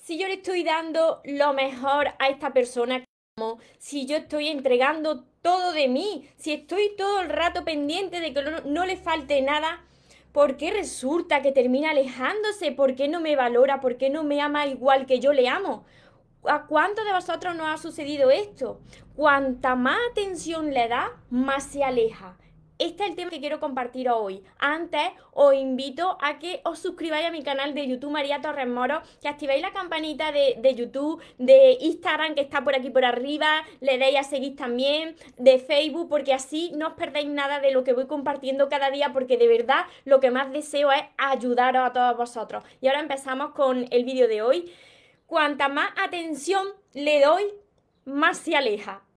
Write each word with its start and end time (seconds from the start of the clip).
si 0.00 0.18
yo 0.18 0.26
le 0.26 0.34
estoy 0.34 0.64
dando 0.64 1.20
lo 1.24 1.52
mejor 1.52 2.08
a 2.18 2.28
esta 2.28 2.52
persona, 2.52 3.04
si 3.78 4.06
yo 4.06 4.16
estoy 4.16 4.48
entregando 4.48 5.24
todo 5.42 5.72
de 5.72 5.88
mí, 5.88 6.28
si 6.36 6.52
estoy 6.52 6.94
todo 6.96 7.20
el 7.20 7.28
rato 7.28 7.64
pendiente 7.64 8.20
de 8.20 8.32
que 8.32 8.42
no, 8.42 8.60
no 8.64 8.86
le 8.86 8.96
falte 8.96 9.40
nada, 9.42 9.84
¿por 10.32 10.56
qué 10.56 10.70
resulta 10.70 11.42
que 11.42 11.52
termina 11.52 11.90
alejándose? 11.90 12.72
¿Por 12.72 12.94
qué 12.94 13.08
no 13.08 13.20
me 13.20 13.36
valora? 13.36 13.80
¿Por 13.80 13.96
qué 13.98 14.10
no 14.10 14.24
me 14.24 14.40
ama 14.40 14.66
igual 14.66 15.06
que 15.06 15.20
yo 15.20 15.32
le 15.32 15.48
amo? 15.48 15.84
¿A 16.44 16.66
cuántos 16.66 17.04
de 17.04 17.12
vosotros 17.12 17.54
nos 17.54 17.68
ha 17.68 17.76
sucedido 17.76 18.30
esto? 18.30 18.80
Cuanta 19.14 19.74
más 19.74 19.98
atención 20.10 20.72
le 20.72 20.88
da, 20.88 21.10
más 21.28 21.64
se 21.64 21.84
aleja 21.84 22.38
este 22.80 23.04
es 23.04 23.10
el 23.10 23.16
tema 23.16 23.30
que 23.30 23.40
quiero 23.40 23.60
compartir 23.60 24.08
hoy. 24.08 24.42
Antes 24.58 25.02
os 25.32 25.54
invito 25.54 26.16
a 26.20 26.38
que 26.38 26.62
os 26.64 26.78
suscribáis 26.78 27.26
a 27.26 27.30
mi 27.30 27.42
canal 27.42 27.74
de 27.74 27.86
YouTube 27.86 28.10
María 28.10 28.40
Torres 28.40 28.66
Moro, 28.66 29.02
que 29.20 29.28
activéis 29.28 29.60
la 29.60 29.72
campanita 29.72 30.32
de, 30.32 30.56
de, 30.58 30.74
YouTube, 30.74 31.22
de 31.36 31.76
Instagram 31.80 32.34
que 32.34 32.40
está 32.40 32.64
por 32.64 32.74
aquí 32.74 32.88
por 32.88 33.04
arriba, 33.04 33.64
le 33.80 33.98
deis 33.98 34.18
a 34.18 34.22
seguir 34.22 34.56
también, 34.56 35.14
de 35.36 35.58
Facebook, 35.58 36.08
porque 36.08 36.32
así 36.32 36.72
no 36.74 36.88
os 36.88 36.94
perdéis 36.94 37.28
nada 37.28 37.60
de 37.60 37.70
lo 37.70 37.84
que 37.84 37.92
voy 37.92 38.06
compartiendo 38.06 38.70
cada 38.70 38.90
día, 38.90 39.12
porque 39.12 39.36
de 39.36 39.46
verdad 39.46 39.84
lo 40.06 40.20
que 40.20 40.30
más 40.30 40.50
deseo 40.50 40.90
es 40.90 41.02
ayudaros 41.18 41.86
a 41.86 41.92
todos 41.92 42.16
vosotros. 42.16 42.64
Y 42.80 42.88
ahora 42.88 43.00
empezamos 43.00 43.50
con 43.50 43.86
el 43.90 44.04
vídeo 44.04 44.26
de 44.26 44.40
hoy. 44.40 44.72
Cuanta 45.26 45.68
más 45.68 45.90
atención 46.02 46.66
le 46.94 47.20
doy, 47.20 47.44
más 48.06 48.38
se 48.38 48.56
aleja. 48.56 49.02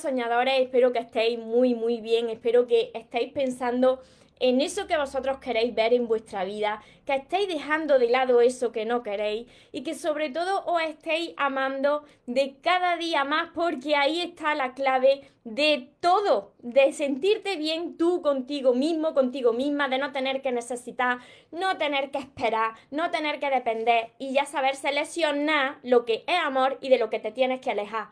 soñadores, 0.00 0.60
espero 0.60 0.92
que 0.92 1.00
estéis 1.00 1.38
muy 1.38 1.74
muy 1.74 2.00
bien, 2.00 2.30
espero 2.30 2.66
que 2.66 2.90
estéis 2.94 3.32
pensando 3.32 4.00
en 4.40 4.60
eso 4.60 4.86
que 4.86 4.96
vosotros 4.96 5.38
queréis 5.38 5.74
ver 5.74 5.92
en 5.92 6.08
vuestra 6.08 6.44
vida, 6.44 6.82
que 7.06 7.14
estéis 7.14 7.48
dejando 7.48 7.98
de 7.98 8.08
lado 8.08 8.40
eso 8.40 8.72
que 8.72 8.84
no 8.84 9.02
queréis 9.02 9.46
y 9.72 9.82
que 9.82 9.94
sobre 9.94 10.30
todo 10.30 10.64
os 10.66 10.82
estéis 10.82 11.32
amando 11.36 12.04
de 12.26 12.56
cada 12.60 12.96
día 12.96 13.24
más 13.24 13.50
porque 13.54 13.94
ahí 13.96 14.20
está 14.20 14.54
la 14.54 14.74
clave 14.74 15.30
de 15.44 15.90
todo, 16.00 16.52
de 16.58 16.92
sentirte 16.92 17.56
bien 17.56 17.96
tú 17.96 18.22
contigo 18.22 18.74
mismo, 18.74 19.14
contigo 19.14 19.52
misma, 19.52 19.88
de 19.88 19.98
no 19.98 20.10
tener 20.10 20.42
que 20.42 20.52
necesitar, 20.52 21.18
no 21.52 21.76
tener 21.76 22.10
que 22.10 22.18
esperar, 22.18 22.72
no 22.90 23.10
tener 23.10 23.38
que 23.38 23.50
depender 23.50 24.12
y 24.18 24.32
ya 24.32 24.46
saber 24.46 24.74
seleccionar 24.74 25.78
lo 25.82 26.04
que 26.04 26.24
es 26.26 26.38
amor 26.42 26.78
y 26.80 26.88
de 26.88 26.98
lo 26.98 27.10
que 27.10 27.20
te 27.20 27.30
tienes 27.30 27.60
que 27.60 27.70
alejar. 27.70 28.08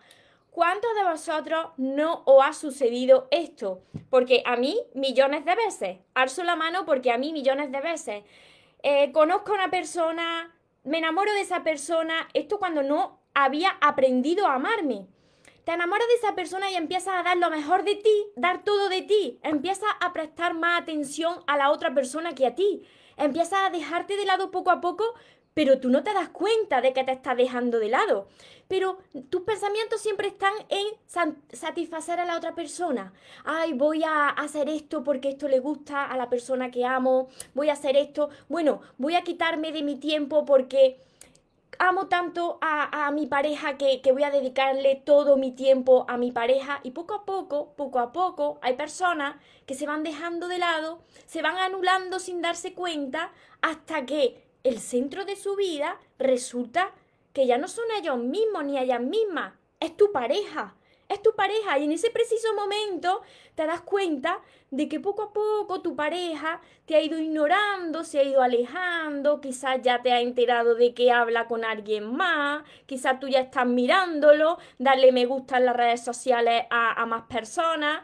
¿Cuántos 0.52 0.94
de 0.94 1.04
vosotros 1.10 1.68
no 1.78 2.24
os 2.26 2.44
ha 2.44 2.52
sucedido 2.52 3.26
esto? 3.30 3.80
Porque 4.10 4.42
a 4.44 4.56
mí 4.56 4.78
millones 4.92 5.46
de 5.46 5.54
veces. 5.54 5.98
Alzo 6.12 6.44
la 6.44 6.56
mano 6.56 6.84
porque 6.84 7.10
a 7.10 7.16
mí 7.16 7.32
millones 7.32 7.72
de 7.72 7.80
veces. 7.80 8.22
Eh, 8.82 9.12
conozco 9.12 9.52
a 9.52 9.54
una 9.54 9.70
persona, 9.70 10.54
me 10.84 10.98
enamoro 10.98 11.32
de 11.32 11.40
esa 11.40 11.62
persona. 11.62 12.28
Esto 12.34 12.58
cuando 12.58 12.82
no 12.82 13.18
había 13.32 13.70
aprendido 13.80 14.46
a 14.46 14.56
amarme. 14.56 15.06
Te 15.64 15.72
enamoras 15.72 16.06
de 16.08 16.14
esa 16.16 16.34
persona 16.34 16.70
y 16.70 16.74
empiezas 16.74 17.14
a 17.14 17.22
dar 17.22 17.38
lo 17.38 17.48
mejor 17.48 17.82
de 17.82 17.94
ti, 17.94 18.26
dar 18.36 18.62
todo 18.62 18.90
de 18.90 19.00
ti. 19.00 19.40
Empiezas 19.42 19.88
a 20.00 20.12
prestar 20.12 20.52
más 20.52 20.82
atención 20.82 21.42
a 21.46 21.56
la 21.56 21.70
otra 21.70 21.94
persona 21.94 22.34
que 22.34 22.46
a 22.46 22.54
ti. 22.54 22.86
Empiezas 23.16 23.58
a 23.58 23.70
dejarte 23.70 24.18
de 24.18 24.26
lado 24.26 24.50
poco 24.50 24.70
a 24.70 24.82
poco 24.82 25.14
pero 25.54 25.78
tú 25.78 25.90
no 25.90 26.02
te 26.02 26.14
das 26.14 26.30
cuenta 26.30 26.80
de 26.80 26.92
que 26.92 27.04
te 27.04 27.12
estás 27.12 27.36
dejando 27.36 27.78
de 27.78 27.88
lado. 27.88 28.28
Pero 28.68 28.98
tus 29.28 29.42
pensamientos 29.42 30.00
siempre 30.00 30.28
están 30.28 30.54
en 30.68 30.86
satisfacer 31.52 32.20
a 32.20 32.24
la 32.24 32.36
otra 32.36 32.54
persona. 32.54 33.12
Ay, 33.44 33.74
voy 33.74 34.02
a 34.02 34.28
hacer 34.28 34.68
esto 34.68 35.04
porque 35.04 35.30
esto 35.30 35.48
le 35.48 35.60
gusta 35.60 36.04
a 36.04 36.16
la 36.16 36.30
persona 36.30 36.70
que 36.70 36.84
amo. 36.84 37.28
Voy 37.54 37.68
a 37.68 37.74
hacer 37.74 37.96
esto. 37.96 38.30
Bueno, 38.48 38.80
voy 38.96 39.14
a 39.14 39.22
quitarme 39.22 39.72
de 39.72 39.82
mi 39.82 39.96
tiempo 39.96 40.46
porque 40.46 41.02
amo 41.78 42.06
tanto 42.06 42.58
a, 42.60 43.10
mi 43.12 43.26
pareja 43.26 43.76
que, 43.76 44.00
que, 44.00 44.12
voy 44.12 44.22
a 44.22 44.30
dedicarle 44.30 45.02
todo 45.04 45.36
mi 45.36 45.52
tiempo 45.52 46.06
a 46.08 46.16
mi 46.16 46.30
pareja 46.30 46.80
y 46.82 46.92
poco 46.92 47.14
a 47.14 47.24
poco, 47.24 47.74
poco 47.76 47.98
a 47.98 48.12
poco, 48.12 48.58
hay 48.62 48.74
personas 48.74 49.36
que 49.66 49.74
se 49.74 49.86
van 49.86 50.02
dejando 50.02 50.48
de 50.48 50.58
lado, 50.58 51.02
se 51.26 51.42
van 51.42 51.56
anulando 51.56 52.20
sin 52.20 52.40
darse 52.40 52.74
cuenta 52.74 53.32
hasta 53.62 54.06
que 54.06 54.51
el 54.64 54.78
centro 54.78 55.24
de 55.24 55.36
su 55.36 55.56
vida 55.56 55.98
resulta 56.18 56.92
que 57.32 57.46
ya 57.46 57.58
no 57.58 57.68
son 57.68 57.84
ellos 57.98 58.18
mismos 58.18 58.64
ni 58.64 58.78
ellas 58.78 59.00
mismas, 59.00 59.54
es 59.80 59.96
tu 59.96 60.12
pareja, 60.12 60.74
es 61.08 61.22
tu 61.22 61.34
pareja. 61.34 61.78
Y 61.78 61.84
en 61.84 61.92
ese 61.92 62.10
preciso 62.10 62.54
momento 62.54 63.22
te 63.54 63.66
das 63.66 63.80
cuenta 63.80 64.40
de 64.70 64.88
que 64.88 65.00
poco 65.00 65.22
a 65.22 65.32
poco 65.32 65.82
tu 65.82 65.96
pareja 65.96 66.60
te 66.86 66.94
ha 66.94 67.02
ido 67.02 67.18
ignorando, 67.18 68.04
se 68.04 68.20
ha 68.20 68.22
ido 68.22 68.42
alejando, 68.42 69.40
quizás 69.40 69.80
ya 69.82 70.02
te 70.02 70.12
ha 70.12 70.20
enterado 70.20 70.74
de 70.74 70.94
que 70.94 71.10
habla 71.10 71.46
con 71.46 71.64
alguien 71.64 72.14
más, 72.14 72.62
quizás 72.86 73.18
tú 73.20 73.28
ya 73.28 73.40
estás 73.40 73.66
mirándolo, 73.66 74.58
darle 74.78 75.12
me 75.12 75.26
gusta 75.26 75.58
en 75.58 75.66
las 75.66 75.76
redes 75.76 76.04
sociales 76.04 76.64
a, 76.70 77.00
a 77.00 77.06
más 77.06 77.24
personas, 77.24 78.02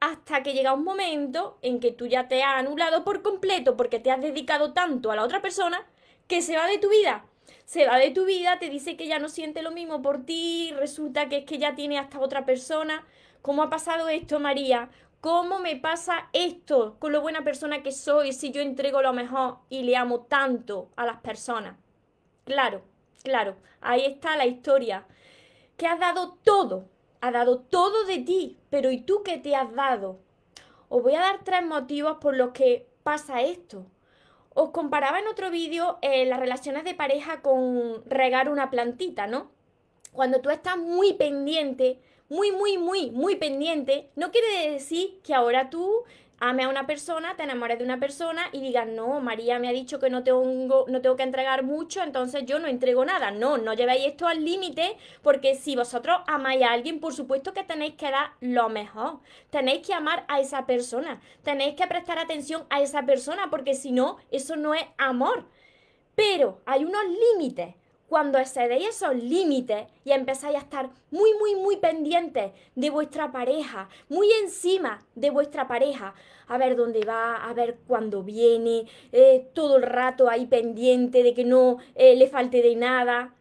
hasta 0.00 0.42
que 0.42 0.54
llega 0.54 0.72
un 0.72 0.84
momento 0.84 1.58
en 1.60 1.78
que 1.78 1.92
tú 1.92 2.06
ya 2.06 2.26
te 2.26 2.42
has 2.42 2.58
anulado 2.58 3.04
por 3.04 3.22
completo 3.22 3.76
porque 3.76 3.98
te 3.98 4.10
has 4.10 4.20
dedicado 4.20 4.72
tanto 4.72 5.10
a 5.10 5.16
la 5.16 5.24
otra 5.24 5.42
persona 5.42 5.86
que 6.30 6.42
se 6.42 6.56
va 6.56 6.68
de 6.68 6.78
tu 6.78 6.88
vida. 6.88 7.24
Se 7.64 7.86
va 7.86 7.98
de 7.98 8.12
tu 8.12 8.24
vida, 8.24 8.60
te 8.60 8.70
dice 8.70 8.96
que 8.96 9.08
ya 9.08 9.18
no 9.18 9.28
siente 9.28 9.62
lo 9.62 9.72
mismo 9.72 10.00
por 10.00 10.24
ti, 10.24 10.72
resulta 10.78 11.28
que 11.28 11.38
es 11.38 11.44
que 11.44 11.58
ya 11.58 11.74
tiene 11.74 11.98
hasta 11.98 12.20
otra 12.20 12.46
persona. 12.46 13.04
¿Cómo 13.42 13.64
ha 13.64 13.68
pasado 13.68 14.08
esto, 14.08 14.38
María? 14.38 14.90
¿Cómo 15.20 15.58
me 15.58 15.74
pasa 15.74 16.28
esto 16.32 16.96
con 17.00 17.10
lo 17.10 17.20
buena 17.20 17.42
persona 17.42 17.82
que 17.82 17.90
soy 17.90 18.32
si 18.32 18.52
yo 18.52 18.62
entrego 18.62 19.02
lo 19.02 19.12
mejor 19.12 19.58
y 19.70 19.82
le 19.82 19.96
amo 19.96 20.20
tanto 20.20 20.92
a 20.94 21.04
las 21.04 21.20
personas? 21.20 21.76
Claro, 22.44 22.82
claro, 23.24 23.56
ahí 23.80 24.04
está 24.04 24.36
la 24.36 24.46
historia. 24.46 25.06
Que 25.76 25.88
has 25.88 25.98
dado 25.98 26.38
todo, 26.44 26.88
has 27.20 27.32
dado 27.32 27.58
todo 27.58 28.04
de 28.04 28.18
ti, 28.18 28.56
pero 28.70 28.92
¿y 28.92 29.00
tú 29.00 29.22
qué 29.24 29.38
te 29.38 29.56
has 29.56 29.74
dado? 29.74 30.20
Os 30.88 31.02
voy 31.02 31.16
a 31.16 31.20
dar 31.20 31.42
tres 31.42 31.66
motivos 31.66 32.18
por 32.20 32.36
los 32.36 32.52
que 32.52 32.86
pasa 33.02 33.42
esto. 33.42 33.84
Os 34.54 34.70
comparaba 34.70 35.20
en 35.20 35.28
otro 35.28 35.50
vídeo 35.50 35.98
eh, 36.02 36.26
las 36.26 36.40
relaciones 36.40 36.84
de 36.84 36.94
pareja 36.94 37.40
con 37.40 38.02
regar 38.06 38.48
una 38.48 38.70
plantita, 38.70 39.26
¿no? 39.26 39.50
Cuando 40.12 40.40
tú 40.40 40.50
estás 40.50 40.76
muy 40.76 41.12
pendiente, 41.14 42.00
muy, 42.28 42.50
muy, 42.52 42.76
muy, 42.76 43.10
muy 43.10 43.36
pendiente, 43.36 44.10
no 44.16 44.30
quiere 44.32 44.72
decir 44.72 45.20
que 45.22 45.34
ahora 45.34 45.70
tú 45.70 46.04
ame 46.40 46.64
a 46.64 46.68
una 46.68 46.86
persona, 46.86 47.36
te 47.36 47.42
enamores 47.42 47.78
de 47.78 47.84
una 47.84 48.00
persona 48.00 48.48
y 48.52 48.60
digas, 48.60 48.88
no, 48.88 49.20
María 49.20 49.58
me 49.58 49.68
ha 49.68 49.72
dicho 49.72 50.00
que 50.00 50.08
no 50.08 50.24
tengo, 50.24 50.86
no 50.88 51.00
tengo 51.02 51.16
que 51.16 51.22
entregar 51.22 51.62
mucho, 51.62 52.02
entonces 52.02 52.44
yo 52.46 52.58
no 52.58 52.66
entrego 52.66 53.04
nada. 53.04 53.30
No, 53.30 53.58
no 53.58 53.74
llevéis 53.74 54.06
esto 54.06 54.26
al 54.26 54.44
límite, 54.44 54.96
porque 55.22 55.54
si 55.54 55.76
vosotros 55.76 56.20
amáis 56.26 56.62
a 56.62 56.72
alguien, 56.72 56.98
por 56.98 57.12
supuesto 57.12 57.52
que 57.52 57.62
tenéis 57.62 57.94
que 57.94 58.10
dar 58.10 58.32
lo 58.40 58.70
mejor. 58.70 59.20
Tenéis 59.50 59.86
que 59.86 59.94
amar 59.94 60.24
a 60.28 60.40
esa 60.40 60.66
persona, 60.66 61.20
tenéis 61.42 61.76
que 61.76 61.86
prestar 61.86 62.18
atención 62.18 62.64
a 62.70 62.80
esa 62.80 63.04
persona, 63.04 63.48
porque 63.50 63.74
si 63.74 63.92
no, 63.92 64.16
eso 64.30 64.56
no 64.56 64.74
es 64.74 64.84
amor. 64.96 65.46
Pero 66.14 66.60
hay 66.66 66.84
unos 66.84 67.02
límites 67.06 67.74
cuando 68.10 68.38
excedéis 68.38 68.88
esos 68.88 69.14
límites 69.14 69.86
y 70.04 70.10
empezáis 70.10 70.56
a 70.56 70.58
estar 70.58 70.90
muy, 71.12 71.32
muy, 71.34 71.54
muy 71.54 71.76
pendientes 71.76 72.50
de 72.74 72.90
vuestra 72.90 73.30
pareja, 73.30 73.88
muy 74.08 74.28
encima 74.42 75.06
de 75.14 75.30
vuestra 75.30 75.68
pareja, 75.68 76.14
a 76.48 76.58
ver 76.58 76.74
dónde 76.74 77.04
va, 77.04 77.36
a 77.36 77.54
ver 77.54 77.78
cuándo 77.86 78.24
viene, 78.24 78.86
eh, 79.12 79.48
todo 79.54 79.76
el 79.76 79.84
rato 79.84 80.28
ahí 80.28 80.46
pendiente 80.46 81.22
de 81.22 81.34
que 81.34 81.44
no 81.44 81.78
eh, 81.94 82.16
le 82.16 82.26
falte 82.26 82.62
de 82.62 82.74
nada. 82.74 83.32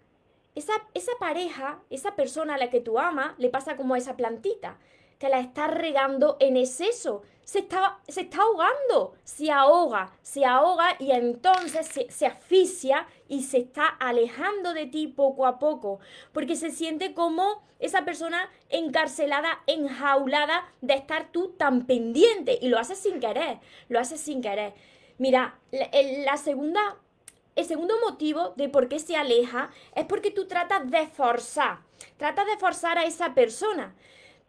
Esa, 0.54 0.74
esa 0.94 1.13
pareja, 1.19 1.80
esa 1.89 2.16
persona 2.16 2.54
a 2.54 2.60
la 2.60 2.69
que 2.69 2.80
tú 2.80 3.00
amas, 3.00 3.33
le 3.39 3.50
pasa 3.50 3.75
como 3.75 3.95
a 3.95 3.98
esa 3.98 4.16
plantita 4.16 4.77
que 5.19 5.30
la 5.30 5.39
está 5.39 5.68
regando 5.68 6.38
en 6.39 6.57
exceso. 6.57 7.21
Se 7.44 7.60
está, 7.60 8.00
se 8.07 8.21
está 8.21 8.42
ahogando, 8.42 9.16
se 9.24 9.51
ahoga, 9.51 10.12
se 10.21 10.45
ahoga 10.45 10.95
y 11.00 11.12
entonces 11.12 11.88
se, 11.88 12.10
se 12.10 12.27
asfixia 12.27 13.07
y 13.27 13.44
se 13.44 13.57
está 13.57 13.88
alejando 13.88 14.74
de 14.74 14.86
ti 14.86 15.07
poco 15.07 15.45
a 15.48 15.57
poco, 15.57 16.00
porque 16.31 16.56
se 16.56 16.69
siente 16.69 17.13
como 17.13 17.63
esa 17.80 18.06
persona 18.06 18.50
encarcelada, 18.69 19.62
enjaulada 19.66 20.71
de 20.81 20.94
estar 20.94 21.31
tú 21.31 21.50
tan 21.57 21.86
pendiente 21.88 22.60
y 22.62 22.68
lo 22.68 22.77
haces 22.77 23.00
sin 23.00 23.19
querer, 23.19 23.60
lo 23.88 24.00
haces 24.00 24.21
sin 24.21 24.42
querer. 24.42 24.74
Mira, 25.18 25.60
la, 25.71 25.89
la 26.24 26.38
segunda 26.38 26.98
el 27.56 27.66
segundo 27.66 27.95
motivo 28.00 28.54
de 28.56 28.69
por 28.69 28.88
qué 28.88 29.00
se 29.00 29.18
aleja 29.18 29.69
es 29.94 30.06
porque 30.06 30.31
tú 30.31 30.48
tratas 30.48 30.89
de 30.89 31.07
forzar, 31.07 31.80
tratas 32.16 32.45
de 32.45 32.57
forzar 32.57 32.98
a 32.98 33.04
esa 33.04 33.33
persona. 33.33 33.94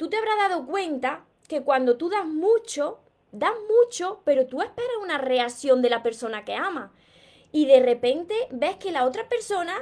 Tú 0.00 0.08
te 0.08 0.17
habrás 0.17 0.38
dado 0.38 0.64
cuenta 0.64 1.26
que 1.47 1.61
cuando 1.61 1.99
tú 1.99 2.08
das 2.08 2.25
mucho, 2.25 3.00
das 3.32 3.52
mucho, 3.69 4.23
pero 4.25 4.47
tú 4.47 4.62
esperas 4.62 4.97
una 5.02 5.19
reacción 5.19 5.82
de 5.82 5.91
la 5.91 6.02
persona 6.02 6.43
que 6.43 6.55
ama. 6.55 6.91
Y 7.52 7.67
de 7.67 7.81
repente 7.81 8.35
ves 8.50 8.76
que 8.76 8.93
la 8.93 9.05
otra 9.05 9.29
persona 9.29 9.75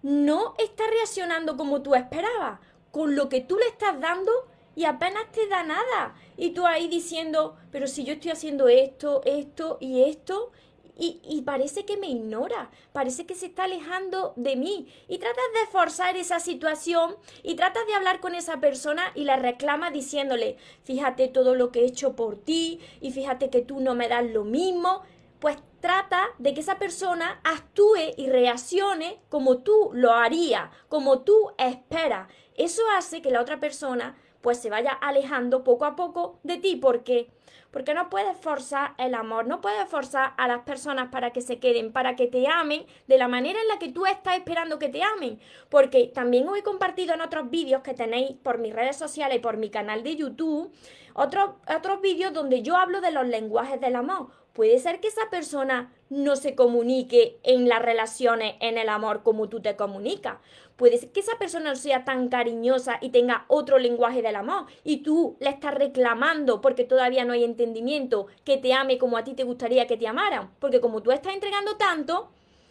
no 0.00 0.54
está 0.56 0.84
reaccionando 0.88 1.58
como 1.58 1.82
tú 1.82 1.94
esperabas, 1.94 2.58
con 2.90 3.16
lo 3.16 3.28
que 3.28 3.42
tú 3.42 3.58
le 3.58 3.66
estás 3.66 4.00
dando 4.00 4.32
y 4.74 4.86
apenas 4.86 5.30
te 5.30 5.46
da 5.46 5.62
nada. 5.62 6.14
Y 6.38 6.52
tú 6.52 6.64
ahí 6.64 6.88
diciendo, 6.88 7.58
pero 7.70 7.86
si 7.86 8.02
yo 8.02 8.14
estoy 8.14 8.30
haciendo 8.30 8.68
esto, 8.68 9.20
esto 9.26 9.76
y 9.78 10.04
esto, 10.04 10.52
y, 10.98 11.42
parece 11.42 11.84
que 11.84 11.96
me 11.96 12.08
ignora, 12.08 12.70
parece 12.92 13.26
que 13.26 13.34
se 13.34 13.46
está 13.46 13.64
alejando 13.64 14.32
de 14.36 14.56
mí 14.56 14.88
y 15.08 15.18
tratas 15.18 15.44
de 15.52 15.70
forzar 15.70 16.16
esa 16.16 16.40
situación 16.40 17.16
y 17.42 17.54
tratas 17.54 17.86
de 17.86 17.94
hablar 17.94 18.20
con 18.20 18.34
esa 18.34 18.60
persona 18.60 19.12
y 19.14 19.24
la 19.24 19.36
reclama 19.36 19.90
diciéndole, 19.90 20.56
fíjate 20.84 21.28
todo 21.28 21.54
lo 21.54 21.70
que 21.70 21.80
he 21.80 21.86
hecho 21.86 22.16
por 22.16 22.38
ti 22.38 22.80
y 23.00 23.12
fíjate 23.12 23.50
que 23.50 23.60
tú 23.60 23.80
no 23.80 23.94
me 23.94 24.08
das 24.08 24.24
lo 24.24 24.44
mismo, 24.44 25.02
pues 25.38 25.58
trata 25.80 26.28
de 26.38 26.54
que 26.54 26.60
esa 26.60 26.78
persona 26.78 27.40
actúe 27.44 28.14
y 28.16 28.28
reaccione 28.28 29.20
como 29.28 29.58
tú 29.58 29.90
lo 29.92 30.12
harías, 30.12 30.70
como 30.88 31.20
tú 31.20 31.50
esperas. 31.58 32.28
Eso 32.54 32.82
hace 32.96 33.20
que 33.20 33.30
la 33.30 33.42
otra 33.42 33.60
persona 33.60 34.16
pues 34.40 34.58
se 34.58 34.70
vaya 34.70 34.92
alejando 34.92 35.62
poco 35.62 35.84
a 35.84 35.94
poco 35.96 36.38
de 36.42 36.56
ti 36.56 36.76
porque 36.76 37.35
porque 37.76 37.92
no 37.92 38.08
puedes 38.08 38.38
forzar 38.38 38.94
el 38.96 39.14
amor, 39.14 39.46
no 39.46 39.60
puedes 39.60 39.86
forzar 39.90 40.32
a 40.38 40.48
las 40.48 40.60
personas 40.60 41.10
para 41.10 41.34
que 41.34 41.42
se 41.42 41.58
queden, 41.58 41.92
para 41.92 42.16
que 42.16 42.26
te 42.26 42.48
amen 42.48 42.86
de 43.06 43.18
la 43.18 43.28
manera 43.28 43.60
en 43.60 43.68
la 43.68 43.78
que 43.78 43.92
tú 43.92 44.06
estás 44.06 44.38
esperando 44.38 44.78
que 44.78 44.88
te 44.88 45.02
amen. 45.02 45.38
Porque 45.68 46.06
también 46.06 46.48
os 46.48 46.56
he 46.56 46.62
compartido 46.62 47.12
en 47.12 47.20
otros 47.20 47.50
vídeos 47.50 47.82
que 47.82 47.92
tenéis 47.92 48.34
por 48.42 48.56
mis 48.56 48.72
redes 48.72 48.96
sociales 48.96 49.36
y 49.36 49.40
por 49.40 49.58
mi 49.58 49.68
canal 49.68 50.02
de 50.02 50.16
YouTube, 50.16 50.72
otros, 51.12 51.50
otros 51.68 52.00
vídeos 52.00 52.32
donde 52.32 52.62
yo 52.62 52.78
hablo 52.78 53.02
de 53.02 53.10
los 53.10 53.26
lenguajes 53.26 53.78
del 53.78 53.96
amor. 53.96 54.28
Puede 54.56 54.78
ser 54.78 55.00
que 55.00 55.08
esa 55.08 55.28
persona 55.28 55.92
no 56.08 56.34
se 56.34 56.54
comunique 56.54 57.38
en 57.42 57.68
las 57.68 57.82
relaciones, 57.82 58.54
en 58.60 58.78
el 58.78 58.88
amor, 58.88 59.22
como 59.22 59.50
tú 59.50 59.60
te 59.60 59.76
comunicas. 59.76 60.38
Puede 60.76 60.96
ser 60.96 61.12
que 61.12 61.20
esa 61.20 61.36
persona 61.38 61.68
no 61.68 61.76
sea 61.76 62.06
tan 62.06 62.30
cariñosa 62.30 62.96
y 63.02 63.10
tenga 63.10 63.44
otro 63.48 63.78
lenguaje 63.78 64.22
del 64.22 64.34
amor 64.34 64.64
y 64.82 65.02
tú 65.02 65.36
le 65.40 65.50
estás 65.50 65.74
reclamando 65.74 66.62
porque 66.62 66.84
todavía 66.84 67.26
no 67.26 67.34
hay 67.34 67.44
entendimiento 67.44 68.28
que 68.44 68.56
te 68.56 68.72
ame 68.72 68.96
como 68.96 69.18
a 69.18 69.24
ti 69.24 69.34
te 69.34 69.44
gustaría 69.44 69.86
que 69.86 69.98
te 69.98 70.08
amaran. 70.08 70.50
Porque 70.58 70.80
como 70.80 71.02
tú 71.02 71.12
estás 71.12 71.34
entregando 71.34 71.76
tanto, 71.76 72.30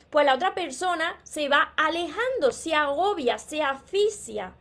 pues 0.09 0.25
la 0.25 0.33
otra 0.33 0.55
persona 0.55 1.19
se 1.21 1.49
va 1.49 1.71
alejando, 1.77 2.51
se 2.51 2.73
agobia, 2.73 3.37
se 3.37 3.61
asfixia. 3.61 4.55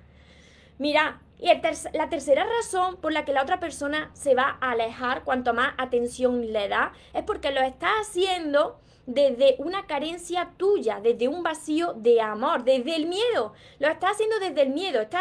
Mira, 0.77 1.23
y 1.45 1.49
la 1.93 2.09
tercera 2.09 2.47
razón 2.47 2.97
por 2.97 3.13
la 3.13 3.27
que 3.27 3.35
la 3.35 3.43
otra 3.43 3.61
persona 3.61 4.11
se 4.15 4.35
va 4.35 4.57
a 4.63 4.71
alejar 4.71 5.25
cuanto 5.25 5.53
más 5.53 5.75
atención 5.77 6.41
le 6.55 6.69
da 6.69 6.95
es 7.13 7.23
porque 7.23 7.51
lo 7.53 7.61
está 7.61 7.89
haciendo 8.01 8.81
desde 9.05 9.57
una 9.59 9.87
carencia 9.87 10.53
tuya, 10.57 11.01
desde 11.03 11.29
un 11.29 11.43
vacío 11.43 11.93
de 11.99 12.23
amor, 12.23 12.65
desde 12.65 12.97
el 12.97 13.05
miedo. 13.05 13.53
Lo 13.79 13.89
está 13.89 14.09
haciendo 14.09 14.39
desde 14.39 14.63
el 14.63 14.71
miedo. 14.71 15.03
Está, 15.03 15.21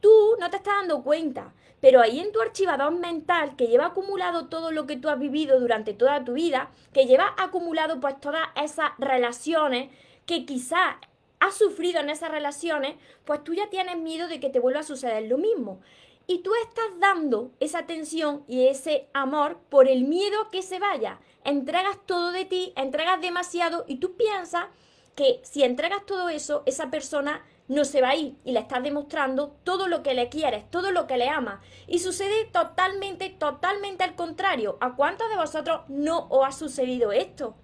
tú 0.00 0.10
no 0.40 0.50
te 0.50 0.56
estás 0.56 0.74
dando 0.74 1.04
cuenta, 1.04 1.54
pero 1.80 2.00
ahí 2.00 2.18
en 2.18 2.32
tu 2.32 2.40
archivador 2.40 2.90
mental 2.90 3.54
que 3.54 3.68
lleva 3.68 3.86
acumulado 3.86 4.48
todo 4.48 4.72
lo 4.72 4.88
que 4.88 4.96
tú 4.96 5.08
has 5.08 5.20
vivido 5.20 5.60
durante 5.60 5.94
toda 5.94 6.24
tu 6.24 6.32
vida, 6.32 6.72
que 6.92 7.06
lleva 7.06 7.32
acumulado 7.38 8.00
pues 8.00 8.20
todas 8.20 8.48
esas 8.56 8.90
relaciones 8.98 9.90
que 10.26 10.44
quizás 10.44 10.96
has 11.40 11.56
sufrido 11.56 12.00
en 12.00 12.10
esas 12.10 12.30
relaciones, 12.30 12.96
pues 13.24 13.42
tú 13.42 13.54
ya 13.54 13.68
tienes 13.70 13.98
miedo 13.98 14.28
de 14.28 14.38
que 14.38 14.50
te 14.50 14.60
vuelva 14.60 14.80
a 14.80 14.84
suceder 14.84 15.24
lo 15.24 15.38
mismo. 15.38 15.80
Y 16.26 16.42
tú 16.42 16.52
estás 16.62 16.86
dando 17.00 17.50
esa 17.58 17.80
atención 17.80 18.44
y 18.46 18.68
ese 18.68 19.08
amor 19.12 19.58
por 19.68 19.88
el 19.88 20.04
miedo 20.04 20.48
que 20.52 20.62
se 20.62 20.78
vaya. 20.78 21.18
Entregas 21.42 21.98
todo 22.06 22.30
de 22.30 22.44
ti, 22.44 22.72
entregas 22.76 23.20
demasiado 23.20 23.84
y 23.88 23.96
tú 23.96 24.16
piensas 24.16 24.66
que 25.16 25.40
si 25.42 25.64
entregas 25.64 26.06
todo 26.06 26.28
eso, 26.28 26.62
esa 26.66 26.90
persona 26.90 27.44
no 27.66 27.84
se 27.84 28.00
va 28.00 28.10
a 28.10 28.16
ir 28.16 28.36
y 28.44 28.52
le 28.52 28.60
estás 28.60 28.82
demostrando 28.82 29.56
todo 29.64 29.88
lo 29.88 30.02
que 30.02 30.14
le 30.14 30.28
quieres, 30.28 30.70
todo 30.70 30.92
lo 30.92 31.06
que 31.06 31.16
le 31.16 31.28
amas. 31.28 31.60
Y 31.86 32.00
sucede 32.00 32.44
totalmente, 32.46 33.30
totalmente 33.30 34.04
al 34.04 34.14
contrario. 34.14 34.76
¿A 34.80 34.96
cuántos 34.96 35.28
de 35.30 35.36
vosotros 35.36 35.82
no 35.88 36.26
os 36.30 36.46
ha 36.46 36.52
sucedido 36.52 37.12
esto? 37.12 37.54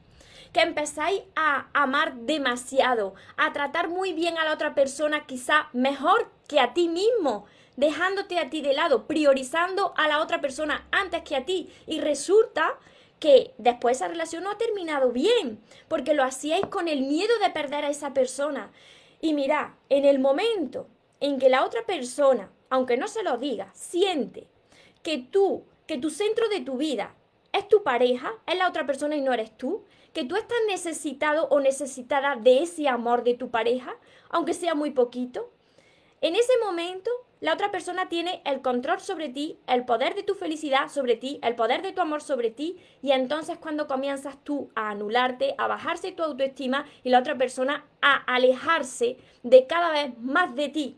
Que 0.57 0.63
empezáis 0.63 1.21
a 1.35 1.69
amar 1.75 2.15
demasiado, 2.21 3.15
a 3.37 3.53
tratar 3.53 3.91
muy 3.91 4.15
bien 4.15 4.39
a 4.39 4.45
la 4.47 4.55
otra 4.55 4.75
persona, 4.75 5.27
quizá 5.27 5.69
mejor 5.75 6.31
que 6.49 6.61
a 6.61 6.73
ti 6.73 6.89
mismo, 6.89 7.45
dejándote 7.77 8.39
a 8.39 8.49
ti 8.49 8.63
de 8.63 8.73
lado, 8.73 9.07
priorizando 9.07 9.93
a 9.99 10.09
la 10.09 10.23
otra 10.23 10.41
persona 10.41 10.89
antes 10.93 11.21
que 11.25 11.37
a 11.37 11.45
ti. 11.45 11.71
Y 11.87 12.01
resulta 12.01 12.79
que 13.21 13.53
después 13.59 13.99
esa 13.99 14.09
relación 14.09 14.45
no 14.45 14.51
ha 14.51 14.57
terminado 14.57 15.13
bien, 15.13 15.61
porque 15.89 16.15
lo 16.15 16.25
hacíais 16.25 16.65
con 16.65 16.89
el 16.89 17.03
miedo 17.03 17.39
de 17.43 17.51
perder 17.51 17.85
a 17.85 17.91
esa 17.91 18.15
persona. 18.15 18.73
Y 19.21 19.35
mira, 19.35 19.77
en 19.91 20.07
el 20.07 20.19
momento 20.19 20.89
en 21.21 21.39
que 21.39 21.51
la 21.51 21.67
otra 21.67 21.85
persona, 21.85 22.51
aunque 22.71 22.97
no 22.97 23.09
se 23.09 23.23
lo 23.23 23.37
diga, 23.37 23.71
siente 23.75 24.47
que 25.03 25.19
tú, 25.19 25.65
que 25.87 25.99
tu 25.99 26.09
centro 26.09 26.49
de 26.49 26.63
tu 26.63 26.79
vida 26.79 27.15
es 27.53 27.69
tu 27.69 27.83
pareja, 27.83 28.33
es 28.47 28.57
la 28.57 28.69
otra 28.69 28.87
persona 28.87 29.17
y 29.17 29.21
no 29.21 29.35
eres 29.35 29.55
tú, 29.59 29.85
que 30.17 30.25
tú 30.25 30.37
estás 30.37 30.57
necesitado 30.67 31.47
o 31.51 31.61
necesitada 31.61 32.37
de 32.37 32.63
ese 32.63 32.89
amor 32.89 33.23
de 33.23 33.35
tu 33.35 33.51
pareja, 33.51 33.95
aunque 34.31 34.55
sea 34.55 34.75
muy 34.75 34.93
poquito, 34.93 35.51
en 36.23 36.37
ese 36.37 36.55
momento 36.65 37.11
la 37.41 37.53
otra 37.53 37.71
persona 37.71 38.09
tiene 38.09 38.41
el 38.47 38.63
control 38.63 38.99
sobre 39.01 39.29
ti, 39.29 39.59
el 39.67 39.85
poder 39.85 40.15
de 40.15 40.23
tu 40.23 40.35
felicidad 40.35 40.89
sobre 40.89 41.17
ti, 41.17 41.39
el 41.43 41.55
poder 41.55 41.83
de 41.83 41.93
tu 41.93 42.01
amor 42.01 42.23
sobre 42.23 42.51
ti, 42.51 42.79
y 43.03 43.11
entonces 43.11 43.59
cuando 43.59 43.87
comienzas 43.87 44.43
tú 44.43 44.71
a 44.75 44.89
anularte, 44.89 45.55
a 45.59 45.67
bajarse 45.67 46.13
tu 46.13 46.23
autoestima 46.23 46.87
y 47.05 47.11
la 47.11 47.19
otra 47.19 47.37
persona 47.37 47.85
a 48.01 48.15
alejarse 48.15 49.19
de 49.43 49.67
cada 49.67 49.91
vez 49.91 50.19
más 50.19 50.55
de 50.55 50.71
ti, 50.71 50.97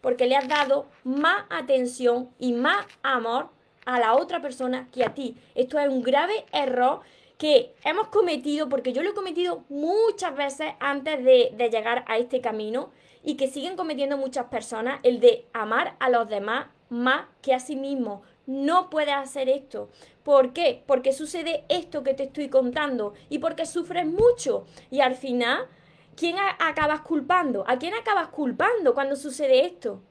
porque 0.00 0.26
le 0.26 0.34
has 0.34 0.48
dado 0.48 0.88
más 1.04 1.44
atención 1.48 2.30
y 2.40 2.54
más 2.54 2.84
amor 3.04 3.50
a 3.86 4.00
la 4.00 4.14
otra 4.14 4.42
persona 4.42 4.88
que 4.90 5.04
a 5.04 5.14
ti. 5.14 5.36
Esto 5.54 5.78
es 5.78 5.88
un 5.88 6.02
grave 6.02 6.44
error 6.52 7.00
que 7.38 7.72
hemos 7.84 8.08
cometido, 8.08 8.68
porque 8.68 8.92
yo 8.92 9.02
lo 9.02 9.10
he 9.10 9.14
cometido 9.14 9.64
muchas 9.68 10.36
veces 10.36 10.72
antes 10.80 11.24
de, 11.24 11.54
llegar 11.70 12.04
a 12.08 12.18
este 12.18 12.40
camino 12.40 12.90
y 13.22 13.36
que 13.36 13.46
siguen 13.46 13.76
cometiendo 13.76 14.16
muchas 14.16 14.46
personas, 14.46 14.98
el 15.04 15.20
de 15.20 15.46
amar 15.52 15.96
a 16.00 16.10
los 16.10 16.28
demás 16.28 16.66
más 16.88 17.26
que 17.40 17.54
a 17.54 17.60
sí 17.60 17.76
mismo. 17.76 18.22
No 18.46 18.90
puedes 18.90 19.14
hacer 19.14 19.48
esto. 19.48 19.88
¿Por 20.24 20.52
qué? 20.52 20.82
Porque 20.86 21.12
sucede 21.12 21.64
esto 21.68 22.02
que 22.02 22.14
te 22.14 22.24
estoy 22.24 22.48
contando 22.48 23.14
y 23.28 23.38
porque 23.38 23.66
sufres 23.66 24.06
mucho. 24.06 24.66
Y 24.90 25.00
al 25.00 25.14
final, 25.14 25.66
¿quién 26.16 26.36
acabas 26.58 27.02
culpando? 27.02 27.64
¿A 27.68 27.78
quién 27.78 27.94
acabas 27.94 28.28
culpando 28.28 28.94
cuando 28.94 29.14
sucede 29.14 29.64
esto? 29.64 30.02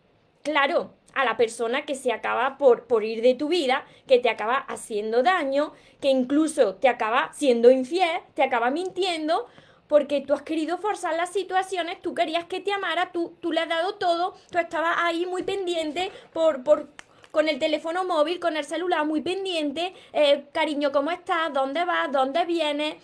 Claro, 0.43 0.91
a 1.17 1.25
la 1.25 1.35
persona 1.35 1.81
que 1.81 1.95
se 1.95 2.11
acaba 2.11 2.59
por, 2.59 2.83
por 2.83 3.03
ir 3.03 3.23
de 3.23 3.33
tu 3.33 3.49
vida, 3.49 3.85
que 4.07 4.19
te 4.19 4.29
acaba 4.29 4.57
haciendo 4.57 5.23
daño, 5.23 5.73
que 5.99 6.09
incluso 6.09 6.75
te 6.75 6.87
acaba 6.87 7.31
siendo 7.33 7.71
infiel, 7.71 8.21
te 8.35 8.43
acaba 8.43 8.69
mintiendo, 8.69 9.47
porque 9.87 10.21
tú 10.21 10.35
has 10.35 10.43
querido 10.43 10.77
forzar 10.77 11.15
las 11.15 11.31
situaciones, 11.31 11.99
tú 12.03 12.13
querías 12.13 12.45
que 12.45 12.59
te 12.59 12.71
amara, 12.71 13.11
tú, 13.11 13.35
tú 13.41 13.51
le 13.51 13.61
has 13.61 13.69
dado 13.69 13.95
todo, 13.95 14.35
tú 14.51 14.59
estabas 14.59 14.95
ahí 14.99 15.25
muy 15.25 15.41
pendiente 15.41 16.11
por, 16.33 16.63
por, 16.63 16.87
con 17.31 17.49
el 17.49 17.57
teléfono 17.57 18.03
móvil, 18.03 18.39
con 18.39 18.55
el 18.55 18.65
celular 18.65 19.03
muy 19.03 19.21
pendiente, 19.21 19.95
eh, 20.13 20.45
cariño, 20.53 20.91
¿cómo 20.91 21.09
estás? 21.09 21.51
¿Dónde 21.51 21.83
vas? 21.83 22.11
¿Dónde 22.11 22.45
vienes? 22.45 22.95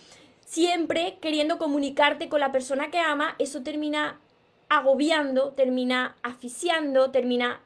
Siempre 0.46 1.18
queriendo 1.20 1.58
comunicarte 1.58 2.28
con 2.28 2.38
la 2.38 2.52
persona 2.52 2.92
que 2.92 3.00
ama, 3.00 3.34
eso 3.40 3.64
termina 3.64 4.20
agobiando, 4.68 5.52
termina 5.52 6.16
asfixiando, 6.22 7.10
termina 7.10 7.60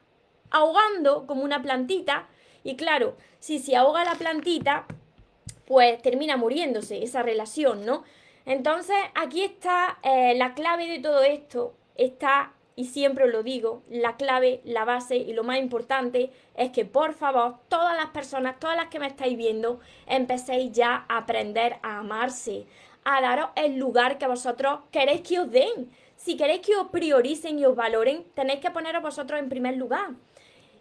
ahogando 0.51 1.25
como 1.27 1.43
una 1.43 1.61
plantita. 1.61 2.27
Y 2.63 2.75
claro, 2.75 3.15
si 3.39 3.59
se 3.59 3.75
ahoga 3.75 4.03
la 4.03 4.15
plantita, 4.15 4.85
pues 5.65 6.01
termina 6.01 6.35
muriéndose 6.35 7.03
esa 7.03 7.23
relación, 7.23 7.85
¿no? 7.85 8.03
Entonces 8.45 8.97
aquí 9.13 9.43
está 9.43 9.99
eh, 10.01 10.33
la 10.35 10.55
clave 10.55 10.87
de 10.87 10.99
todo 10.99 11.21
esto, 11.21 11.75
está, 11.95 12.53
y 12.75 12.85
siempre 12.85 13.27
lo 13.27 13.43
digo, 13.43 13.83
la 13.89 14.15
clave, 14.15 14.61
la 14.63 14.85
base 14.85 15.17
y 15.17 15.33
lo 15.33 15.43
más 15.43 15.59
importante 15.59 16.31
es 16.55 16.71
que 16.71 16.85
por 16.85 17.13
favor, 17.13 17.57
todas 17.67 17.95
las 17.95 18.07
personas, 18.07 18.59
todas 18.59 18.75
las 18.75 18.87
que 18.87 18.99
me 18.99 19.07
estáis 19.07 19.37
viendo, 19.37 19.79
empecéis 20.07 20.71
ya 20.71 21.05
a 21.07 21.17
aprender 21.17 21.77
a 21.83 21.99
amarse, 21.99 22.65
a 23.03 23.21
daros 23.21 23.49
el 23.55 23.77
lugar 23.77 24.17
que 24.17 24.27
vosotros 24.27 24.79
queréis 24.91 25.21
que 25.21 25.39
os 25.39 25.51
den. 25.51 25.91
Si 26.15 26.35
queréis 26.35 26.61
que 26.61 26.75
os 26.75 26.87
prioricen 26.87 27.59
y 27.59 27.65
os 27.65 27.75
valoren, 27.75 28.25
tenéis 28.33 28.59
que 28.59 28.71
poneros 28.71 29.03
vosotros 29.03 29.39
en 29.39 29.49
primer 29.49 29.77
lugar 29.77 30.09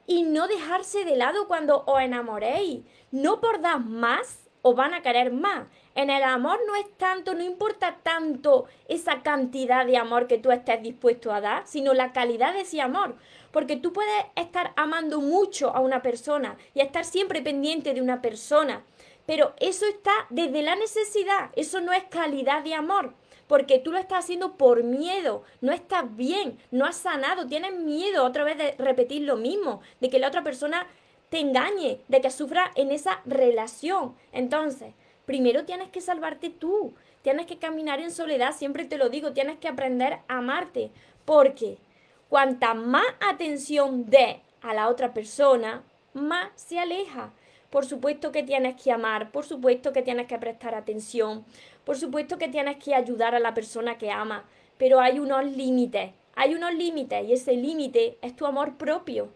y 0.08 0.22
no 0.22 0.48
dejarse 0.48 1.04
de 1.04 1.16
lado 1.16 1.46
cuando 1.46 1.84
os 1.86 2.00
enamoréis. 2.00 2.80
No 3.12 3.40
por 3.40 3.60
dar 3.60 3.78
más 3.78 4.48
os 4.62 4.74
van 4.74 4.94
a 4.94 5.02
querer 5.02 5.30
más. 5.30 5.68
En 5.94 6.08
el 6.08 6.22
amor 6.22 6.58
no 6.66 6.74
es 6.76 6.86
tanto, 6.96 7.34
no 7.34 7.42
importa 7.42 7.98
tanto 8.02 8.64
esa 8.88 9.22
cantidad 9.22 9.84
de 9.84 9.98
amor 9.98 10.26
que 10.26 10.38
tú 10.38 10.50
estés 10.50 10.82
dispuesto 10.82 11.30
a 11.30 11.42
dar, 11.42 11.66
sino 11.66 11.92
la 11.92 12.12
calidad 12.12 12.54
de 12.54 12.62
ese 12.62 12.80
amor. 12.80 13.16
Porque 13.52 13.76
tú 13.76 13.92
puedes 13.92 14.24
estar 14.34 14.72
amando 14.76 15.20
mucho 15.20 15.76
a 15.76 15.80
una 15.80 16.00
persona 16.00 16.56
y 16.72 16.80
estar 16.80 17.04
siempre 17.04 17.42
pendiente 17.42 17.92
de 17.92 18.00
una 18.00 18.22
persona, 18.22 18.84
pero 19.26 19.52
eso 19.58 19.84
está 19.86 20.12
desde 20.30 20.62
la 20.62 20.74
necesidad, 20.74 21.50
eso 21.54 21.82
no 21.82 21.92
es 21.92 22.04
calidad 22.04 22.64
de 22.64 22.74
amor 22.74 23.14
porque 23.48 23.78
tú 23.78 23.90
lo 23.90 23.98
estás 23.98 24.24
haciendo 24.24 24.56
por 24.56 24.84
miedo, 24.84 25.42
no 25.60 25.72
estás 25.72 26.04
bien, 26.16 26.58
no 26.70 26.84
has 26.84 26.96
sanado, 26.96 27.46
tienes 27.46 27.74
miedo 27.74 28.24
otra 28.24 28.44
vez 28.44 28.58
de 28.58 28.72
repetir 28.78 29.22
lo 29.22 29.36
mismo, 29.36 29.80
de 30.00 30.10
que 30.10 30.20
la 30.20 30.28
otra 30.28 30.44
persona 30.44 30.86
te 31.30 31.40
engañe, 31.40 32.00
de 32.08 32.20
que 32.20 32.30
sufra 32.30 32.70
en 32.76 32.92
esa 32.92 33.20
relación. 33.24 34.14
Entonces, 34.32 34.94
primero 35.24 35.64
tienes 35.64 35.88
que 35.88 36.00
salvarte 36.00 36.50
tú, 36.50 36.94
tienes 37.22 37.46
que 37.46 37.58
caminar 37.58 38.00
en 38.00 38.12
soledad, 38.12 38.54
siempre 38.54 38.84
te 38.84 38.98
lo 38.98 39.08
digo, 39.08 39.32
tienes 39.32 39.58
que 39.58 39.68
aprender 39.68 40.20
a 40.28 40.38
amarte, 40.38 40.90
porque 41.24 41.78
cuanta 42.28 42.74
más 42.74 43.06
atención 43.20 44.06
dé 44.08 44.42
a 44.60 44.74
la 44.74 44.88
otra 44.88 45.12
persona, 45.14 45.82
más 46.12 46.50
se 46.56 46.78
aleja. 46.78 47.32
Por 47.70 47.84
supuesto 47.84 48.32
que 48.32 48.42
tienes 48.42 48.80
que 48.80 48.90
amar, 48.90 49.30
por 49.30 49.44
supuesto 49.44 49.92
que 49.92 50.00
tienes 50.00 50.26
que 50.26 50.38
prestar 50.38 50.74
atención, 50.74 51.44
por 51.88 51.96
supuesto 51.96 52.36
que 52.36 52.48
tienes 52.48 52.76
que 52.76 52.94
ayudar 52.94 53.34
a 53.34 53.38
la 53.38 53.54
persona 53.54 53.96
que 53.96 54.10
ama, 54.10 54.44
pero 54.76 55.00
hay 55.00 55.20
unos 55.20 55.42
límites, 55.42 56.10
hay 56.36 56.54
unos 56.54 56.74
límites 56.74 57.26
y 57.26 57.32
ese 57.32 57.54
límite 57.54 58.18
es 58.20 58.36
tu 58.36 58.44
amor 58.44 58.76
propio. 58.76 59.30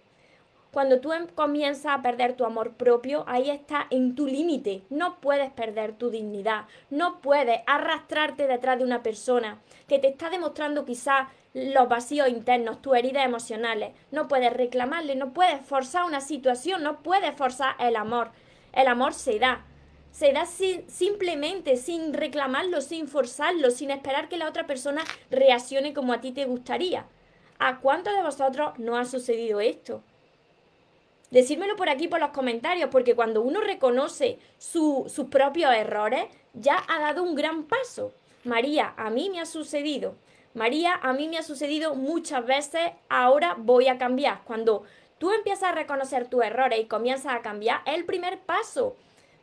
Cuando 0.70 1.00
tú 1.00 1.14
em, 1.14 1.28
comienzas 1.28 1.94
a 1.94 2.02
perder 2.02 2.36
tu 2.36 2.44
amor 2.44 2.74
propio, 2.74 3.24
ahí 3.26 3.48
está 3.48 3.86
en 3.88 4.14
tu 4.14 4.26
límite. 4.26 4.82
No 4.90 5.18
puedes 5.20 5.50
perder 5.50 5.94
tu 5.94 6.10
dignidad. 6.10 6.66
No 6.90 7.22
puedes 7.22 7.62
arrastrarte 7.66 8.46
detrás 8.46 8.76
de 8.76 8.84
una 8.84 9.02
persona 9.02 9.58
que 9.88 9.98
te 9.98 10.08
está 10.08 10.28
demostrando 10.28 10.84
quizás 10.84 11.28
los 11.54 11.88
vacíos 11.88 12.28
internos, 12.28 12.82
tus 12.82 12.94
heridas 12.94 13.24
emocionales. 13.24 13.94
No 14.10 14.28
puedes 14.28 14.52
reclamarle, 14.52 15.16
no 15.16 15.32
puedes 15.32 15.64
forzar 15.64 16.04
una 16.04 16.20
situación, 16.20 16.82
no 16.82 17.02
puedes 17.02 17.34
forzar 17.34 17.76
el 17.78 17.96
amor. 17.96 18.30
El 18.74 18.88
amor 18.88 19.14
se 19.14 19.38
da. 19.38 19.64
Se 20.12 20.32
da 20.32 20.46
simplemente 20.46 21.76
sin 21.76 22.12
reclamarlo, 22.12 22.80
sin 22.82 23.08
forzarlo, 23.08 23.70
sin 23.70 23.90
esperar 23.90 24.28
que 24.28 24.36
la 24.36 24.48
otra 24.48 24.66
persona 24.66 25.02
reaccione 25.30 25.94
como 25.94 26.12
a 26.12 26.20
ti 26.20 26.32
te 26.32 26.44
gustaría. 26.44 27.06
¿A 27.58 27.80
cuántos 27.80 28.14
de 28.14 28.22
vosotros 28.22 28.78
no 28.78 28.96
ha 28.96 29.04
sucedido 29.04 29.60
esto? 29.60 30.02
Decírmelo 31.30 31.76
por 31.76 31.88
aquí, 31.88 32.08
por 32.08 32.20
los 32.20 32.30
comentarios, 32.30 32.90
porque 32.90 33.14
cuando 33.14 33.40
uno 33.40 33.62
reconoce 33.62 34.38
sus 34.58 35.26
propios 35.30 35.72
errores, 35.74 36.26
ya 36.52 36.84
ha 36.88 37.00
dado 37.00 37.22
un 37.22 37.34
gran 37.34 37.64
paso. 37.64 38.12
María, 38.44 38.92
a 38.98 39.08
mí 39.08 39.30
me 39.30 39.40
ha 39.40 39.46
sucedido. 39.46 40.14
María, 40.52 40.94
a 41.02 41.14
mí 41.14 41.26
me 41.28 41.38
ha 41.38 41.42
sucedido 41.42 41.94
muchas 41.94 42.44
veces, 42.44 42.90
ahora 43.08 43.54
voy 43.56 43.88
a 43.88 43.96
cambiar. 43.96 44.42
Cuando 44.44 44.82
tú 45.16 45.32
empiezas 45.32 45.70
a 45.70 45.74
reconocer 45.74 46.28
tus 46.28 46.44
errores 46.44 46.80
y 46.80 46.84
comienzas 46.84 47.34
a 47.34 47.40
cambiar, 47.40 47.80
es 47.86 47.94
el 47.94 48.04
primer 48.04 48.40
paso 48.40 48.94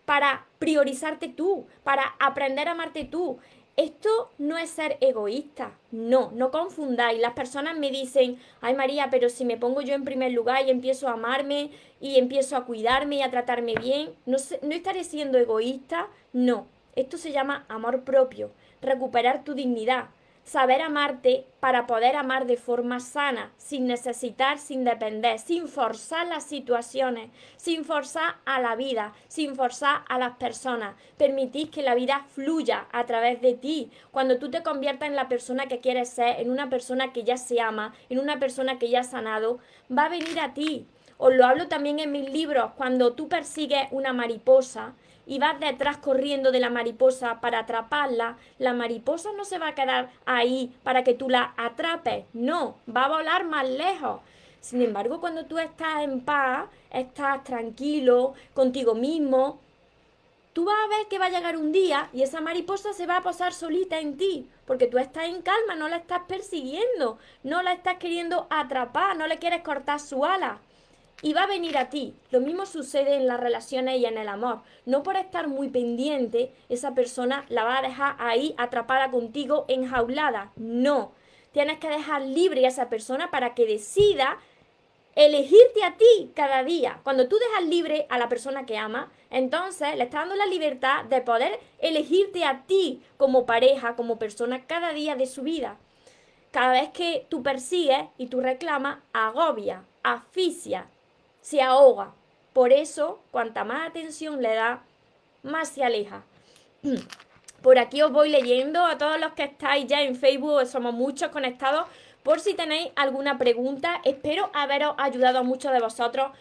para 0.10 0.48
priorizarte 0.58 1.28
tú, 1.28 1.68
para 1.84 2.16
aprender 2.20 2.68
a 2.68 2.72
amarte 2.72 3.06
tú. 3.06 3.38
Esto 3.78 4.32
no 4.39 4.58
es 4.58 4.72
ser 4.72 4.98
egoísta, 5.01 5.78
no, 5.92 6.32
no 6.34 6.50
confundáis. 6.50 7.22
Las 7.22 7.34
personas 7.34 7.78
me 7.78 7.92
dicen, 7.92 8.39
ay 8.60 8.74
María, 8.74 9.10
pero 9.12 9.30
si 9.30 9.46
me 9.46 9.56
pongo 9.56 9.82
yo 9.82 9.94
en 9.94 10.06
primer 10.06 10.32
lugar 10.32 10.66
y 10.66 10.72
empiezo 10.72 11.10
a 11.10 11.12
amarme 11.12 11.70
y 12.01 12.18
empiezo 12.18 12.58
a 12.58 12.66
cuidarme 12.66 13.18
y 13.18 13.22
a 13.22 13.30
tratarme 13.30 13.75
bien, 13.75 14.10
no, 14.25 14.38
no 14.63 14.74
estaré 14.74 15.04
siendo 15.04 15.38
egoísta, 15.38 16.08
no. 16.34 16.66
Esto 16.96 17.20
se 17.20 17.32
llama 17.32 17.66
amor 17.70 18.01
propio, 18.04 18.50
recuperar 18.82 19.44
tu 19.44 19.54
dignidad, 19.54 20.10
saber 20.50 20.82
amarte 20.82 21.46
para 21.60 21.86
poder 21.86 22.15
amar 22.15 22.48
de 22.48 22.58
forma 22.58 23.00
sana, 23.00 23.51
sin 23.58 23.86
necesitar, 23.86 24.58
sin 24.58 24.84
depender, 24.84 25.38
sin 25.38 25.68
forzar 25.68 26.25
las 26.25 26.44
situaciones, 26.44 27.29
sin 27.56 27.86
forzar 27.86 28.38
a 28.46 28.60
la 28.60 28.75
vida, 28.75 29.13
sin 29.27 29.56
forzar 29.56 30.01
a 30.10 30.18
las 30.18 30.38
personas. 30.38 30.96
Permitís 31.18 31.70
que 31.70 31.84
la 31.84 31.94
vida 31.94 32.25
fluya 32.34 32.88
a 32.91 33.06
través 33.06 33.41
de 33.41 33.53
ti. 33.53 33.91
Cuando 34.10 34.39
tú 34.39 34.50
te 34.50 34.63
conviertas 34.63 35.08
en 35.08 35.15
la 35.15 35.29
persona 35.29 35.68
que 35.68 35.82
quieres 35.82 36.10
ser, 36.10 36.39
en 36.39 36.50
una 36.50 36.68
persona 36.68 37.13
que 37.13 37.24
ya 37.24 37.38
se 37.38 37.62
ama, 37.62 37.94
en 38.10 38.18
una 38.18 38.39
persona 38.39 38.79
que 38.79 38.89
ya 38.89 39.01
ha 39.01 39.03
sanado, 39.03 39.60
va 39.96 40.06
a 40.06 40.10
venir 40.10 40.39
a 40.39 40.56
ti. 40.56 40.88
Os 41.20 41.32
lo 41.36 41.46
hablo 41.46 41.68
también 41.68 42.00
en 42.00 42.12
mis 42.12 42.27
libros, 42.27 42.72
cuando 42.75 43.13
tú 43.13 43.27
persigues 43.27 43.88
una 43.91 44.13
mariposa, 44.13 44.96
y 45.29 45.38
vas 45.38 45.59
detrás 45.59 45.98
corriendo 45.98 46.51
de 46.51 46.59
la 46.59 46.71
mariposa 46.71 47.39
para 47.39 47.59
atraparla, 47.59 48.38
la 48.57 48.74
mariposa 48.74 49.29
no 49.38 49.45
se 49.45 49.59
va 49.59 49.67
a 49.69 49.75
quedar 49.75 50.09
ahí 50.25 50.75
para 50.81 51.03
que 51.03 51.13
tú 51.13 51.29
la 51.29 51.53
atrapes, 51.55 52.25
no, 52.33 52.77
va 52.93 53.05
a 53.05 53.09
volar 53.09 53.45
más 53.45 53.69
lejos. 53.69 54.21
Sin 54.59 54.81
embargo, 54.81 55.21
cuando 55.21 55.45
tú 55.45 55.59
estás 55.59 56.01
en 56.01 56.21
paz, 56.21 56.67
estás 56.91 57.43
tranquilo 57.43 58.33
contigo 58.55 58.95
mismo, 58.95 59.59
tú 60.53 60.65
vas 60.65 60.77
a 60.83 60.98
ver 60.98 61.07
que 61.07 61.19
va 61.19 61.27
a 61.27 61.29
llegar 61.29 61.57
un 61.57 61.71
día 61.71 62.09
y 62.12 62.24
esa 62.24 62.41
mariposa 62.41 62.93
se 62.93 63.05
va 63.05 63.17
a 63.17 63.21
posar 63.21 63.53
solita 63.53 64.00
en 64.00 64.17
ti, 64.17 64.50
porque 64.65 64.88
tú 64.88 64.98
estás 64.98 65.25
en 65.25 65.43
calma, 65.43 65.75
no 65.75 65.89
la 65.89 65.98
estás 65.98 66.24
persiguiendo, 66.27 67.19
no 67.43 67.62
la 67.62 67.74
estás 67.74 67.98
queriendo 67.98 68.48
atrapar, 68.50 69.15
no 69.15 69.27
le 69.27 69.38
quieres 69.38 69.62
cortar 69.62 70.00
su 70.00 70.25
ala 70.25 70.59
y 71.21 71.33
va 71.33 71.43
a 71.43 71.47
venir 71.47 71.77
a 71.77 71.89
ti. 71.89 72.15
Lo 72.31 72.39
mismo 72.39 72.65
sucede 72.65 73.15
en 73.15 73.27
las 73.27 73.39
relaciones 73.39 73.99
y 73.99 74.05
en 74.05 74.17
el 74.17 74.27
amor. 74.27 74.61
No 74.85 75.03
por 75.03 75.15
estar 75.17 75.47
muy 75.47 75.69
pendiente, 75.69 76.53
esa 76.69 76.93
persona 76.93 77.45
la 77.49 77.63
va 77.63 77.79
a 77.79 77.81
dejar 77.81 78.15
ahí 78.19 78.55
atrapada 78.57 79.11
contigo, 79.11 79.65
enjaulada. 79.67 80.51
No. 80.55 81.11
Tienes 81.51 81.79
que 81.79 81.89
dejar 81.89 82.21
libre 82.21 82.65
a 82.65 82.69
esa 82.69 82.89
persona 82.89 83.31
para 83.31 83.53
que 83.53 83.65
decida 83.65 84.38
elegirte 85.15 85.83
a 85.83 85.97
ti 85.97 86.31
cada 86.35 86.63
día. 86.63 87.01
Cuando 87.03 87.27
tú 87.27 87.38
dejas 87.38 87.67
libre 87.67 88.05
a 88.09 88.17
la 88.17 88.29
persona 88.29 88.65
que 88.65 88.77
ama, 88.77 89.11
entonces 89.29 89.95
le 89.97 90.05
estás 90.05 90.21
dando 90.21 90.35
la 90.35 90.45
libertad 90.45 91.05
de 91.05 91.21
poder 91.21 91.59
elegirte 91.79 92.45
a 92.45 92.63
ti 92.65 93.01
como 93.17 93.45
pareja, 93.45 93.95
como 93.95 94.17
persona 94.17 94.65
cada 94.65 94.93
día 94.93 95.15
de 95.15 95.25
su 95.25 95.41
vida. 95.41 95.77
Cada 96.51 96.71
vez 96.71 96.89
que 96.89 97.27
tú 97.29 97.43
persigues 97.43 98.07
y 98.17 98.27
tú 98.27 98.39
reclamas, 98.39 98.99
agobia, 99.13 99.83
asfixia, 100.03 100.88
se 101.50 101.63
ahoga. 101.63 102.13
Por 102.53 102.72
eso, 102.72 103.22
cuanta 103.32 103.63
más 103.63 103.89
atención 103.89 104.39
le 104.44 104.53
da, 104.53 104.84
más 105.41 105.70
se 105.70 105.84
aleja. 105.84 106.24
Por 107.63 107.79
aquí 107.79 108.03
os 108.03 108.12
voy 108.12 108.29
leyendo 108.29 108.86
a 108.86 109.00
todos 109.00 109.20
los 109.20 109.34
que 109.34 109.46
estáis 109.46 109.88
ya 109.88 110.01
en 110.03 110.15
Facebook, 110.15 110.65
somos 110.68 110.94
muchos 110.94 111.29
conectados. 111.29 111.88
Por 112.22 112.39
si 112.39 112.53
tenéis 112.53 112.91
alguna 112.96 113.39
pregunta, 113.39 114.00
espero 114.06 114.51
haberos 114.53 114.94
ayudado 115.00 115.39
a 115.39 115.44
muchos 115.44 115.74
de 115.74 115.79
vosotros. 115.79 116.32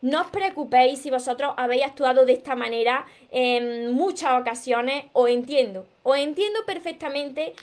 No 0.00 0.20
os 0.20 0.26
preocupéis 0.28 1.00
si 1.00 1.10
vosotros 1.10 1.54
habéis 1.56 1.84
actuado 1.84 2.24
de 2.24 2.34
esta 2.34 2.54
manera 2.54 3.06
en 3.32 3.92
muchas 3.92 4.40
ocasiones, 4.40 5.06
os 5.12 5.28
entiendo. 5.28 5.86
Os 6.04 6.18
entiendo 6.18 6.60
perfectamente 6.66 7.54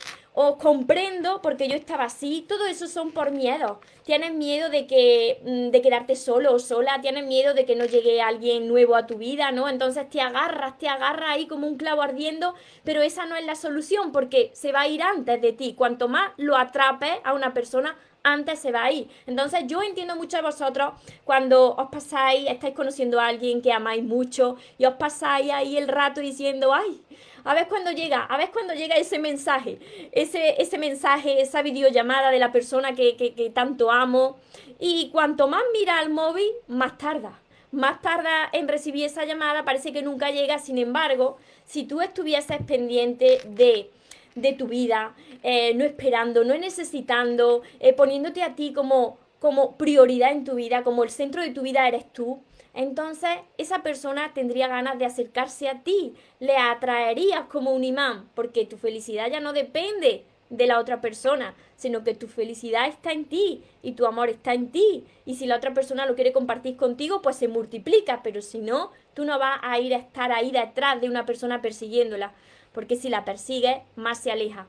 os 0.41 0.55
comprendo 0.55 1.41
porque 1.41 1.67
yo 1.67 1.75
estaba 1.75 2.05
así, 2.05 2.45
todo 2.47 2.65
eso 2.65 2.87
son 2.87 3.11
por 3.11 3.31
miedo. 3.31 3.81
Tienes 4.05 4.33
miedo 4.33 4.69
de 4.69 4.87
que 4.87 5.41
mm, 5.43 5.71
de 5.71 5.81
quedarte 5.81 6.15
solo 6.15 6.53
o 6.53 6.59
sola, 6.59 7.01
tienes 7.01 7.25
miedo 7.25 7.53
de 7.53 7.65
que 7.65 7.75
no 7.75 7.83
llegue 7.83 8.21
alguien 8.21 8.69
nuevo 8.69 8.95
a 8.95 9.05
tu 9.05 9.17
vida, 9.17 9.51
¿no? 9.51 9.67
Entonces 9.67 10.09
te 10.09 10.21
agarras, 10.21 10.77
te 10.77 10.87
agarras 10.87 11.31
ahí 11.31 11.45
como 11.45 11.67
un 11.67 11.75
clavo 11.75 12.01
ardiendo, 12.01 12.55
pero 12.85 13.01
esa 13.01 13.25
no 13.25 13.35
es 13.35 13.45
la 13.45 13.55
solución 13.55 14.13
porque 14.13 14.49
se 14.53 14.71
va 14.71 14.81
a 14.81 14.87
ir 14.87 15.03
antes 15.03 15.41
de 15.41 15.51
ti. 15.51 15.73
Cuanto 15.73 16.07
más 16.07 16.31
lo 16.37 16.55
atrapes 16.55 17.19
a 17.25 17.33
una 17.33 17.53
persona, 17.53 17.97
antes 18.23 18.59
se 18.59 18.71
va 18.71 18.85
a 18.85 18.91
ir. 18.93 19.09
Entonces 19.27 19.65
yo 19.67 19.81
entiendo 19.81 20.15
mucho 20.15 20.37
de 20.37 20.43
vosotros 20.43 20.93
cuando 21.25 21.75
os 21.75 21.89
pasáis, 21.89 22.49
estáis 22.49 22.75
conociendo 22.75 23.19
a 23.19 23.27
alguien 23.27 23.61
que 23.61 23.73
amáis 23.73 24.03
mucho 24.03 24.55
y 24.77 24.85
os 24.85 24.93
pasáis 24.93 25.51
ahí 25.51 25.75
el 25.75 25.89
rato 25.89 26.21
diciendo, 26.21 26.73
ay, 26.73 27.01
a 27.49 27.55
ver 27.55 27.67
cuándo 27.67 27.89
llega, 27.89 28.25
a 28.25 28.37
ver 28.37 28.51
cuándo 28.51 28.75
llega 28.75 28.95
ese 28.95 29.17
mensaje, 29.17 29.79
ese, 30.11 30.61
ese 30.61 30.77
mensaje, 30.77 31.41
esa 31.41 31.63
videollamada 31.63 32.29
de 32.29 32.37
la 32.37 32.51
persona 32.51 32.93
que, 32.93 33.15
que, 33.15 33.49
tanto 33.49 33.89
amo. 33.89 34.37
Y 34.79 35.09
cuanto 35.09 35.47
más 35.47 35.63
mira 35.73 35.97
al 35.97 36.11
móvil, 36.11 36.47
más 36.67 36.99
tarda. 36.99 37.39
Más 37.71 38.03
tarda 38.03 38.49
en 38.51 38.67
recibir 38.67 39.03
esa 39.03 39.25
llamada, 39.25 39.65
parece 39.65 39.91
que 39.91 40.03
nunca 40.03 40.29
llega. 40.29 40.59
Sin 40.59 40.77
embargo, 40.77 41.39
si 41.65 41.85
tú 41.85 42.01
estuvieses 42.01 42.59
pendiente 42.67 43.41
de 43.47 43.89
de 44.35 44.53
tu 44.53 44.67
vida, 44.67 45.15
eh, 45.41 45.73
no 45.73 45.83
esperando, 45.83 46.43
no 46.43 46.55
necesitando, 46.55 47.63
eh, 47.79 47.93
poniéndote 47.93 48.43
a 48.43 48.55
ti 48.55 48.73
como, 48.73 49.17
como 49.39 49.77
prioridad 49.77 50.31
en 50.31 50.43
tu 50.43 50.55
vida, 50.55 50.83
como 50.83 51.03
el 51.03 51.09
centro 51.09 51.41
de 51.41 51.51
tu 51.51 51.61
vida 51.61 51.87
eres 51.87 52.11
tú, 52.11 52.41
entonces 52.73 53.29
esa 53.57 53.81
persona 53.81 54.33
tendría 54.33 54.67
ganas 54.67 54.99
de 54.99 55.05
acercarse 55.05 55.69
a 55.69 55.81
ti, 55.83 56.13
le 56.39 56.57
atraerías 56.57 57.45
como 57.45 57.71
un 57.71 57.83
imán, 57.83 58.29
porque 58.35 58.65
tu 58.65 58.77
felicidad 58.77 59.29
ya 59.29 59.39
no 59.39 59.53
depende 59.53 60.25
de 60.49 60.65
la 60.65 60.79
otra 60.79 60.99
persona, 60.99 61.53
sino 61.75 62.03
que 62.03 62.15
tu 62.15 62.27
felicidad 62.27 62.87
está 62.87 63.11
en 63.11 63.25
ti 63.25 63.63
y 63.83 63.91
tu 63.91 64.07
amor 64.07 64.29
está 64.29 64.53
en 64.55 64.71
ti. 64.71 65.05
Y 65.23 65.35
si 65.35 65.45
la 65.45 65.57
otra 65.57 65.75
persona 65.75 66.07
lo 66.07 66.15
quiere 66.15 66.33
compartir 66.33 66.75
contigo, 66.75 67.21
pues 67.21 67.35
se 67.35 67.47
multiplica, 67.47 68.21
pero 68.23 68.41
si 68.41 68.57
no, 68.57 68.91
Tú 69.19 69.25
no 69.25 69.37
vas 69.37 69.59
a 69.63 69.77
ir 69.79 69.93
a 69.93 69.97
estar 69.97 70.31
ahí 70.31 70.49
detrás 70.49 71.01
de 71.01 71.09
una 71.09 71.25
persona 71.25 71.61
persiguiéndola, 71.61 72.31
porque 72.71 72.95
si 72.95 73.09
la 73.09 73.25
persigues, 73.25 73.81
más 73.97 74.19
se 74.19 74.31
aleja. 74.31 74.65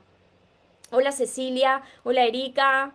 Hola 0.91 1.13
Cecilia, 1.13 1.83
hola 2.03 2.25
Erika. 2.25 2.93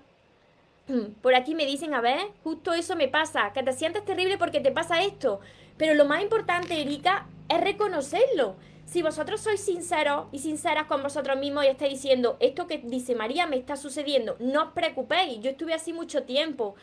Por 1.22 1.34
aquí 1.34 1.54
me 1.54 1.66
dicen, 1.66 1.94
a 1.94 2.00
ver, 2.00 2.28
justo 2.44 2.72
eso 2.72 2.96
me 2.96 3.08
pasa, 3.08 3.52
que 3.52 3.62
te 3.62 3.72
sientes 3.72 4.04
terrible 4.04 4.38
porque 4.38 4.60
te 4.60 4.72
pasa 4.72 5.02
esto. 5.02 5.40
Pero 5.76 5.94
lo 5.94 6.04
más 6.04 6.22
importante, 6.22 6.80
Erika, 6.80 7.26
es 7.48 7.60
reconocerlo. 7.60 8.56
Si 8.86 9.02
vosotros 9.02 9.40
sois 9.40 9.60
sinceros 9.60 10.26
y 10.30 10.38
sinceras 10.38 10.86
con 10.86 11.02
vosotros 11.02 11.36
mismos 11.38 11.64
y 11.64 11.68
estáis 11.68 11.94
diciendo, 11.94 12.36
esto 12.38 12.68
que 12.68 12.78
dice 12.78 13.16
María 13.16 13.46
me 13.46 13.56
está 13.56 13.76
sucediendo, 13.76 14.36
no 14.38 14.62
os 14.62 14.72
preocupéis, 14.72 15.40
yo 15.40 15.50
estuve 15.50 15.74
así 15.74 15.92
mucho 15.92 16.22
tiempo. 16.22 16.76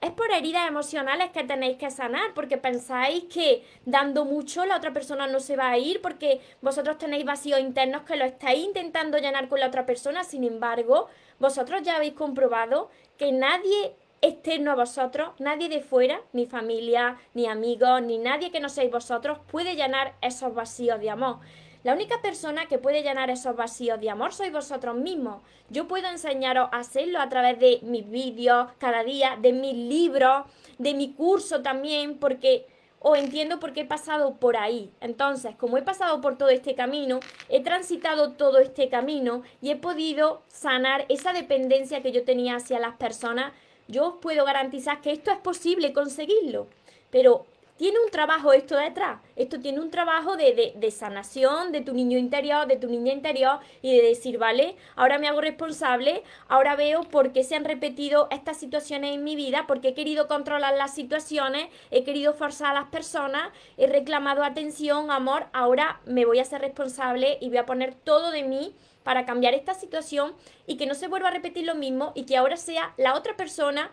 Es 0.00 0.12
por 0.12 0.30
heridas 0.30 0.68
emocionales 0.68 1.30
que 1.32 1.42
tenéis 1.42 1.76
que 1.76 1.90
sanar, 1.90 2.32
porque 2.32 2.56
pensáis 2.56 3.24
que 3.24 3.64
dando 3.84 4.24
mucho 4.24 4.64
la 4.64 4.76
otra 4.76 4.92
persona 4.92 5.26
no 5.26 5.40
se 5.40 5.56
va 5.56 5.70
a 5.70 5.78
ir, 5.78 6.00
porque 6.00 6.40
vosotros 6.62 6.98
tenéis 6.98 7.24
vacíos 7.24 7.58
internos 7.58 8.02
que 8.02 8.14
lo 8.14 8.24
estáis 8.24 8.64
intentando 8.64 9.18
llenar 9.18 9.48
con 9.48 9.58
la 9.58 9.66
otra 9.66 9.84
persona. 9.84 10.22
Sin 10.22 10.44
embargo, 10.44 11.08
vosotros 11.38 11.82
ya 11.82 11.96
habéis 11.96 12.14
comprobado 12.14 12.90
que 13.16 13.32
nadie 13.32 13.94
externo 14.20 14.72
a 14.72 14.74
vosotros, 14.74 15.30
nadie 15.38 15.68
de 15.68 15.80
fuera, 15.80 16.20
ni 16.32 16.46
familia, 16.46 17.16
ni 17.34 17.46
amigos, 17.46 18.02
ni 18.02 18.18
nadie 18.18 18.50
que 18.50 18.60
no 18.60 18.68
seáis 18.68 18.90
vosotros, 18.90 19.38
puede 19.50 19.76
llenar 19.76 20.14
esos 20.20 20.54
vacíos 20.54 21.00
de 21.00 21.10
amor. 21.10 21.38
La 21.84 21.94
única 21.94 22.20
persona 22.20 22.66
que 22.66 22.78
puede 22.78 23.02
llenar 23.02 23.30
esos 23.30 23.54
vacíos 23.54 24.00
de 24.00 24.10
amor 24.10 24.32
sois 24.32 24.52
vosotros 24.52 24.96
mismos. 24.96 25.42
Yo 25.70 25.86
puedo 25.86 26.08
enseñaros 26.08 26.68
a 26.72 26.78
hacerlo 26.78 27.20
a 27.20 27.28
través 27.28 27.60
de 27.60 27.78
mis 27.82 28.08
vídeos 28.10 28.68
cada 28.78 29.04
día, 29.04 29.38
de 29.40 29.52
mis 29.52 29.74
libros, 29.74 30.44
de 30.78 30.94
mi 30.94 31.12
curso 31.12 31.62
también, 31.62 32.18
porque 32.18 32.66
os 33.00 33.18
entiendo 33.18 33.60
porque 33.60 33.82
he 33.82 33.86
pasado 33.86 34.36
por 34.36 34.56
ahí. 34.56 34.90
Entonces, 35.00 35.54
como 35.56 35.78
he 35.78 35.82
pasado 35.82 36.20
por 36.20 36.36
todo 36.36 36.48
este 36.48 36.74
camino, 36.74 37.20
he 37.48 37.62
transitado 37.62 38.32
todo 38.32 38.58
este 38.58 38.88
camino 38.88 39.42
y 39.60 39.70
he 39.70 39.76
podido 39.76 40.42
sanar 40.48 41.06
esa 41.08 41.32
dependencia 41.32 42.02
que 42.02 42.12
yo 42.12 42.24
tenía 42.24 42.56
hacia 42.56 42.78
las 42.78 42.96
personas 42.96 43.52
yo 43.88 44.06
os 44.06 44.14
puedo 44.20 44.44
garantizar 44.44 45.00
que 45.00 45.12
esto 45.12 45.30
es 45.30 45.38
posible 45.38 45.94
conseguirlo, 45.94 46.68
pero 47.10 47.46
tiene 47.78 47.98
un 48.04 48.10
trabajo 48.10 48.52
esto 48.52 48.76
detrás. 48.76 49.20
Esto 49.36 49.60
tiene 49.60 49.80
un 49.80 49.90
trabajo 49.90 50.36
de, 50.36 50.74
de, 50.74 50.90
sanación 50.90 51.70
de 51.70 51.80
tu 51.80 51.94
niño 51.94 52.18
interior, 52.18 52.66
de 52.66 52.76
tu 52.76 52.88
niña 52.88 53.12
interior 53.12 53.60
y 53.80 53.96
de 53.96 54.02
decir, 54.02 54.36
vale, 54.36 54.76
ahora 54.96 55.18
me 55.18 55.28
hago 55.28 55.40
responsable, 55.40 56.24
ahora 56.48 56.74
veo 56.74 57.04
por 57.04 57.32
qué 57.32 57.44
se 57.44 57.54
han 57.54 57.64
repetido 57.64 58.26
estas 58.32 58.58
situaciones 58.58 59.14
en 59.14 59.22
mi 59.22 59.36
vida, 59.36 59.64
porque 59.68 59.88
he 59.88 59.94
querido 59.94 60.26
controlar 60.26 60.76
las 60.76 60.92
situaciones, 60.92 61.68
he 61.92 62.02
querido 62.02 62.34
forzar 62.34 62.72
a 62.72 62.80
las 62.80 62.88
personas, 62.88 63.50
he 63.76 63.86
reclamado 63.86 64.42
atención, 64.42 65.12
amor, 65.12 65.46
ahora 65.52 66.00
me 66.04 66.26
voy 66.26 66.40
a 66.40 66.44
ser 66.44 66.60
responsable 66.60 67.38
y 67.40 67.48
voy 67.48 67.58
a 67.58 67.66
poner 67.66 67.94
todo 67.94 68.32
de 68.32 68.42
mí 68.42 68.74
para 69.04 69.24
cambiar 69.24 69.54
esta 69.54 69.74
situación 69.74 70.34
y 70.66 70.76
que 70.76 70.86
no 70.86 70.94
se 70.94 71.06
vuelva 71.06 71.28
a 71.28 71.30
repetir 71.32 71.64
lo 71.64 71.76
mismo 71.76 72.10
y 72.16 72.24
que 72.24 72.36
ahora 72.36 72.56
sea 72.56 72.92
la 72.96 73.14
otra 73.14 73.36
persona 73.36 73.92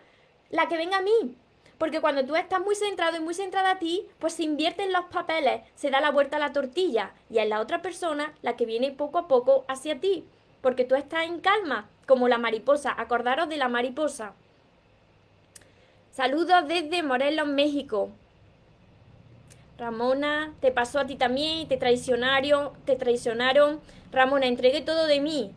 la 0.50 0.66
que 0.68 0.76
venga 0.76 0.98
a 0.98 1.02
mí. 1.02 1.36
Porque 1.78 2.00
cuando 2.00 2.24
tú 2.24 2.36
estás 2.36 2.60
muy 2.60 2.74
centrado 2.74 3.16
y 3.16 3.20
muy 3.20 3.34
centrada 3.34 3.72
a 3.72 3.78
ti, 3.78 4.06
pues 4.18 4.34
se 4.34 4.44
invierten 4.44 4.92
los 4.92 5.04
papeles, 5.06 5.62
se 5.74 5.90
da 5.90 6.00
la 6.00 6.10
vuelta 6.10 6.36
a 6.36 6.40
la 6.40 6.52
tortilla 6.52 7.12
y 7.28 7.38
es 7.38 7.48
la 7.48 7.60
otra 7.60 7.82
persona 7.82 8.32
la 8.42 8.56
que 8.56 8.64
viene 8.64 8.92
poco 8.92 9.18
a 9.18 9.28
poco 9.28 9.64
hacia 9.68 10.00
ti. 10.00 10.24
Porque 10.62 10.84
tú 10.84 10.94
estás 10.94 11.24
en 11.24 11.40
calma, 11.40 11.88
como 12.06 12.28
la 12.28 12.38
mariposa. 12.38 12.94
Acordaros 12.96 13.48
de 13.48 13.58
la 13.58 13.68
mariposa. 13.68 14.32
Saludos 16.10 16.66
desde 16.66 17.02
Morelos, 17.02 17.46
México. 17.46 18.10
Ramona, 19.76 20.54
te 20.60 20.72
pasó 20.72 20.98
a 20.98 21.06
ti 21.06 21.16
también, 21.16 21.68
te 21.68 21.76
traicionaron, 21.76 22.72
te 22.86 22.96
traicionaron. 22.96 23.80
Ramona, 24.10 24.46
entregué 24.46 24.80
todo 24.80 25.06
de 25.06 25.20
mí 25.20 25.54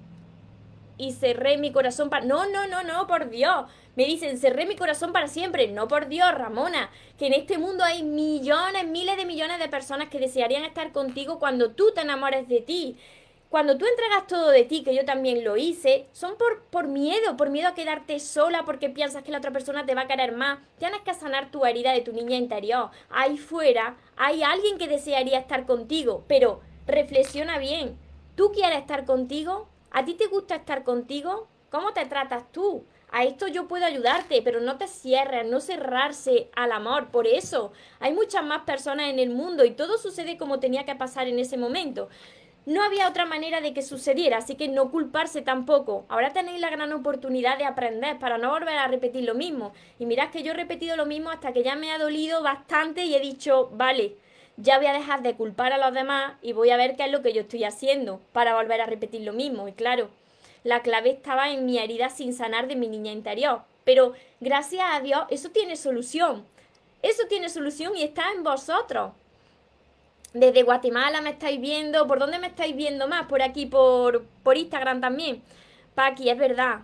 y 1.00 1.14
cerré 1.14 1.58
mi 1.58 1.72
corazón 1.72 2.10
para... 2.10 2.26
No, 2.26 2.46
no, 2.46 2.68
no, 2.68 2.84
no, 2.84 3.08
por 3.08 3.30
Dios. 3.30 3.66
Me 3.96 4.06
dicen, 4.06 4.38
cerré 4.38 4.66
mi 4.66 4.76
corazón 4.76 5.14
para 5.14 5.30
siempre. 5.30 5.70
No, 5.70 5.88
por 5.88 6.10
Dios, 6.10 6.32
Ramona, 6.36 6.92
que 7.18 7.28
en 7.28 7.34
este 7.34 7.58
mundo 7.58 7.84
hay 7.86 8.04
millones, 8.04 8.86
miles 8.86 9.16
de 9.16 9.26
millones 9.26 9.60
de 9.60 9.70
personas 9.70 10.10
que 10.10 10.20
desearían 10.20 10.66
estar 10.66 10.92
contigo 10.92 11.40
cuando 11.40 11.72
tú 11.72 11.92
te 11.96 12.02
enamores 12.02 12.50
de 12.50 12.60
ti. 12.60 12.98
Cuando 13.48 13.78
tú 13.78 13.86
entregas 13.86 14.28
todo 14.28 14.50
de 14.50 14.66
ti, 14.66 14.84
que 14.84 14.94
yo 14.94 15.06
también 15.06 15.44
lo 15.44 15.56
hice, 15.56 16.06
son 16.12 16.36
por, 16.38 16.66
por 16.66 16.88
miedo, 16.88 17.38
por 17.38 17.50
miedo 17.50 17.70
a 17.70 17.74
quedarte 17.74 18.20
sola 18.20 18.64
porque 18.66 18.90
piensas 18.90 19.24
que 19.24 19.32
la 19.32 19.40
otra 19.40 19.52
persona 19.52 19.86
te 19.86 19.96
va 19.96 20.02
a 20.02 20.08
querer 20.08 20.34
más. 20.34 20.60
Tienes 20.80 21.00
que 21.02 21.14
sanar 21.14 21.50
tu 21.50 21.66
herida 21.66 21.94
de 21.94 22.02
tu 22.02 22.12
niña 22.12 22.36
interior. 22.36 22.92
Ahí 23.10 23.38
fuera 23.38 23.96
hay 24.18 24.44
alguien 24.44 24.78
que 24.78 24.90
desearía 24.90 25.40
estar 25.40 25.66
contigo, 25.66 26.26
pero 26.28 26.60
reflexiona 26.86 27.58
bien. 27.58 27.98
¿Tú 28.36 28.52
quieres 28.52 28.80
estar 28.80 29.06
contigo? 29.06 29.70
¿A 29.92 30.06
ti 30.06 30.14
te 30.14 30.28
gusta 30.28 30.56
estar 30.56 30.84
contigo? 30.84 31.48
¿Cómo 31.72 31.94
te 31.94 32.06
tratas 32.06 32.52
tú? 32.52 32.86
A 33.12 33.24
esto 33.24 33.48
yo 33.48 33.68
puedo 33.68 33.86
ayudarte, 33.86 34.42
pero 34.44 34.62
no 34.62 34.78
te 34.78 34.88
cierres, 34.88 35.48
no 35.48 35.60
cerrarse 35.60 36.50
al 36.56 36.72
amor. 36.72 37.10
Por 37.10 37.26
eso 37.26 37.72
hay 38.00 38.14
muchas 38.14 38.44
más 38.46 38.62
personas 38.64 39.10
en 39.10 39.18
el 39.18 39.32
mundo 39.32 39.66
y 39.66 39.72
todo 39.72 39.98
sucede 39.98 40.38
como 40.38 40.60
tenía 40.60 40.86
que 40.86 40.96
pasar 40.96 41.28
en 41.28 41.40
ese 41.40 41.58
momento. 41.58 42.10
No 42.68 42.84
había 42.84 43.08
otra 43.08 43.26
manera 43.26 43.62
de 43.62 43.74
que 43.74 43.82
sucediera, 43.82 44.38
así 44.38 44.54
que 44.54 44.68
no 44.68 44.92
culparse 44.92 45.42
tampoco. 45.42 46.06
Ahora 46.08 46.34
tenéis 46.34 46.62
la 46.62 46.70
gran 46.70 46.94
oportunidad 46.94 47.58
de 47.58 47.66
aprender 47.66 48.20
para 48.20 48.38
no 48.38 48.52
volver 48.52 48.78
a 48.78 48.88
repetir 48.88 49.24
lo 49.24 49.34
mismo. 49.34 49.74
Y 49.98 50.06
mirad 50.06 50.30
que 50.30 50.44
yo 50.44 50.52
he 50.52 50.56
repetido 50.56 50.96
lo 50.96 51.08
mismo 51.08 51.32
hasta 51.32 51.52
que 51.52 51.64
ya 51.64 51.76
me 51.76 51.92
ha 51.92 51.98
dolido 51.98 52.44
bastante 52.44 53.06
y 53.06 53.16
he 53.16 53.20
dicho, 53.20 53.72
vale, 53.74 54.18
ya 54.62 54.78
voy 54.78 54.88
a 54.88 54.94
dejar 54.94 55.22
de 55.22 55.36
culpar 55.36 55.72
a 55.72 55.78
los 55.78 55.94
demás 55.94 56.34
y 56.42 56.54
voy 56.54 56.70
a 56.70 56.78
ver 56.78 56.96
qué 56.96 57.06
es 57.06 57.12
lo 57.12 57.22
que 57.22 57.34
yo 57.34 57.42
estoy 57.42 57.64
haciendo 57.64 58.20
para 58.34 58.56
volver 58.56 58.82
a 58.82 58.86
repetir 58.86 59.22
lo 59.22 59.34
mismo. 59.34 59.68
Y 59.68 59.72
claro, 59.72 60.10
la 60.64 60.82
clave 60.82 61.12
estaba 61.12 61.50
en 61.50 61.66
mi 61.66 61.78
herida 61.78 62.10
sin 62.10 62.34
sanar 62.34 62.68
de 62.68 62.76
mi 62.76 62.88
niña 62.88 63.12
interior. 63.12 63.62
Pero 63.86 64.14
gracias 64.40 64.84
a 64.92 65.00
Dios, 65.00 65.24
eso 65.30 65.50
tiene 65.50 65.78
solución. 65.78 66.46
Eso 67.02 67.24
tiene 67.30 67.48
solución 67.48 67.96
y 67.96 68.04
está 68.04 68.32
en 68.36 68.44
vosotros. 68.44 69.14
Desde 70.34 70.64
Guatemala 70.64 71.22
me 71.22 71.30
estáis 71.32 71.60
viendo. 71.62 72.06
¿Por 72.06 72.20
dónde 72.20 72.40
me 72.40 72.48
estáis 72.48 72.76
viendo 72.76 73.08
más? 73.08 73.28
Por 73.28 73.42
aquí, 73.42 73.66
por, 73.66 74.26
por 74.44 74.58
Instagram 74.58 75.00
también. 75.00 75.42
Paqui, 75.96 76.30
es 76.30 76.38
verdad. 76.38 76.82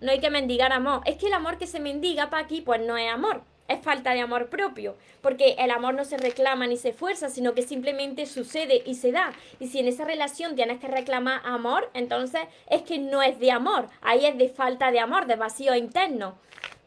No 0.00 0.10
hay 0.10 0.18
que 0.18 0.30
mendigar 0.30 0.72
amor. 0.72 1.02
Es 1.06 1.16
que 1.16 1.28
el 1.28 1.32
amor 1.34 1.56
que 1.56 1.68
se 1.68 1.78
mendiga, 1.78 2.30
Paqui, 2.30 2.60
pues 2.60 2.80
no 2.80 2.96
es 2.96 3.08
amor 3.08 3.42
es 3.72 3.80
falta 3.80 4.12
de 4.12 4.20
amor 4.20 4.48
propio, 4.48 4.96
porque 5.20 5.56
el 5.58 5.70
amor 5.70 5.94
no 5.94 6.04
se 6.04 6.16
reclama 6.16 6.66
ni 6.66 6.76
se 6.76 6.92
fuerza, 6.92 7.28
sino 7.28 7.54
que 7.54 7.62
simplemente 7.62 8.26
sucede 8.26 8.82
y 8.84 8.94
se 8.94 9.12
da. 9.12 9.32
Y 9.60 9.68
si 9.68 9.80
en 9.80 9.88
esa 9.88 10.04
relación 10.04 10.54
tienes 10.56 10.80
que 10.80 10.88
reclamar 10.88 11.40
amor, 11.44 11.90
entonces 11.94 12.42
es 12.68 12.82
que 12.82 12.98
no 12.98 13.22
es 13.22 13.38
de 13.38 13.50
amor, 13.50 13.88
ahí 14.00 14.26
es 14.26 14.38
de 14.38 14.48
falta 14.48 14.90
de 14.90 15.00
amor, 15.00 15.26
de 15.26 15.36
vacío 15.36 15.74
interno. 15.74 16.34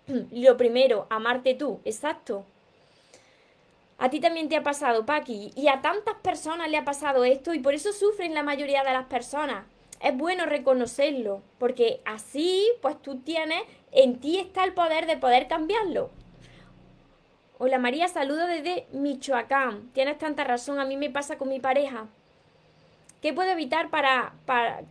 Lo 0.31 0.57
primero, 0.57 1.07
amarte 1.09 1.53
tú, 1.53 1.79
exacto. 1.85 2.45
A 3.97 4.09
ti 4.09 4.19
también 4.19 4.49
te 4.49 4.57
ha 4.57 4.63
pasado, 4.63 5.05
Paqui, 5.05 5.51
y 5.55 5.69
a 5.69 5.81
tantas 5.81 6.15
personas 6.15 6.69
le 6.69 6.77
ha 6.77 6.83
pasado 6.83 7.23
esto 7.23 7.53
y 7.53 7.59
por 7.59 7.73
eso 7.73 7.93
sufren 7.93 8.33
la 8.33 8.43
mayoría 8.43 8.83
de 8.83 8.91
las 8.91 9.05
personas. 9.05 9.65
Es 10.01 10.15
bueno 10.15 10.45
reconocerlo, 10.45 11.41
porque 11.57 12.01
así, 12.03 12.69
pues 12.81 13.01
tú 13.01 13.19
tienes, 13.19 13.61
en 13.91 14.19
ti 14.19 14.37
está 14.37 14.65
el 14.65 14.73
poder 14.73 15.05
de 15.07 15.15
poder 15.15 15.47
cambiarlo. 15.47 16.09
Hola 17.57 17.79
María, 17.79 18.09
saludo 18.09 18.47
desde 18.47 18.85
Michoacán. 18.91 19.89
Tienes 19.93 20.17
tanta 20.17 20.43
razón, 20.43 20.77
a 20.77 20.83
mí 20.83 20.97
me 20.97 21.09
pasa 21.09 21.37
con 21.37 21.47
mi 21.47 21.61
pareja. 21.61 22.07
¿Qué 23.21 23.31
puedo 23.31 23.49
evitar 23.49 23.89
para, 23.89 24.33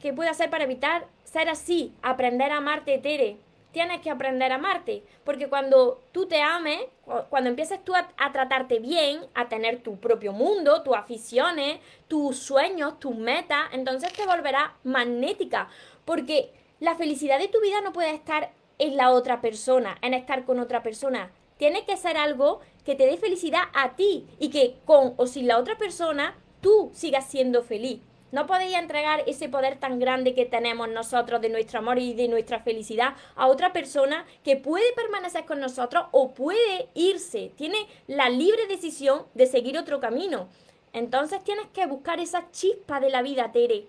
qué 0.00 0.14
puedo 0.14 0.30
hacer 0.30 0.48
para 0.48 0.64
evitar 0.64 1.06
ser 1.24 1.50
así? 1.50 1.92
Aprender 2.00 2.52
a 2.52 2.56
amarte, 2.56 2.96
Tere. 2.96 3.36
Tienes 3.70 4.00
que 4.00 4.08
aprender 4.08 4.50
a 4.50 4.54
amarte, 4.54 5.02
porque 5.24 5.48
cuando 5.48 6.00
tú 6.12 6.24
te 6.24 6.40
ames, 6.40 6.80
cuando 7.28 7.50
empieces 7.50 7.84
tú 7.84 7.94
a, 7.94 8.08
a 8.16 8.32
tratarte 8.32 8.78
bien, 8.78 9.20
a 9.34 9.46
tener 9.50 9.82
tu 9.82 9.98
propio 9.98 10.32
mundo, 10.32 10.82
tus 10.82 10.96
aficiones, 10.96 11.80
tus 12.08 12.38
sueños, 12.38 12.98
tus 12.98 13.14
metas, 13.14 13.66
entonces 13.72 14.10
te 14.14 14.24
volverás 14.24 14.70
magnética, 14.84 15.68
porque 16.06 16.50
la 16.80 16.94
felicidad 16.94 17.38
de 17.38 17.48
tu 17.48 17.60
vida 17.60 17.82
no 17.82 17.92
puede 17.92 18.14
estar 18.14 18.52
en 18.78 18.96
la 18.96 19.10
otra 19.10 19.42
persona, 19.42 19.98
en 20.00 20.14
estar 20.14 20.46
con 20.46 20.60
otra 20.60 20.82
persona 20.82 21.30
tiene 21.56 21.84
que 21.84 21.96
ser 21.96 22.16
algo 22.16 22.60
que 22.84 22.94
te 22.94 23.06
dé 23.06 23.16
felicidad 23.16 23.62
a 23.72 23.96
ti 23.96 24.26
y 24.38 24.50
que 24.50 24.76
con 24.84 25.14
o 25.16 25.26
sin 25.26 25.46
la 25.46 25.58
otra 25.58 25.78
persona 25.78 26.36
tú 26.60 26.90
sigas 26.94 27.28
siendo 27.28 27.62
feliz. 27.62 28.00
No 28.34 28.48
podéis 28.48 28.74
entregar 28.74 29.22
ese 29.28 29.48
poder 29.48 29.78
tan 29.78 30.00
grande 30.00 30.34
que 30.34 30.44
tenemos 30.44 30.88
nosotros 30.88 31.40
de 31.40 31.50
nuestro 31.50 31.78
amor 31.78 32.00
y 32.00 32.14
de 32.14 32.26
nuestra 32.26 32.58
felicidad 32.58 33.14
a 33.36 33.46
otra 33.46 33.72
persona 33.72 34.26
que 34.42 34.56
puede 34.56 34.92
permanecer 34.94 35.44
con 35.44 35.60
nosotros 35.60 36.06
o 36.10 36.34
puede 36.34 36.88
irse. 36.94 37.52
Tiene 37.56 37.78
la 38.08 38.28
libre 38.30 38.66
decisión 38.66 39.22
de 39.34 39.46
seguir 39.46 39.78
otro 39.78 40.00
camino. 40.00 40.48
Entonces 40.92 41.44
tienes 41.44 41.66
que 41.68 41.86
buscar 41.86 42.18
esa 42.18 42.50
chispa 42.50 42.98
de 42.98 43.10
la 43.10 43.22
vida, 43.22 43.52
Tere, 43.52 43.84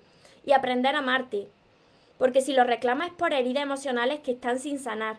y 0.45 0.51
aprender 0.51 0.93
a 0.95 0.99
amarte. 0.99 1.47
Porque 2.19 2.41
si 2.41 2.53
lo 2.53 2.63
reclamas 2.65 3.07
es 3.07 3.13
por 3.13 3.33
heridas 3.33 3.63
emocionales 3.63 4.19
que 4.19 4.33
están 4.33 4.59
sin 4.59 4.77
sanar. 4.77 5.17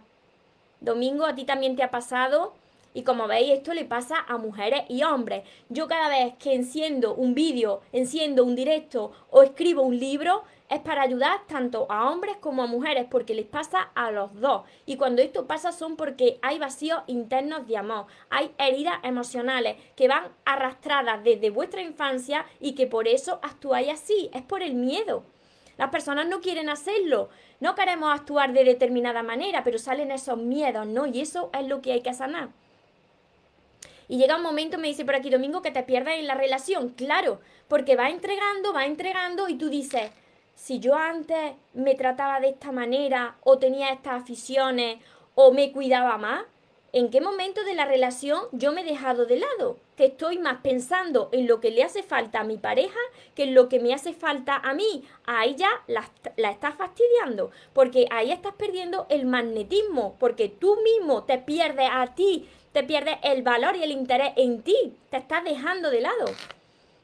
Domingo, 0.80 1.26
a 1.26 1.34
ti 1.34 1.44
también 1.44 1.76
te 1.76 1.82
ha 1.82 1.90
pasado. 1.90 2.54
Y 2.94 3.02
como 3.02 3.26
veis, 3.26 3.50
esto 3.50 3.74
le 3.74 3.84
pasa 3.84 4.24
a 4.26 4.38
mujeres 4.38 4.84
y 4.88 5.02
hombres. 5.02 5.42
Yo 5.68 5.86
cada 5.86 6.08
vez 6.08 6.34
que 6.38 6.54
enciendo 6.54 7.14
un 7.14 7.34
vídeo, 7.34 7.82
enciendo 7.92 8.42
un 8.42 8.56
directo 8.56 9.12
o 9.30 9.42
escribo 9.42 9.82
un 9.82 9.98
libro, 9.98 10.44
es 10.68 10.80
para 10.80 11.02
ayudar 11.02 11.46
tanto 11.46 11.86
a 11.90 12.10
hombres 12.10 12.36
como 12.38 12.62
a 12.62 12.66
mujeres, 12.66 13.06
porque 13.10 13.34
les 13.34 13.46
pasa 13.46 13.90
a 13.94 14.10
los 14.10 14.34
dos. 14.40 14.62
Y 14.84 14.96
cuando 14.96 15.22
esto 15.22 15.46
pasa 15.46 15.72
son 15.72 15.96
porque 15.96 16.38
hay 16.42 16.58
vacíos 16.58 17.02
internos 17.06 17.66
de 17.66 17.76
amor, 17.76 18.06
hay 18.30 18.50
heridas 18.58 18.98
emocionales 19.02 19.76
que 19.94 20.08
van 20.08 20.32
arrastradas 20.44 21.22
desde 21.22 21.50
vuestra 21.50 21.82
infancia 21.82 22.46
y 22.60 22.74
que 22.74 22.86
por 22.86 23.08
eso 23.08 23.38
actuáis 23.42 23.90
así, 23.90 24.30
es 24.32 24.42
por 24.42 24.62
el 24.62 24.74
miedo. 24.74 25.24
Las 25.78 25.90
personas 25.90 26.26
no 26.26 26.40
quieren 26.40 26.68
hacerlo, 26.68 27.28
no 27.60 27.74
queremos 27.74 28.12
actuar 28.12 28.52
de 28.52 28.64
determinada 28.64 29.22
manera, 29.22 29.62
pero 29.62 29.78
salen 29.78 30.10
esos 30.10 30.38
miedos, 30.38 30.86
¿no? 30.86 31.06
Y 31.06 31.20
eso 31.20 31.50
es 31.52 31.66
lo 31.66 31.82
que 31.82 31.92
hay 31.92 32.00
que 32.00 32.14
sanar. 32.14 32.48
Y 34.08 34.18
llega 34.18 34.36
un 34.36 34.42
momento, 34.42 34.78
me 34.78 34.88
dice 34.88 35.04
por 35.04 35.16
aquí 35.16 35.30
Domingo, 35.30 35.62
que 35.62 35.70
te 35.70 35.82
pierdas 35.82 36.14
en 36.14 36.26
la 36.26 36.34
relación. 36.34 36.90
Claro, 36.90 37.40
porque 37.68 37.96
va 37.96 38.08
entregando, 38.08 38.72
va 38.72 38.86
entregando 38.86 39.48
y 39.48 39.56
tú 39.56 39.68
dices, 39.68 40.10
si 40.54 40.78
yo 40.78 40.94
antes 40.94 41.54
me 41.74 41.94
trataba 41.94 42.40
de 42.40 42.50
esta 42.50 42.72
manera 42.72 43.36
o 43.42 43.58
tenía 43.58 43.90
estas 43.90 44.22
aficiones 44.22 44.98
o 45.34 45.52
me 45.52 45.72
cuidaba 45.72 46.16
más, 46.18 46.44
¿en 46.96 47.10
qué 47.10 47.20
momento 47.20 47.62
de 47.62 47.74
la 47.74 47.84
relación 47.84 48.40
yo 48.52 48.72
me 48.72 48.80
he 48.80 48.84
dejado 48.84 49.26
de 49.26 49.38
lado? 49.38 49.76
Que 49.98 50.06
estoy 50.06 50.38
más 50.38 50.62
pensando 50.62 51.28
en 51.30 51.46
lo 51.46 51.60
que 51.60 51.70
le 51.70 51.82
hace 51.82 52.02
falta 52.02 52.40
a 52.40 52.44
mi 52.44 52.56
pareja 52.56 52.98
que 53.34 53.42
en 53.42 53.54
lo 53.54 53.68
que 53.68 53.80
me 53.80 53.92
hace 53.92 54.14
falta 54.14 54.56
a 54.56 54.72
mí. 54.72 55.04
Ahí 55.26 55.56
ya 55.56 55.68
la, 55.88 56.08
estás 56.50 56.74
fastidiando, 56.74 57.50
porque 57.74 58.06
ahí 58.10 58.32
estás 58.32 58.54
perdiendo 58.54 59.04
el 59.10 59.26
magnetismo, 59.26 60.16
porque 60.18 60.48
tú 60.48 60.78
mismo 60.82 61.24
te 61.24 61.36
pierdes 61.36 61.90
a 61.92 62.14
ti, 62.14 62.48
te 62.72 62.82
pierdes 62.82 63.16
el 63.22 63.42
valor 63.42 63.76
y 63.76 63.82
el 63.82 63.90
interés 63.90 64.32
en 64.36 64.62
ti, 64.62 64.94
te 65.10 65.18
estás 65.18 65.44
dejando 65.44 65.90
de 65.90 66.00
lado. 66.00 66.24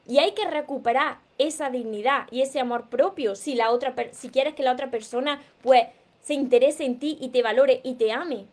Y 0.07 0.17
hay 0.17 0.31
que 0.31 0.49
recuperar 0.49 1.19
esa 1.37 1.69
dignidad 1.69 2.25
y 2.31 2.41
ese 2.41 2.59
amor 2.59 2.89
propio 2.89 3.35
si 3.35 3.53
la 3.53 3.69
otra 3.69 3.93
si 4.11 4.29
quieres 4.29 4.55
que 4.55 4.63
la 4.63 4.71
otra 4.71 4.89
persona 4.89 5.39
pues 5.61 5.83
se 6.23 6.33
interese 6.33 6.83
en 6.83 6.97
ti 6.97 7.15
y 7.21 7.29
te 7.29 7.43
valore 7.43 7.79
y 7.83 7.93
te 7.93 8.11
ame. 8.11 8.47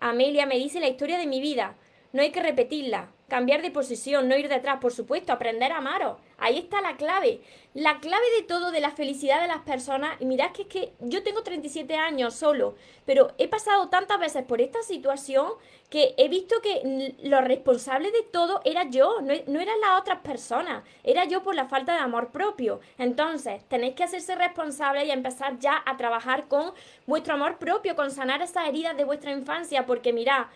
Amelia 0.00 0.46
me 0.46 0.56
dice 0.56 0.80
la 0.80 0.88
historia 0.88 1.18
de 1.18 1.26
mi 1.26 1.40
vida. 1.40 1.76
No 2.12 2.22
hay 2.22 2.30
que 2.30 2.42
repetirla. 2.42 3.12
Cambiar 3.28 3.60
de 3.60 3.72
posición, 3.72 4.28
no 4.28 4.36
ir 4.36 4.48
detrás, 4.48 4.78
por 4.78 4.92
supuesto, 4.92 5.32
aprender 5.32 5.72
a 5.72 5.78
amaros. 5.78 6.18
Ahí 6.38 6.58
está 6.58 6.80
la 6.80 6.96
clave. 6.96 7.40
La 7.74 7.98
clave 7.98 8.24
de 8.36 8.44
todo, 8.44 8.70
de 8.70 8.80
la 8.80 8.92
felicidad 8.92 9.40
de 9.40 9.48
las 9.48 9.62
personas. 9.62 10.20
Y 10.20 10.26
mirad 10.26 10.52
que 10.52 10.62
es 10.62 10.68
que 10.68 10.92
yo 11.00 11.24
tengo 11.24 11.42
37 11.42 11.96
años 11.96 12.34
solo, 12.34 12.76
pero 13.04 13.32
he 13.38 13.48
pasado 13.48 13.88
tantas 13.88 14.20
veces 14.20 14.44
por 14.44 14.60
esta 14.60 14.80
situación 14.82 15.52
que 15.90 16.14
he 16.18 16.28
visto 16.28 16.56
que 16.62 17.16
lo 17.22 17.40
responsable 17.40 18.12
de 18.12 18.22
todo 18.22 18.60
era 18.64 18.84
yo, 18.88 19.20
no, 19.20 19.34
no 19.46 19.60
eran 19.60 19.80
las 19.80 20.00
otras 20.00 20.20
personas. 20.20 20.84
Era 21.02 21.24
yo 21.24 21.42
por 21.42 21.56
la 21.56 21.66
falta 21.66 21.94
de 21.94 22.00
amor 22.00 22.28
propio. 22.28 22.80
Entonces, 22.96 23.64
tenéis 23.68 23.94
que 23.94 24.04
hacerse 24.04 24.36
responsables 24.36 25.04
y 25.06 25.10
empezar 25.10 25.58
ya 25.58 25.82
a 25.84 25.96
trabajar 25.96 26.46
con 26.46 26.72
vuestro 27.06 27.34
amor 27.34 27.58
propio, 27.58 27.96
con 27.96 28.12
sanar 28.12 28.40
esas 28.42 28.68
heridas 28.68 28.96
de 28.96 29.04
vuestra 29.04 29.32
infancia, 29.32 29.84
porque 29.84 30.12
mirad, 30.12 30.46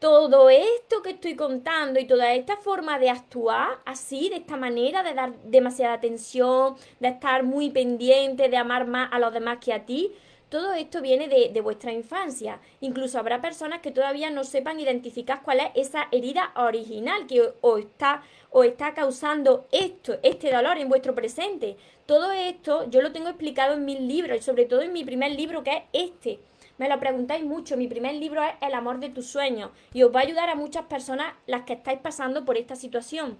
todo 0.00 0.48
esto 0.48 1.02
que 1.02 1.10
estoy 1.10 1.36
contando 1.36 2.00
y 2.00 2.06
toda 2.06 2.32
esta 2.32 2.56
forma 2.56 2.98
de 2.98 3.10
actuar 3.10 3.80
así, 3.84 4.30
de 4.30 4.36
esta 4.36 4.56
manera, 4.56 5.02
de 5.02 5.12
dar 5.12 5.34
demasiada 5.44 5.92
atención, 5.92 6.76
de 7.00 7.08
estar 7.08 7.42
muy 7.44 7.68
pendiente, 7.68 8.48
de 8.48 8.56
amar 8.56 8.86
más 8.86 9.12
a 9.12 9.18
los 9.18 9.32
demás 9.32 9.58
que 9.58 9.74
a 9.74 9.84
ti, 9.84 10.10
todo 10.48 10.72
esto 10.72 11.02
viene 11.02 11.28
de, 11.28 11.60
vuestra 11.60 11.92
infancia. 11.92 12.60
Incluso 12.80 13.18
habrá 13.18 13.42
personas 13.42 13.82
que 13.82 13.92
todavía 13.92 14.30
no 14.30 14.42
sepan 14.42 14.80
identificar 14.80 15.42
cuál 15.42 15.60
es 15.60 15.88
esa 15.88 16.08
herida 16.10 16.50
original 16.56 17.26
que 17.26 17.52
os 17.60 17.80
está, 17.80 18.22
os 18.48 18.64
está 18.64 18.94
causando 18.94 19.68
esto, 19.70 20.18
este 20.22 20.50
dolor 20.50 20.78
en 20.78 20.88
vuestro 20.88 21.14
presente. 21.14 21.76
Todo 22.06 22.32
esto 22.32 22.88
yo 22.88 23.02
lo 23.02 23.12
tengo 23.12 23.28
explicado 23.28 23.74
en 23.74 23.84
mis 23.84 24.00
libros 24.00 24.38
y 24.38 24.42
sobre 24.42 24.64
todo 24.64 24.80
en 24.80 24.94
mi 24.94 25.04
primer 25.04 25.32
libro 25.32 25.62
que 25.62 25.84
es 25.92 26.10
este 26.10 26.40
me 26.80 26.88
lo 26.88 26.98
preguntáis 26.98 27.44
mucho. 27.44 27.76
Mi 27.76 27.88
primer 27.88 28.14
libro 28.14 28.42
es 28.42 28.54
El 28.62 28.72
amor 28.72 29.00
de 29.00 29.10
tus 29.10 29.26
sueños 29.26 29.70
y 29.92 30.02
os 30.02 30.16
va 30.16 30.20
a 30.20 30.22
ayudar 30.22 30.48
a 30.48 30.54
muchas 30.54 30.86
personas 30.86 31.34
las 31.46 31.64
que 31.64 31.74
estáis 31.74 32.00
pasando 32.00 32.46
por 32.46 32.56
esta 32.56 32.74
situación. 32.74 33.36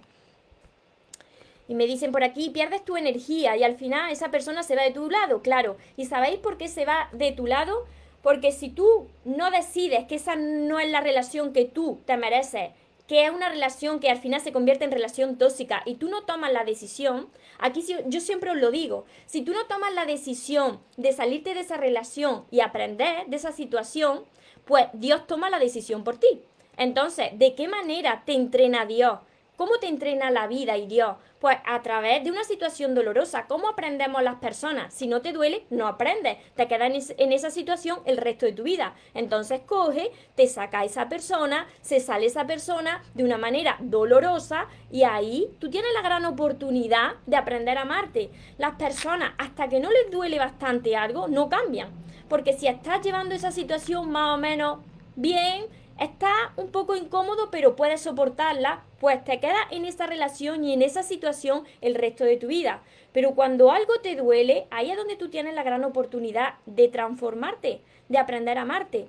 Y 1.67 1.73
me 1.73 1.87
dicen 1.87 2.11
por 2.11 2.23
aquí, 2.23 2.51
pierdes 2.51 2.85
tu 2.85 2.97
energía 2.97 3.57
y 3.57 3.63
al 3.63 3.77
final 3.77 4.11
esa 4.11 4.29
persona 4.29 4.61
se 4.61 4.75
va 4.75 4.83
de 4.83 4.91
tu 4.91 5.09
lado, 5.09 5.41
claro. 5.41 5.77
¿Y 5.97 6.05
sabéis 6.05 6.37
por 6.37 6.59
qué 6.59 6.67
se 6.67 6.85
va 6.85 7.09
de 7.13 7.31
tu 7.31 7.47
lado? 7.47 7.87
Porque 8.21 8.51
si 8.51 8.69
tú 8.69 9.07
no 9.25 9.49
decides 9.49 10.05
que 10.05 10.15
esa 10.15 10.35
no 10.35 10.77
es 10.77 10.91
la 10.91 11.01
relación 11.01 11.51
que 11.51 11.65
tú 11.65 11.99
te 12.05 12.17
mereces, 12.17 12.69
que 13.11 13.25
es 13.25 13.29
una 13.29 13.49
relación 13.49 13.99
que 13.99 14.09
al 14.09 14.19
final 14.19 14.39
se 14.39 14.53
convierte 14.53 14.85
en 14.85 14.91
relación 14.93 15.37
tóxica 15.37 15.83
y 15.85 15.95
tú 15.95 16.07
no 16.07 16.23
tomas 16.23 16.53
la 16.53 16.63
decisión, 16.63 17.27
aquí 17.59 17.83
yo 18.05 18.21
siempre 18.21 18.51
os 18.51 18.55
lo 18.55 18.71
digo, 18.71 19.03
si 19.25 19.41
tú 19.41 19.51
no 19.51 19.65
tomas 19.65 19.93
la 19.93 20.05
decisión 20.05 20.79
de 20.95 21.11
salirte 21.11 21.53
de 21.53 21.59
esa 21.59 21.75
relación 21.75 22.45
y 22.51 22.61
aprender 22.61 23.25
de 23.27 23.35
esa 23.35 23.51
situación, 23.51 24.23
pues 24.63 24.85
Dios 24.93 25.27
toma 25.27 25.49
la 25.49 25.59
decisión 25.59 26.05
por 26.05 26.19
ti. 26.19 26.41
Entonces, 26.77 27.37
¿de 27.37 27.53
qué 27.53 27.67
manera 27.67 28.23
te 28.25 28.31
entrena 28.31 28.85
Dios? 28.85 29.19
¿Cómo 29.61 29.77
te 29.77 29.87
entrena 29.87 30.31
la 30.31 30.47
vida 30.47 30.75
y 30.75 30.87
Dios? 30.87 31.17
Pues 31.37 31.55
a 31.67 31.83
través 31.83 32.23
de 32.23 32.31
una 32.31 32.43
situación 32.43 32.95
dolorosa. 32.95 33.45
¿Cómo 33.45 33.69
aprendemos 33.69 34.23
las 34.23 34.37
personas? 34.37 34.91
Si 34.91 35.05
no 35.05 35.21
te 35.21 35.33
duele, 35.33 35.67
no 35.69 35.85
aprendes. 35.85 36.39
Te 36.55 36.67
quedas 36.67 37.13
en, 37.15 37.31
esa 37.31 37.51
situación 37.51 37.99
el 38.05 38.17
resto 38.17 38.47
de 38.47 38.53
tu 38.53 38.63
vida. 38.63 38.95
Entonces 39.13 39.61
coge, 39.63 40.09
te 40.33 40.47
saca 40.47 40.79
a 40.79 40.85
esa 40.85 41.09
persona, 41.09 41.67
se 41.81 41.99
sale 41.99 42.25
esa 42.25 42.47
persona 42.47 43.03
de 43.13 43.23
una 43.23 43.37
manera 43.37 43.77
dolorosa 43.81 44.65
y 44.89 45.03
ahí 45.03 45.47
tú 45.59 45.69
tienes 45.69 45.93
la 45.93 46.01
gran 46.01 46.25
oportunidad 46.25 47.17
de 47.27 47.37
aprender 47.37 47.77
a 47.77 47.81
amarte. 47.81 48.31
Las 48.57 48.77
personas, 48.77 49.33
hasta 49.37 49.69
que 49.69 49.79
no 49.79 49.91
les 49.91 50.09
duele 50.09 50.39
bastante 50.39 50.95
algo, 50.95 51.27
no 51.27 51.49
cambian. 51.49 51.91
Porque 52.27 52.53
si 52.53 52.65
estás 52.65 53.05
llevando 53.05 53.35
esa 53.35 53.51
situación 53.51 54.09
más 54.11 54.33
o 54.33 54.37
menos 54.39 54.79
bien, 55.15 55.67
está 56.01 56.51
un 56.57 56.71
poco 56.71 56.95
incómodo, 56.95 57.49
pero 57.51 57.75
puedes 57.75 58.01
soportarla, 58.01 58.81
pues 58.99 59.23
te 59.23 59.39
quedas 59.39 59.67
en 59.69 59.85
esa 59.85 60.07
relación 60.07 60.63
y 60.63 60.73
en 60.73 60.81
esa 60.81 61.03
situación 61.03 61.63
el 61.79 61.93
resto 61.93 62.23
de 62.23 62.37
tu 62.37 62.47
vida. 62.47 62.81
Pero 63.13 63.35
cuando 63.35 63.71
algo 63.71 63.99
te 64.01 64.15
duele, 64.15 64.65
ahí 64.71 64.89
es 64.89 64.97
donde 64.97 65.15
tú 65.15 65.29
tienes 65.29 65.53
la 65.53 65.63
gran 65.63 65.83
oportunidad 65.83 66.55
de 66.65 66.87
transformarte, 66.87 67.81
de 68.09 68.17
aprender 68.17 68.57
a 68.57 68.61
amarte. 68.61 69.07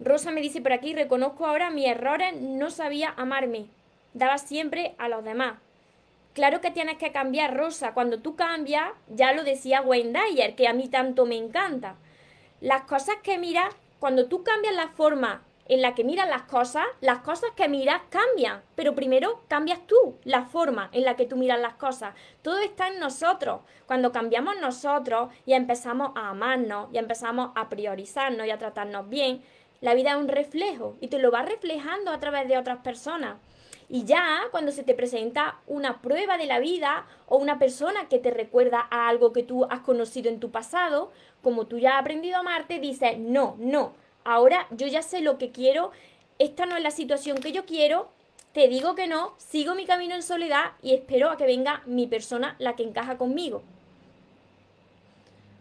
Rosa 0.00 0.32
me 0.32 0.40
dice 0.40 0.60
por 0.60 0.72
aquí, 0.72 0.92
reconozco 0.92 1.46
ahora 1.46 1.70
mis 1.70 1.86
errores, 1.86 2.34
no 2.34 2.70
sabía 2.70 3.14
amarme, 3.16 3.66
daba 4.12 4.38
siempre 4.38 4.96
a 4.98 5.08
los 5.08 5.22
demás. 5.22 5.58
Claro 6.32 6.60
que 6.60 6.72
tienes 6.72 6.98
que 6.98 7.12
cambiar, 7.12 7.56
Rosa. 7.56 7.94
Cuando 7.94 8.18
tú 8.18 8.34
cambias, 8.34 8.90
ya 9.08 9.32
lo 9.32 9.44
decía 9.44 9.82
Wayne 9.82 10.18
Dyer, 10.18 10.56
que 10.56 10.66
a 10.66 10.72
mí 10.72 10.88
tanto 10.88 11.26
me 11.26 11.36
encanta. 11.36 11.94
Las 12.60 12.82
cosas 12.82 13.16
que 13.22 13.38
miras 13.38 13.72
cuando 14.04 14.26
tú 14.26 14.44
cambias 14.44 14.74
la 14.74 14.88
forma 14.88 15.42
en 15.64 15.80
la 15.80 15.94
que 15.94 16.04
miras 16.04 16.28
las 16.28 16.42
cosas, 16.42 16.84
las 17.00 17.20
cosas 17.20 17.52
que 17.56 17.70
miras 17.70 18.02
cambian, 18.10 18.60
pero 18.74 18.94
primero 18.94 19.40
cambias 19.48 19.78
tú 19.86 20.18
la 20.24 20.44
forma 20.44 20.90
en 20.92 21.04
la 21.04 21.16
que 21.16 21.24
tú 21.24 21.38
miras 21.38 21.58
las 21.58 21.72
cosas. 21.76 22.14
Todo 22.42 22.58
está 22.58 22.88
en 22.88 23.00
nosotros. 23.00 23.62
Cuando 23.86 24.12
cambiamos 24.12 24.56
nosotros 24.60 25.30
y 25.46 25.54
empezamos 25.54 26.10
a 26.16 26.28
amarnos 26.28 26.90
y 26.92 26.98
empezamos 26.98 27.52
a 27.54 27.70
priorizarnos 27.70 28.46
y 28.46 28.50
a 28.50 28.58
tratarnos 28.58 29.08
bien, 29.08 29.42
la 29.80 29.94
vida 29.94 30.10
es 30.10 30.16
un 30.16 30.28
reflejo 30.28 30.98
y 31.00 31.08
te 31.08 31.18
lo 31.18 31.30
va 31.30 31.40
reflejando 31.40 32.10
a 32.10 32.20
través 32.20 32.46
de 32.46 32.58
otras 32.58 32.80
personas. 32.80 33.36
Y 33.88 34.04
ya 34.04 34.42
cuando 34.50 34.72
se 34.72 34.82
te 34.82 34.94
presenta 34.94 35.60
una 35.66 36.00
prueba 36.00 36.38
de 36.38 36.46
la 36.46 36.58
vida 36.58 37.06
o 37.26 37.36
una 37.36 37.58
persona 37.58 38.08
que 38.08 38.18
te 38.18 38.30
recuerda 38.30 38.86
a 38.90 39.08
algo 39.08 39.32
que 39.32 39.42
tú 39.42 39.64
has 39.64 39.80
conocido 39.80 40.30
en 40.30 40.40
tu 40.40 40.50
pasado, 40.50 41.12
como 41.42 41.66
tú 41.66 41.78
ya 41.78 41.94
has 41.94 42.00
aprendido 42.00 42.36
a 42.36 42.40
amarte, 42.40 42.78
dices, 42.78 43.18
no, 43.18 43.56
no, 43.58 43.92
ahora 44.24 44.66
yo 44.70 44.86
ya 44.86 45.02
sé 45.02 45.20
lo 45.20 45.38
que 45.38 45.50
quiero, 45.50 45.92
esta 46.38 46.66
no 46.66 46.76
es 46.76 46.82
la 46.82 46.90
situación 46.90 47.38
que 47.38 47.52
yo 47.52 47.66
quiero, 47.66 48.08
te 48.52 48.68
digo 48.68 48.94
que 48.94 49.06
no, 49.06 49.34
sigo 49.36 49.74
mi 49.74 49.84
camino 49.84 50.14
en 50.14 50.22
soledad 50.22 50.72
y 50.80 50.94
espero 50.94 51.30
a 51.30 51.36
que 51.36 51.44
venga 51.44 51.82
mi 51.86 52.06
persona, 52.06 52.56
la 52.58 52.76
que 52.76 52.84
encaja 52.84 53.18
conmigo. 53.18 53.62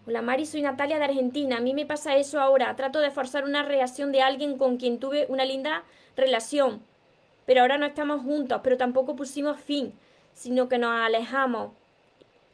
Hola 0.06 0.22
Mari, 0.22 0.46
soy 0.46 0.62
Natalia 0.62 0.98
de 1.00 1.06
Argentina. 1.06 1.58
A 1.58 1.62
mí 1.62 1.74
me 1.74 1.86
pasa 1.86 2.18
eso 2.18 2.42
ahora. 2.42 2.76
Trato 2.76 3.00
de 3.00 3.10
forzar 3.10 3.46
una 3.46 3.64
reacción 3.64 4.12
de 4.12 4.22
alguien 4.22 4.58
con 4.58 4.76
quien 4.76 5.00
tuve 5.00 5.26
una 5.30 5.46
linda 5.46 5.84
relación 6.18 6.82
pero 7.46 7.62
ahora 7.62 7.78
no 7.78 7.86
estamos 7.86 8.22
juntos, 8.22 8.62
pero 8.64 8.78
tampoco 8.78 9.16
pusimos 9.16 9.60
fin, 9.60 9.94
sino 10.34 10.68
que 10.70 10.78
nos 10.78 10.92
alejamos. 10.92 11.72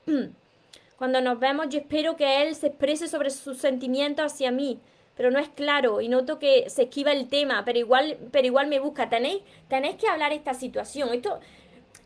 Cuando 0.98 1.22
nos 1.22 1.40
vemos 1.40 1.70
yo 1.70 1.80
espero 1.80 2.16
que 2.16 2.42
él 2.42 2.56
se 2.56 2.68
exprese 2.68 3.08
sobre 3.08 3.30
sus 3.30 3.58
sentimientos 3.58 4.34
hacia 4.34 4.52
mí, 4.52 4.80
pero 5.16 5.32
no 5.32 5.40
es 5.40 5.50
claro 5.50 6.02
y 6.02 6.08
noto 6.08 6.40
que 6.40 6.70
se 6.70 6.84
esquiva 6.84 7.12
el 7.12 7.28
tema, 7.28 7.64
pero 7.66 7.80
igual, 7.80 8.18
pero 8.32 8.48
igual 8.48 8.68
me 8.68 8.80
busca. 8.80 9.10
Tenéis, 9.10 9.42
tenéis 9.68 9.96
que 9.98 10.08
hablar 10.08 10.32
esta 10.32 10.54
situación. 10.54 11.14
Esto, 11.14 11.40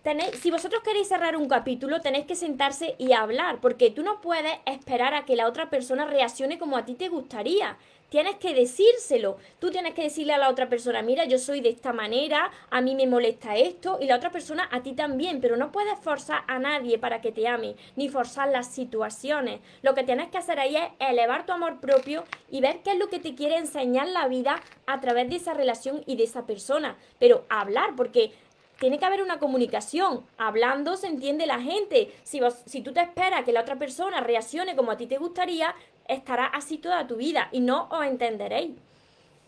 tenéis, 0.02 0.32
si 0.40 0.52
vosotros 0.52 0.82
queréis 0.84 1.08
cerrar 1.08 1.38
un 1.38 1.48
capítulo, 1.48 2.02
tenéis 2.02 2.26
que 2.26 2.36
sentarse 2.36 2.96
y 2.98 3.14
hablar, 3.14 3.60
porque 3.62 3.92
tú 3.92 4.04
no 4.04 4.20
puedes 4.22 4.54
esperar 4.66 5.14
a 5.14 5.26
que 5.26 5.36
la 5.36 5.48
otra 5.48 5.70
persona 5.70 6.06
reaccione 6.06 6.58
como 6.58 6.78
a 6.78 6.86
ti 6.86 6.96
te 6.96 7.10
gustaría. 7.10 7.78
Tienes 8.14 8.36
que 8.36 8.54
decírselo. 8.54 9.38
Tú 9.58 9.72
tienes 9.72 9.96
que 9.96 10.04
decirle 10.04 10.34
a 10.34 10.38
la 10.38 10.52
otra 10.52 10.70
persona, 10.70 11.02
mira, 11.02 11.26
yo 11.26 11.40
soy 11.40 11.62
de 11.62 11.70
esta 11.70 11.94
manera, 11.94 12.52
a 12.70 12.80
mí 12.80 12.94
me 12.94 13.08
molesta 13.08 13.56
esto, 13.56 13.98
y 14.00 14.06
la 14.06 14.18
otra 14.18 14.30
persona 14.30 14.70
a 14.72 14.84
ti 14.84 14.94
también, 14.94 15.42
pero 15.42 15.58
no 15.58 15.72
puedes 15.72 15.98
forzar 15.98 16.44
a 16.48 16.60
nadie 16.60 17.00
para 17.00 17.22
que 17.22 17.32
te 17.32 17.48
ame, 17.48 17.76
ni 17.96 18.10
forzar 18.10 18.50
las 18.50 18.68
situaciones. 18.68 19.62
Lo 19.82 19.96
que 19.96 20.04
tienes 20.04 20.30
que 20.30 20.38
hacer 20.38 20.60
ahí 20.60 20.76
es 20.76 20.92
elevar 21.00 21.48
tu 21.48 21.54
amor 21.54 21.80
propio 21.80 22.24
y 22.52 22.62
ver 22.62 22.84
qué 22.84 22.92
es 22.92 23.00
lo 23.00 23.10
que 23.10 23.18
te 23.18 23.34
quiere 23.34 23.58
enseñar 23.58 24.08
la 24.10 24.28
vida 24.28 24.62
a 24.86 25.02
través 25.02 25.28
de 25.32 25.38
esa 25.38 25.56
relación 25.56 26.04
y 26.06 26.16
de 26.16 26.26
esa 26.26 26.46
persona. 26.46 26.96
Pero 27.18 27.46
hablar, 27.50 27.96
porque 27.96 28.32
tiene 28.80 29.00
que 29.00 29.06
haber 29.06 29.22
una 29.22 29.40
comunicación. 29.40 30.26
Hablando 30.38 30.98
se 30.98 31.08
entiende 31.08 31.46
la 31.46 31.62
gente. 31.62 32.14
Si, 32.24 32.42
si 32.66 32.82
tú 32.82 32.92
te 32.92 33.02
esperas 33.02 33.44
que 33.46 33.54
la 33.54 33.62
otra 33.62 33.78
persona 33.78 34.20
reaccione 34.20 34.76
como 34.76 34.92
a 34.92 34.98
ti 34.98 35.08
te 35.08 35.18
gustaría, 35.18 35.74
estará 36.08 36.46
así 36.46 36.78
toda 36.78 37.08
tu 37.08 37.18
vida 37.18 37.50
y 37.52 37.60
no 37.60 37.88
os 37.90 38.06
entenderéis. 38.06 38.72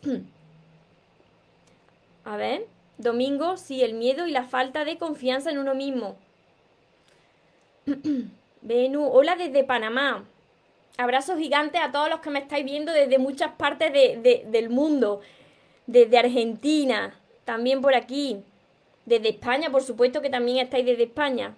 A 2.26 2.38
ver, 2.38 2.65
domingo, 2.98 3.58
sí, 3.58 3.84
el 3.84 3.94
miedo 3.94 4.26
y 4.28 4.32
la 4.32 4.44
falta 4.44 4.84
de 4.84 4.98
confianza 4.98 5.52
en 5.52 5.60
uno 5.60 5.76
mismo. 5.76 6.18
Venus, 8.62 9.10
hola 9.12 9.36
desde 9.36 9.63
Panamá. 9.63 10.26
Abrazos 10.98 11.38
gigantes 11.38 11.82
a 11.82 11.91
todos 11.91 12.10
los 12.10 12.22
que 12.22 12.30
me 12.30 12.39
estáis 12.39 12.65
viendo 12.65 12.91
desde 12.94 13.20
muchas 13.20 13.52
partes 13.52 13.91
del 13.94 14.70
mundo. 14.70 15.22
Desde 15.86 16.18
Argentina, 16.18 17.13
también 17.44 17.82
por 17.82 17.94
aquí. 17.94 18.41
Desde 19.06 19.30
España, 19.30 19.70
por 19.70 19.84
supuesto 19.84 20.22
que 20.22 20.30
también 20.30 20.58
estáis 20.58 20.86
desde 20.86 21.04
España. 21.04 21.56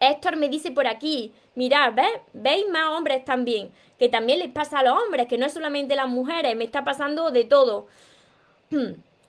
Héctor 0.00 0.36
me 0.36 0.48
dice 0.48 0.70
por 0.72 0.86
aquí, 0.86 1.32
mirad, 1.54 1.92
¿ves? 1.92 2.20
¿Veis 2.32 2.66
más 2.70 2.88
hombres 2.88 3.22
también? 3.22 3.70
Que 3.98 4.08
también 4.08 4.38
les 4.38 4.50
pasa 4.50 4.78
a 4.78 4.82
los 4.82 5.00
hombres, 5.00 5.28
que 5.28 5.36
no 5.36 5.44
es 5.44 5.52
solamente 5.52 5.94
las 5.94 6.08
mujeres, 6.08 6.56
me 6.56 6.64
está 6.64 6.84
pasando 6.84 7.30
de 7.30 7.44
todo. 7.44 7.86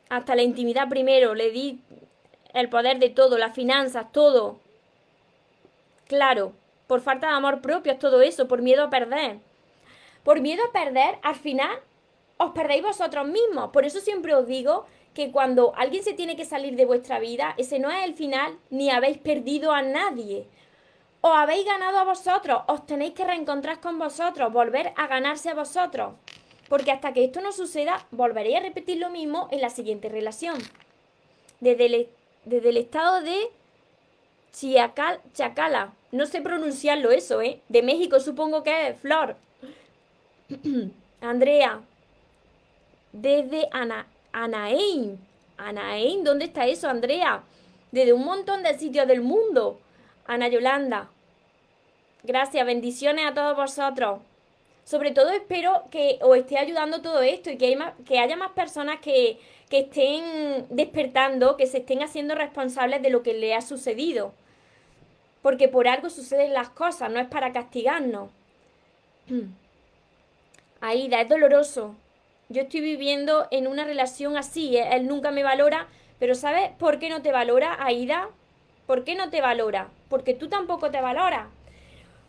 Hasta 0.09 0.35
la 0.35 0.43
intimidad 0.43 0.87
primero, 0.87 1.35
le 1.35 1.51
di 1.51 1.81
el 2.53 2.69
poder 2.69 2.99
de 2.99 3.09
todo, 3.09 3.37
las 3.37 3.53
finanzas, 3.53 4.11
todo. 4.13 4.59
Claro, 6.07 6.53
por 6.87 7.01
falta 7.01 7.27
de 7.27 7.33
amor 7.33 7.61
propio 7.61 7.91
es 7.91 7.99
todo 7.99 8.21
eso, 8.21 8.47
por 8.47 8.61
miedo 8.61 8.85
a 8.85 8.89
perder. 8.89 9.39
Por 10.23 10.39
miedo 10.39 10.63
a 10.63 10.71
perder, 10.71 11.17
al 11.21 11.35
final 11.35 11.79
os 12.37 12.51
perdéis 12.51 12.83
vosotros 12.83 13.27
mismos. 13.27 13.71
Por 13.71 13.85
eso 13.85 13.99
siempre 13.99 14.33
os 14.35 14.47
digo 14.47 14.85
que 15.13 15.31
cuando 15.31 15.73
alguien 15.75 16.03
se 16.03 16.13
tiene 16.13 16.37
que 16.37 16.45
salir 16.45 16.77
de 16.77 16.85
vuestra 16.85 17.19
vida, 17.19 17.55
ese 17.57 17.79
no 17.79 17.91
es 17.91 18.05
el 18.05 18.13
final, 18.13 18.57
ni 18.69 18.89
habéis 18.89 19.17
perdido 19.17 19.73
a 19.73 19.81
nadie 19.81 20.47
os 21.21 21.31
habéis 21.31 21.65
ganado 21.65 21.99
a 21.99 22.03
vosotros, 22.03 22.63
os 22.67 22.85
tenéis 22.85 23.13
que 23.13 23.25
reencontrar 23.25 23.79
con 23.79 23.99
vosotros, 23.99 24.51
volver 24.51 24.91
a 24.95 25.07
ganarse 25.07 25.49
a 25.49 25.55
vosotros. 25.55 26.13
Porque 26.67 26.91
hasta 26.91 27.13
que 27.13 27.23
esto 27.23 27.41
no 27.41 27.51
suceda, 27.51 28.05
volveréis 28.11 28.57
a 28.57 28.61
repetir 28.61 28.97
lo 28.97 29.09
mismo 29.09 29.47
en 29.51 29.61
la 29.61 29.69
siguiente 29.69 30.09
relación. 30.09 30.57
Desde 31.59 31.85
el, 31.85 32.09
desde 32.45 32.69
el 32.69 32.77
estado 32.77 33.21
de 33.21 33.37
Chiacal, 34.51 35.19
Chacala, 35.33 35.93
no 36.11 36.25
sé 36.25 36.41
pronunciarlo 36.41 37.11
eso, 37.11 37.41
¿eh? 37.41 37.61
De 37.69 37.83
México 37.83 38.19
supongo 38.19 38.63
que 38.63 38.89
es 38.89 38.99
Flor. 38.99 39.35
Andrea, 41.21 41.81
desde 43.11 43.67
Ana, 43.71 44.07
Anaheim. 44.31 45.17
Anaheim, 45.57 46.23
¿dónde 46.23 46.45
está 46.45 46.65
eso, 46.65 46.89
Andrea? 46.89 47.43
Desde 47.91 48.13
un 48.13 48.25
montón 48.25 48.63
de 48.63 48.77
sitios 48.77 49.07
del 49.07 49.21
mundo. 49.21 49.79
Ana 50.25 50.47
Yolanda. 50.47 51.09
Gracias, 52.23 52.65
bendiciones 52.65 53.25
a 53.25 53.33
todos 53.33 53.55
vosotros. 53.55 54.19
Sobre 54.83 55.11
todo 55.11 55.29
espero 55.29 55.83
que 55.91 56.19
os 56.21 56.37
esté 56.37 56.57
ayudando 56.57 57.01
todo 57.01 57.21
esto 57.21 57.49
y 57.49 57.57
que, 57.57 58.19
haya 58.19 58.35
más 58.35 58.51
personas 58.51 58.99
que, 58.99 59.39
que 59.69 59.79
estén 59.79 60.65
despertando, 60.69 61.57
que 61.57 61.67
se 61.67 61.79
estén 61.79 62.03
haciendo 62.03 62.35
responsables 62.35 63.01
de 63.01 63.09
lo 63.09 63.23
que 63.23 63.33
le 63.33 63.55
ha 63.55 63.61
sucedido. 63.61 64.33
Porque 65.41 65.67
por 65.67 65.87
algo 65.87 66.09
suceden 66.09 66.53
las 66.53 66.69
cosas, 66.69 67.11
no 67.11 67.19
es 67.19 67.27
para 67.27 67.53
castigarnos. 67.53 68.29
Aida, 70.81 71.21
es 71.21 71.29
doloroso. 71.29 71.95
Yo 72.49 72.63
estoy 72.63 72.81
viviendo 72.81 73.47
en 73.49 73.67
una 73.67 73.85
relación 73.85 74.35
así, 74.35 74.75
¿eh? 74.77 74.89
él 74.93 75.07
nunca 75.07 75.31
me 75.31 75.43
valora, 75.43 75.87
pero 76.19 76.35
¿sabes 76.35 76.69
por 76.77 76.99
qué 76.99 77.07
no 77.07 77.21
te 77.21 77.31
valora, 77.31 77.77
Aida? 77.79 78.29
¿Por 78.91 79.05
qué 79.05 79.15
no 79.15 79.29
te 79.29 79.39
valora? 79.39 79.87
Porque 80.09 80.33
tú 80.33 80.49
tampoco 80.49 80.91
te 80.91 80.99
valoras. 80.99 81.47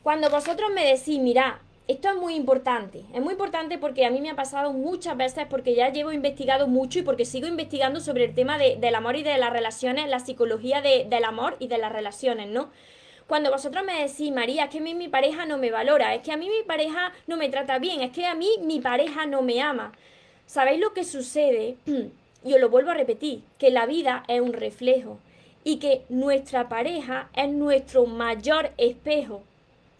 Cuando 0.05 0.31
vosotros 0.31 0.71
me 0.73 0.85
decís, 0.85 1.19
mira, 1.19 1.59
esto 1.89 2.09
es 2.09 2.15
muy 2.15 2.37
importante. 2.37 3.03
Es 3.13 3.21
muy 3.21 3.33
importante 3.33 3.79
porque 3.79 4.07
a 4.07 4.11
mí 4.11 4.21
me 4.21 4.31
ha 4.31 4.37
pasado 4.37 4.73
muchas 4.73 5.17
veces, 5.17 5.45
porque 5.51 5.75
ya 5.75 5.91
llevo 5.91 6.13
investigado 6.13 6.69
mucho 6.69 7.01
y 7.01 7.03
porque 7.03 7.25
sigo 7.25 7.49
investigando 7.49 7.99
sobre 7.99 8.27
el 8.27 8.35
tema 8.37 8.59
del 8.59 8.95
amor 8.95 9.17
y 9.17 9.25
de 9.25 9.37
las 9.39 9.53
relaciones, 9.53 10.09
la 10.09 10.21
psicología 10.21 10.81
del 10.81 11.25
amor 11.25 11.57
y 11.59 11.67
de 11.67 11.79
las 11.79 11.91
relaciones, 11.91 12.47
¿no? 12.47 12.71
Cuando 13.27 13.51
vosotros 13.51 13.85
me 13.85 14.01
decís, 14.01 14.31
María, 14.31 14.67
es 14.67 14.71
que 14.71 14.79
a 14.79 14.83
mí 14.83 14.95
mi 14.95 15.09
pareja 15.09 15.47
no 15.47 15.59
me 15.59 15.73
valora, 15.73 16.15
es 16.15 16.23
que 16.23 16.31
a 16.31 16.37
mí 16.37 16.49
mi 16.49 16.63
pareja 16.65 17.13
no 17.27 17.37
me 17.37 17.49
trata 17.49 17.81
bien, 17.81 18.03
es 18.03 18.13
que 18.13 18.25
a 18.25 18.37
mí 18.37 18.49
mi 18.61 18.79
pareja 18.79 19.27
no 19.27 19.43
me 19.43 19.61
ama. 19.61 19.91
¿Sabéis 20.47 20.79
lo 20.79 20.93
que 20.93 21.03
sucede? 21.03 21.75
Y 22.45 22.55
os 22.55 22.61
lo 22.61 22.71
vuelvo 22.71 22.91
a 22.91 22.95
repetir, 22.95 23.43
que 23.57 23.71
la 23.71 23.87
vida 23.87 24.25
es 24.27 24.41
un 24.41 24.53
reflejo 24.53 25.19
y 25.65 25.79
que 25.79 26.05
nuestra 26.09 26.69
pareja 26.69 27.29
es 27.35 27.49
nuestro 27.49 28.07
mayor 28.07 28.73
espejo. 28.77 29.43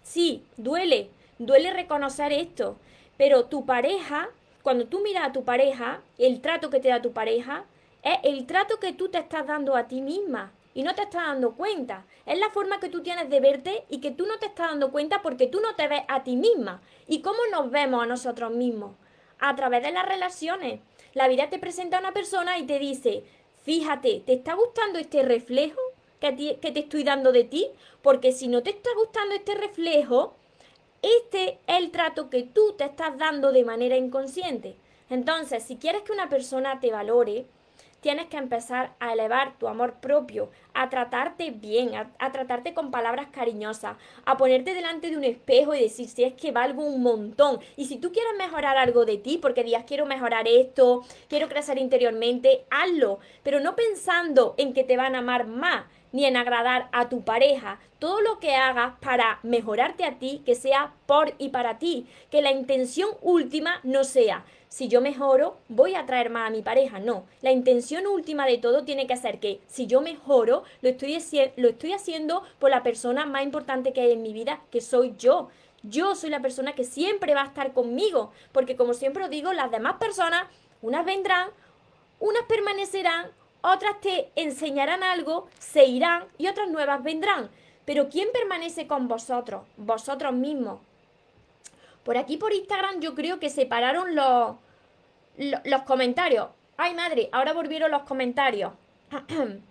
Sí, 0.03 0.43
duele, 0.57 1.09
duele 1.39 1.73
reconocer 1.73 2.33
esto, 2.33 2.77
pero 3.17 3.45
tu 3.45 3.65
pareja, 3.65 4.29
cuando 4.63 4.87
tú 4.87 5.01
miras 5.01 5.29
a 5.29 5.33
tu 5.33 5.45
pareja, 5.45 6.01
el 6.19 6.41
trato 6.41 6.71
que 6.71 6.81
te 6.81 6.89
da 6.89 7.03
tu 7.03 7.13
pareja, 7.13 7.65
es 8.03 8.19
el 8.25 8.47
trato 8.47 8.81
que 8.81 8.93
tú 8.93 9.09
te 9.09 9.19
estás 9.19 9.47
dando 9.47 9.77
a 9.77 9.87
ti 9.87 10.01
misma 10.01 10.53
y 10.75 10.83
no 10.83 10.95
te 10.95 11.03
estás 11.03 11.27
dando 11.27 11.53
cuenta. 11.53 12.05
Es 12.27 12.39
la 12.39 12.51
forma 12.51 12.81
que 12.81 12.89
tú 12.89 13.03
tienes 13.03 13.31
de 13.31 13.41
verte 13.41 13.85
y 13.89 14.01
que 14.01 14.11
tú 14.11 14.27
no 14.27 14.39
te 14.39 14.47
estás 14.47 14.71
dando 14.71 14.91
cuenta 14.91 15.23
porque 15.23 15.47
tú 15.47 15.61
no 15.61 15.75
te 15.75 15.89
ves 15.89 16.03
a 16.09 16.23
ti 16.25 16.37
misma. 16.37 16.81
¿Y 17.07 17.21
cómo 17.21 17.39
nos 17.51 17.71
vemos 17.71 18.03
a 18.03 18.07
nosotros 18.07 18.53
mismos? 18.53 18.93
A 19.39 19.55
través 19.55 19.83
de 19.83 19.93
las 19.93 20.07
relaciones. 20.07 20.81
La 21.15 21.29
vida 21.29 21.51
te 21.51 21.59
presenta 21.59 21.99
a 21.99 22.01
una 22.01 22.13
persona 22.13 22.59
y 22.59 22.65
te 22.65 22.79
dice, 22.79 23.25
Fíjate, 23.63 24.23
¿te 24.27 24.35
está 24.35 24.55
gustando 24.55 24.99
este 24.99 25.23
reflejo 25.23 25.81
que, 26.21 26.33
te 26.33 26.79
estoy 26.79 27.05
dando 27.05 27.33
de 27.33 27.45
ti? 27.45 27.69
Porque 28.03 28.33
si 28.33 28.49
no 28.49 28.63
te 28.63 28.71
está 28.71 28.91
gustando 28.97 29.35
este 29.35 29.55
reflejo, 29.55 30.35
este 31.01 31.61
es 31.67 31.79
el 31.79 31.91
trato 31.91 32.29
que 32.29 32.43
tú 32.43 32.75
te 32.77 32.85
estás 32.85 33.17
dando 33.19 33.53
de 33.53 33.65
manera 33.65 33.97
inconsciente. 33.97 34.75
Entonces, 35.11 35.63
si 35.63 35.77
quieres 35.77 36.03
que 36.03 36.13
una 36.13 36.29
persona 36.29 36.81
te 36.81 36.91
valore, 36.91 37.47
tienes 38.03 38.27
que 38.27 38.37
empezar 38.37 38.93
a 38.99 39.13
elevar 39.13 39.57
tu 39.59 39.69
amor 39.69 39.95
propio, 40.01 40.51
a 40.75 40.91
tratarte 40.91 41.53
bien, 41.53 41.93
a, 41.95 42.33
tratarte 42.33 42.75
con 42.75 42.91
palabras 42.91 43.29
cariñosas, 43.31 43.97
a 44.27 44.37
ponerte 44.37 44.75
delante 44.75 45.09
de 45.09 45.17
un 45.17 45.25
espejo 45.25 45.73
y 45.73 45.81
decir 45.81 46.09
si 46.09 46.25
es 46.25 46.35
que 46.35 46.51
valgo 46.51 46.85
un 46.85 47.01
montón. 47.03 47.61
Y 47.77 47.87
si 47.87 47.99
tú 47.99 48.13
quieres 48.13 48.33
mejorar 48.37 48.77
algo 48.77 49.05
de 49.05 49.19
ti, 49.19 49.39
porque 49.39 49.63
digas 49.63 49.85
quiero 49.87 50.05
mejorar 50.05 50.49
esto, 50.49 51.05
quiero 51.29 51.49
crecer 51.49 51.79
interiormente, 51.79 52.67
hazlo, 52.71 53.21
pero 53.45 53.61
no 53.61 53.77
pensando 53.77 54.55
en 54.59 54.75
que 54.75 54.83
te 54.83 54.97
van 54.97 55.15
a 55.15 55.21
amar 55.21 55.47
más 55.47 55.85
ni 56.11 56.27
en 56.27 56.37
agradar 56.37 56.89
a 56.93 57.09
tu 57.09 57.23
pareja. 57.23 57.79
Todo 58.01 58.21
lo 58.21 58.41
que 58.41 58.57
hagas 58.57 58.95
para 59.01 59.39
mejorarte 59.45 60.05
a 60.05 60.19
ti, 60.19 60.43
que 60.45 60.57
sea 60.57 60.93
por 61.07 61.35
y 61.39 61.51
para 61.51 61.79
ti, 61.79 62.07
que 62.33 62.43
la 62.43 62.51
intención 62.51 63.11
última 63.23 63.79
no 63.85 64.03
sea 64.03 64.45
si 64.73 64.89
yo 64.89 65.03
mejoro, 65.03 65.59
voy 65.69 65.95
a 65.97 66.07
traer 66.07 66.31
más 66.31 66.49
a 66.49 66.51
mi 66.51 66.63
pareja. 66.63 66.99
No, 66.99 67.27
la 67.43 67.53
intención 67.53 68.07
última 68.07 68.47
de 68.47 68.57
todo 68.57 68.85
tiene 68.85 69.07
que 69.07 69.19
ser 69.19 69.39
que 69.39 69.61
si 69.67 69.87
yo 69.87 70.01
mejoro, 70.01 70.65
lo 70.81 70.89
estoy, 70.89 71.19
lo 71.57 71.69
estoy 71.69 71.93
haciendo 71.93 72.43
por 72.59 72.71
la 72.71 72.83
persona 72.83 73.27
más 73.27 73.43
importante 73.43 73.93
que 73.93 74.01
hay 74.01 74.13
en 74.13 74.23
mi 74.23 74.33
vida, 74.33 74.63
que 74.71 74.81
soy 74.81 75.15
yo. 75.19 75.51
Yo 75.83 76.15
soy 76.15 76.31
la 76.31 76.41
persona 76.41 76.73
que 76.73 76.85
siempre 76.85 77.35
va 77.35 77.43
a 77.43 77.49
estar 77.49 77.75
conmigo, 77.75 78.33
porque 78.51 78.75
como 78.75 78.95
siempre 78.95 79.25
os 79.25 79.29
digo, 79.29 79.53
las 79.53 79.71
demás 79.71 79.97
personas, 79.97 80.45
unas 80.81 81.05
vendrán, 81.05 81.51
unas 82.19 82.45
permanecerán, 82.45 83.27
otras 83.61 84.01
te 84.01 84.31
enseñarán 84.37 85.03
algo, 85.03 85.49
se 85.59 85.85
irán 85.85 86.25
y 86.39 86.47
otras 86.47 86.71
nuevas 86.71 87.03
vendrán. 87.03 87.51
Pero 87.85 88.09
¿quién 88.09 88.29
permanece 88.33 88.87
con 88.87 89.07
vosotros? 89.07 89.65
Vosotros 89.77 90.33
mismos. 90.33 90.81
Por 92.05 92.17
aquí 92.17 92.37
por 92.37 92.53
Instagram 92.53 93.01
yo 93.01 93.15
creo 93.15 93.39
que 93.39 93.51
separaron 93.51 94.15
los, 94.15 94.57
los, 95.65 95.83
comentarios. 95.83 96.49
Ay, 96.77 96.95
madre, 96.95 97.29
ahora 97.33 97.53
volvieron 97.53 97.91
los 97.91 98.03
comentarios. 98.03 98.73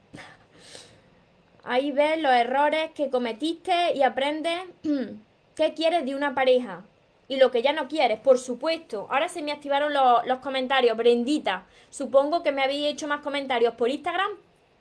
Ahí 1.64 1.92
ves 1.92 2.20
los 2.22 2.32
errores 2.32 2.92
que 2.92 3.10
cometiste 3.10 3.94
y 3.94 4.04
aprendes 4.04 4.60
qué 5.56 5.74
quieres 5.74 6.06
de 6.06 6.16
una 6.16 6.34
pareja 6.34 6.84
y 7.28 7.38
lo 7.38 7.52
que 7.52 7.62
ya 7.62 7.74
no 7.74 7.88
quieres, 7.88 8.20
por 8.20 8.40
supuesto. 8.40 9.08
Ahora 9.10 9.30
se 9.30 9.42
me 9.42 9.52
activaron 9.52 9.94
los, 9.94 10.26
los 10.26 10.40
comentarios, 10.40 10.98
Brendita. 10.98 11.66
Supongo 11.90 12.44
que 12.44 12.52
me 12.52 12.64
habéis 12.64 12.88
hecho 12.88 13.08
más 13.08 13.22
comentarios 13.22 13.76
por 13.76 13.90
Instagram 13.90 14.32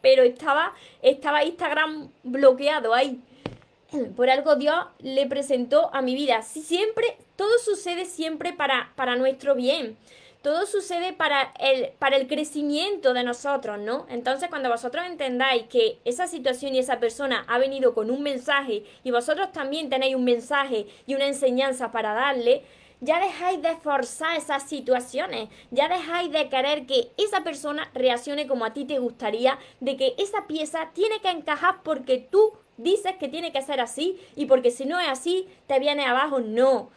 pero 0.00 0.22
estaba, 0.22 0.74
estaba 1.02 1.44
Instagram 1.44 2.10
bloqueado 2.22 2.94
ahí. 2.94 3.20
Por 4.16 4.30
algo 4.30 4.56
Dios 4.56 4.76
le 4.98 5.26
presentó 5.26 5.90
a 5.94 6.02
mi 6.02 6.14
vida. 6.14 6.42
Siempre, 6.42 7.16
todo 7.36 7.58
sucede 7.58 8.04
siempre 8.04 8.52
para, 8.52 8.92
para 8.96 9.16
nuestro 9.16 9.54
bien 9.54 9.96
todo 10.42 10.64
sucede 10.64 11.12
para 11.12 11.52
el, 11.58 11.90
para 11.98 12.16
el 12.16 12.26
crecimiento 12.26 13.12
de 13.12 13.24
nosotros, 13.24 13.78
¿no? 13.78 14.06
Entonces, 14.08 14.48
cuando 14.48 14.70
vosotros 14.70 15.04
entendáis 15.06 15.64
que 15.64 15.98
esa 16.04 16.26
situación 16.26 16.74
y 16.74 16.78
esa 16.78 16.98
persona 16.98 17.44
ha 17.46 17.58
venido 17.58 17.92
con 17.92 18.10
un 18.10 18.22
mensaje 18.22 18.84
y 19.04 19.10
vosotros 19.10 19.52
también 19.52 19.90
tenéis 19.90 20.16
un 20.16 20.24
mensaje 20.24 20.86
y 21.06 21.14
una 21.14 21.26
enseñanza 21.26 21.92
para 21.92 22.14
darle, 22.14 22.62
ya 23.02 23.20
dejáis 23.20 23.60
de 23.62 23.76
forzar 23.76 24.36
esas 24.36 24.68
situaciones, 24.68 25.48
ya 25.70 25.88
dejáis 25.88 26.30
de 26.32 26.48
querer 26.48 26.86
que 26.86 27.10
esa 27.16 27.42
persona 27.42 27.90
reaccione 27.94 28.46
como 28.46 28.64
a 28.64 28.72
ti 28.72 28.84
te 28.84 28.98
gustaría, 28.98 29.58
de 29.80 29.96
que 29.96 30.14
esa 30.18 30.46
pieza 30.46 30.90
tiene 30.94 31.20
que 31.20 31.30
encajar 31.30 31.82
porque 31.82 32.18
tú 32.18 32.52
dices 32.82 33.14
que 33.18 33.28
tiene 33.28 33.52
que 33.52 33.62
ser 33.62 33.80
así 33.80 34.20
y 34.36 34.46
porque 34.46 34.70
si 34.70 34.84
no 34.84 34.98
es 34.98 35.08
así 35.08 35.48
te 35.66 35.78
viene 35.78 36.04
abajo. 36.04 36.40
No, 36.40 36.90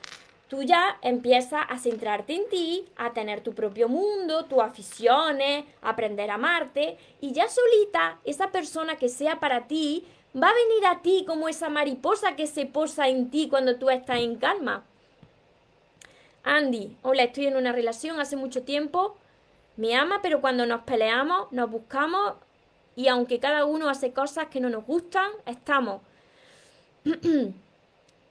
tú 0.47 0.63
ya 0.63 0.97
empiezas 1.01 1.63
a 1.69 1.79
centrarte 1.79 2.35
en 2.35 2.49
ti, 2.49 2.85
a 2.95 3.13
tener 3.13 3.41
tu 3.41 3.53
propio 3.53 3.89
mundo, 3.89 4.45
tus 4.45 4.61
aficiones, 4.61 5.65
aprender 5.81 6.29
a 6.31 6.35
amarte 6.35 6.97
y 7.21 7.31
ya 7.31 7.47
solita 7.47 8.19
esa 8.23 8.51
persona 8.51 8.95
que 8.97 9.09
sea 9.09 9.39
para 9.39 9.67
ti 9.67 10.05
va 10.35 10.49
a 10.49 10.53
venir 10.53 10.85
a 10.87 11.01
ti 11.01 11.25
como 11.27 11.47
esa 11.47 11.69
mariposa 11.69 12.35
que 12.35 12.47
se 12.47 12.65
posa 12.65 13.07
en 13.07 13.29
ti 13.29 13.47
cuando 13.49 13.77
tú 13.77 13.89
estás 13.89 14.19
en 14.19 14.35
calma. 14.35 14.83
Andy, 16.43 16.97
hola, 17.03 17.23
estoy 17.23 17.47
en 17.47 17.55
una 17.55 17.71
relación 17.71 18.19
hace 18.19 18.35
mucho 18.35 18.63
tiempo, 18.63 19.15
me 19.77 19.95
ama, 19.95 20.19
pero 20.21 20.41
cuando 20.41 20.65
nos 20.65 20.81
peleamos, 20.81 21.51
nos 21.51 21.71
buscamos 21.71 22.33
y 22.95 23.07
aunque 23.07 23.39
cada 23.39 23.65
uno 23.65 23.89
hace 23.89 24.13
cosas 24.13 24.47
que 24.47 24.59
no 24.59 24.69
nos 24.69 24.85
gustan, 24.85 25.31
estamos. 25.45 26.01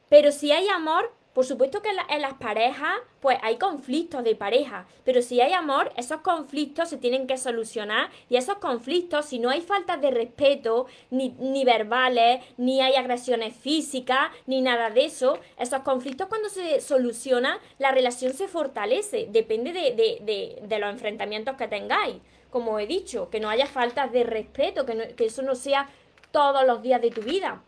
pero 0.08 0.32
si 0.32 0.52
hay 0.52 0.68
amor, 0.68 1.10
por 1.32 1.46
supuesto 1.46 1.80
que 1.80 1.88
en, 1.88 2.20
las 2.20 2.34
parejas, 2.34 2.92
pues 3.20 3.38
hay 3.40 3.56
conflictos 3.56 4.22
de 4.22 4.34
pareja, 4.34 4.86
pero 5.02 5.22
si 5.22 5.40
hay 5.40 5.54
amor, 5.54 5.90
esos 5.96 6.20
conflictos 6.20 6.90
se 6.90 6.98
tienen 6.98 7.26
que 7.26 7.38
solucionar. 7.38 8.10
Y 8.28 8.36
esos 8.36 8.56
conflictos, 8.56 9.26
si 9.26 9.38
no 9.38 9.48
hay 9.48 9.62
falta 9.62 9.96
de 9.96 10.10
respeto, 10.10 10.86
ni, 11.10 11.30
ni 11.38 11.64
verbales, 11.64 12.44
ni 12.58 12.82
hay 12.82 12.96
agresiones 12.96 13.56
físicas, 13.56 14.30
ni 14.46 14.60
nada 14.60 14.90
de 14.90 15.06
eso, 15.06 15.38
esos 15.58 15.80
conflictos 15.80 16.28
cuando 16.28 16.50
se 16.50 16.82
solucionan, 16.82 17.56
la 17.78 17.92
relación 17.92 18.34
se 18.34 18.46
fortalece, 18.46 19.26
depende 19.30 19.72
de, 19.72 19.94
de, 19.94 20.58
de, 20.62 20.78
los 20.78 20.90
enfrentamientos 20.90 21.56
que 21.56 21.66
tengáis, 21.66 22.16
como 22.52 22.78
he 22.78 22.86
dicho, 22.86 23.30
que 23.30 23.40
no 23.40 23.48
haya 23.48 23.66
falta 23.66 24.06
de 24.06 24.22
respeto, 24.22 24.86
que, 24.86 25.14
que 25.16 25.24
eso 25.24 25.42
no 25.42 25.56
sea 25.56 25.88
todos 26.30 26.64
los 26.64 26.82
días 26.82 27.02
de 27.02 27.10
tu 27.10 27.22
vida. 27.22 27.62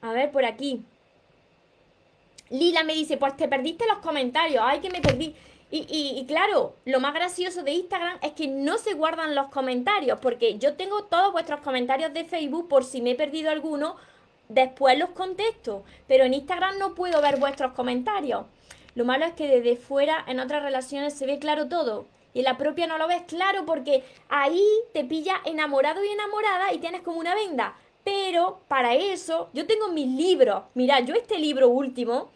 A 0.00 0.12
ver, 0.12 0.30
por 0.30 0.44
aquí. 0.44 0.84
Lila 2.50 2.84
me 2.84 2.94
dice, 2.94 3.16
pues 3.16 3.36
te 3.36 3.48
perdiste 3.48 3.86
los 3.86 3.98
comentarios, 3.98 4.62
ay 4.64 4.80
que 4.80 4.90
me 4.90 5.00
perdí. 5.00 5.34
Y, 5.70 5.86
y, 5.90 6.24
claro, 6.26 6.76
lo 6.84 7.00
más 7.00 7.14
gracioso 7.14 7.64
de 7.64 7.72
Instagram 7.72 8.18
es 8.22 8.32
que 8.32 8.46
no 8.46 8.78
se 8.78 8.94
guardan 8.94 9.34
los 9.34 9.48
comentarios, 9.48 10.20
porque 10.20 10.56
yo 10.56 10.74
tengo 10.74 11.04
todos 11.04 11.32
vuestros 11.32 11.60
comentarios 11.62 12.14
de 12.14 12.24
Facebook 12.24 12.68
por 12.68 12.84
si 12.84 13.02
me 13.02 13.12
he 13.12 13.14
perdido 13.16 13.50
alguno, 13.50 13.96
después 14.48 14.96
los 14.96 15.10
contesto, 15.10 15.82
pero 16.06 16.24
en 16.24 16.34
Instagram 16.34 16.78
no 16.78 16.94
puedo 16.94 17.20
ver 17.20 17.40
vuestros 17.40 17.72
comentarios. 17.72 18.44
Lo 18.94 19.04
malo 19.04 19.24
es 19.24 19.32
que 19.32 19.48
desde 19.48 19.74
fuera 19.76 20.22
en 20.28 20.38
otras 20.38 20.62
relaciones 20.62 21.14
se 21.14 21.26
ve 21.26 21.40
claro 21.40 21.68
todo. 21.68 22.06
Y 22.34 22.42
la 22.42 22.58
propia 22.58 22.86
no 22.86 22.98
lo 22.98 23.08
ves 23.08 23.22
claro 23.26 23.64
porque 23.64 24.02
ahí 24.28 24.66
te 24.92 25.04
pilla 25.04 25.36
enamorado 25.44 26.04
y 26.04 26.08
enamorada 26.08 26.72
y 26.72 26.78
tienes 26.78 27.00
como 27.00 27.20
una 27.20 27.34
venda. 27.34 27.76
Pero 28.02 28.60
para 28.68 28.94
eso 28.94 29.48
yo 29.54 29.66
tengo 29.66 29.88
mis 29.88 30.08
libros. 30.08 30.64
Mira, 30.74 31.00
yo 31.00 31.14
este 31.14 31.38
libro 31.38 31.68
último 31.68 32.30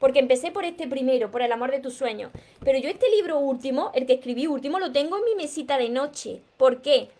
porque 0.00 0.18
empecé 0.18 0.50
por 0.50 0.64
este 0.64 0.88
primero, 0.88 1.30
por 1.30 1.42
el 1.42 1.52
amor 1.52 1.70
de 1.70 1.80
tus 1.80 1.94
sueños. 1.94 2.32
Pero 2.64 2.78
yo 2.78 2.88
este 2.88 3.10
libro 3.10 3.38
último, 3.38 3.92
el 3.94 4.06
que 4.06 4.14
escribí 4.14 4.46
último, 4.46 4.78
lo 4.78 4.90
tengo 4.90 5.18
en 5.18 5.24
mi 5.24 5.34
mesita 5.34 5.76
de 5.76 5.90
noche. 5.90 6.40
¿Por 6.56 6.80
qué? 6.80 7.10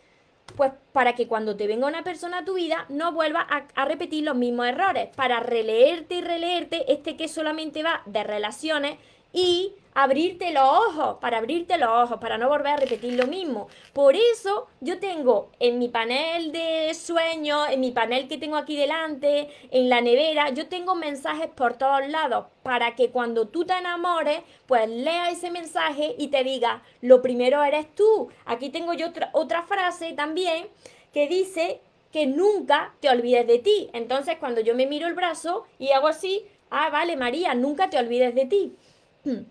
Pues 0.56 0.72
para 0.92 1.14
que 1.14 1.28
cuando 1.28 1.56
te 1.56 1.66
venga 1.66 1.86
una 1.86 2.02
persona 2.02 2.38
a 2.38 2.44
tu 2.44 2.54
vida 2.54 2.86
no 2.88 3.12
vuelva 3.12 3.46
a, 3.48 3.66
a, 3.74 3.84
repetir 3.84 4.24
los 4.24 4.34
mismos 4.34 4.66
errores, 4.66 5.10
para 5.14 5.40
releerte 5.40 6.16
y 6.16 6.20
releerte 6.22 6.90
este 6.92 7.16
que 7.16 7.28
solamente 7.28 7.82
va 7.82 8.02
de 8.06 8.24
relaciones 8.24 8.96
y 9.32 9.74
abrirte 9.94 10.52
los 10.52 10.62
ojos, 10.62 11.16
para 11.20 11.38
abrirte 11.38 11.76
los 11.76 11.88
ojos, 11.88 12.18
para 12.20 12.38
no 12.38 12.48
volver 12.48 12.74
a 12.74 12.76
repetir 12.76 13.14
lo 13.14 13.26
mismo. 13.26 13.68
Por 13.92 14.14
eso 14.16 14.68
yo 14.80 14.98
tengo 14.98 15.50
en 15.58 15.78
mi 15.78 15.88
panel 15.88 16.52
de 16.52 16.94
sueños, 16.94 17.68
en 17.70 17.80
mi 17.80 17.90
panel 17.90 18.28
que 18.28 18.38
tengo 18.38 18.56
aquí 18.56 18.76
delante, 18.76 19.48
en 19.70 19.88
la 19.88 20.00
nevera, 20.00 20.50
yo 20.50 20.68
tengo 20.68 20.94
mensajes 20.94 21.48
por 21.48 21.76
todos 21.76 22.06
lados 22.08 22.46
para 22.62 22.94
que 22.94 23.10
cuando 23.10 23.48
tú 23.48 23.64
te 23.64 23.74
enamores, 23.74 24.40
pues 24.66 24.88
lea 24.88 25.30
ese 25.30 25.50
mensaje 25.50 26.14
y 26.18 26.28
te 26.28 26.44
diga, 26.44 26.82
lo 27.00 27.22
primero 27.22 27.62
eres 27.64 27.92
tú. 27.94 28.28
Aquí 28.44 28.70
tengo 28.70 28.92
yo 28.94 29.08
otra, 29.08 29.30
otra 29.32 29.62
frase 29.62 30.12
también 30.12 30.68
que 31.12 31.26
dice 31.26 31.80
que 32.12 32.26
nunca 32.26 32.94
te 33.00 33.08
olvides 33.08 33.46
de 33.46 33.58
ti. 33.58 33.88
Entonces 33.92 34.36
cuando 34.38 34.60
yo 34.60 34.74
me 34.74 34.86
miro 34.86 35.06
el 35.06 35.14
brazo 35.14 35.64
y 35.78 35.90
hago 35.90 36.08
así, 36.08 36.44
ah, 36.70 36.90
vale, 36.90 37.16
María, 37.16 37.54
nunca 37.54 37.90
te 37.90 37.98
olvides 37.98 38.34
de 38.34 38.46
ti. 38.46 38.76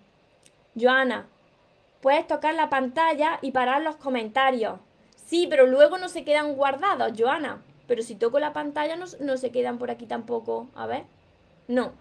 Joana, 0.80 1.28
puedes 2.02 2.28
tocar 2.28 2.56
la 2.56 2.70
pantalla 2.70 3.40
y 3.42 3.52
parar 3.52 3.82
los 3.82 3.96
comentarios. 3.98 4.80
Sí, 5.26 5.48
pero 5.50 5.68
luego 5.68 5.98
no 5.98 6.10
se 6.10 6.24
quedan 6.24 6.56
guardados, 6.56 7.14
Joana. 7.18 7.62
Pero 7.88 8.04
si 8.04 8.16
toco 8.16 8.40
la 8.40 8.54
pantalla 8.54 8.96
no, 8.96 9.06
no 9.20 9.38
se 9.38 9.52
quedan 9.52 9.78
por 9.78 9.92
aquí 9.92 10.06
tampoco. 10.06 10.70
A 10.76 10.88
ver. 10.88 11.04
No. 11.68 11.92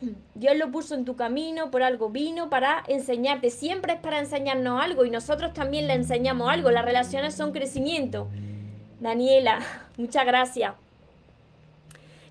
Dios 0.34 0.56
lo 0.56 0.70
puso 0.70 0.94
en 0.94 1.04
tu 1.04 1.16
camino, 1.16 1.70
por 1.70 1.82
algo 1.82 2.10
vino 2.10 2.50
para 2.50 2.82
enseñarte. 2.88 3.50
Siempre 3.50 3.94
es 3.94 4.00
para 4.00 4.18
enseñarnos 4.18 4.82
algo 4.82 5.04
y 5.04 5.10
nosotros 5.10 5.52
también 5.52 5.86
le 5.86 5.94
enseñamos 5.94 6.50
algo. 6.50 6.70
Las 6.70 6.84
relaciones 6.84 7.34
son 7.34 7.52
crecimiento. 7.52 8.28
Daniela, 9.00 9.60
muchas 9.96 10.24
gracias. 10.26 10.74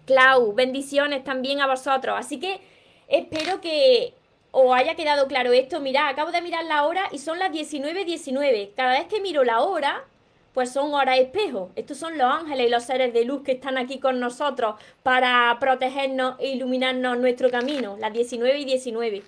Clau, 0.06 0.54
bendiciones 0.54 1.24
también 1.24 1.62
a 1.62 1.68
vosotros. 1.68 2.16
Así 2.18 2.40
que 2.40 2.60
espero 3.08 3.62
que, 3.62 4.14
o 4.52 4.74
haya 4.74 4.96
quedado 4.96 5.28
claro 5.28 5.54
esto, 5.54 5.80
mira, 5.80 6.08
acabo 6.08 6.32
de 6.32 6.42
mirar 6.42 6.66
la 6.66 6.86
hora 6.86 7.04
y 7.12 7.20
son 7.20 7.40
las 7.40 7.52
19.19. 7.52 8.72
Cada 8.76 9.00
vez 9.00 9.08
que 9.08 9.22
miro 9.22 9.44
la 9.44 9.62
hora, 9.62 10.04
pues 10.54 10.72
son 10.72 10.94
horas 10.94 11.20
espejo. 11.20 11.72
Estos 11.76 11.98
son 11.98 12.18
los 12.18 12.28
ángeles 12.28 12.68
y 12.68 12.70
los 12.70 12.84
seres 12.84 13.14
de 13.14 13.24
luz 13.24 13.44
que 13.44 13.54
están 13.54 13.78
aquí 13.78 14.00
con 14.00 14.20
nosotros 14.20 14.76
para 15.04 15.58
protegernos 15.60 16.36
e 16.40 16.50
iluminarnos 16.50 17.18
nuestro 17.18 17.50
camino, 17.50 17.96
las 17.98 18.12
19 18.12 18.60
y 18.60 18.66
19. 18.66 19.24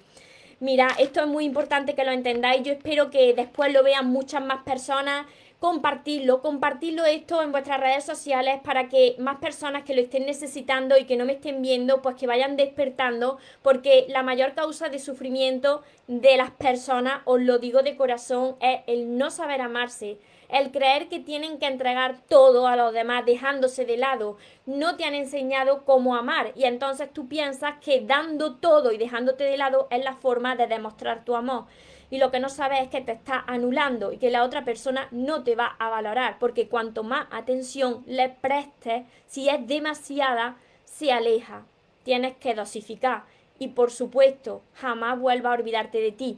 Mira, 0.60 0.88
esto 1.00 1.22
es 1.22 1.28
muy 1.28 1.46
importante 1.46 1.96
que 1.96 2.06
lo 2.06 2.12
entendáis. 2.12 2.64
Yo 2.64 2.74
espero 2.74 3.10
que 3.10 3.34
después 3.34 3.74
lo 3.74 3.84
vean 3.84 4.08
muchas 4.08 4.44
más 4.44 4.64
personas 4.64 5.26
compartirlo, 5.63 6.41
compartirlo 6.41 7.06
esto 7.06 7.41
en 7.41 7.54
vuestras 7.54 7.80
redes 7.80 8.04
sociales 8.04 8.60
para 8.65 8.89
que 8.89 9.15
más 9.17 9.38
personas 9.38 9.84
que 9.84 9.95
lo 9.95 10.02
estén 10.02 10.26
necesitando 10.26 10.97
y 10.97 11.06
que 11.06 11.15
no 11.15 11.23
me 11.23 11.32
estén 11.32 11.62
viendo, 11.62 12.02
pues 12.02 12.17
que 12.17 12.28
vayan 12.28 12.58
despertando, 12.58 13.38
porque 13.62 14.06
la 14.10 14.23
mayor 14.23 14.56
causa 14.56 14.89
de 14.89 14.99
sufrimiento 14.99 15.82
de 16.08 16.36
las 16.36 16.52
personas, 16.52 17.21
os 17.23 17.39
lo 17.39 17.60
digo 17.60 17.82
de 17.82 17.95
corazón, 17.95 18.58
es 18.60 18.82
el 18.88 19.17
no 19.17 19.32
saber 19.32 19.62
amarse, 19.62 20.17
el 20.49 20.69
creer 20.71 21.08
que 21.08 21.21
tienen 21.21 21.60
que 21.60 21.67
entregar 21.67 22.17
todo 22.28 22.67
a 22.67 22.76
los 22.76 22.91
demás 22.91 23.26
dejándose 23.26 23.86
de 23.86 23.95
lado. 23.95 24.36
No 24.65 24.97
te 24.97 25.06
han 25.06 25.15
enseñado 25.15 25.86
cómo 25.86 26.17
amar 26.17 26.52
y 26.56 26.65
entonces 26.65 27.10
tú 27.13 27.30
piensas 27.30 27.76
que 27.80 28.02
dando 28.02 28.56
todo 28.56 28.91
y 28.91 28.97
dejándote 28.97 29.45
de 29.45 29.56
lado 29.56 29.88
es 29.91 30.04
la 30.04 30.13
forma 30.13 30.58
de 30.58 30.67
demostrar 30.67 31.23
tu 31.23 31.38
amor 31.38 31.67
y 32.13 32.19
lo 32.19 32.30
que 32.30 32.39
no 32.39 32.47
sabes 32.47 32.80
es 32.80 32.89
que 32.89 33.02
te 33.02 33.12
está 33.12 33.43
anulando 33.47 34.12
y 34.12 34.19
que 34.19 34.30
la 34.30 34.43
otra 34.43 34.63
persona 34.63 35.08
no 35.10 35.43
te 35.43 35.56
va 35.56 35.76
a 35.80 35.89
valorar, 35.89 36.38
porque 36.38 36.67
cuanto 36.69 37.02
más 37.02 37.26
atención 37.32 38.04
le 38.06 38.30
prestes, 38.30 39.06
si 39.26 39.49
es 39.49 39.65
demasiada, 39.65 40.58
se 40.86 41.12
aleja. 41.12 41.65
Tienes 42.04 42.38
que 42.38 42.54
dosificar 42.54 43.23
y 43.58 43.69
por 43.69 43.89
supuesto, 43.89 44.62
jamás 44.76 45.19
vuelva 45.19 45.49
a 45.49 45.54
olvidarte 45.54 46.02
de 46.02 46.12
ti. 46.12 46.38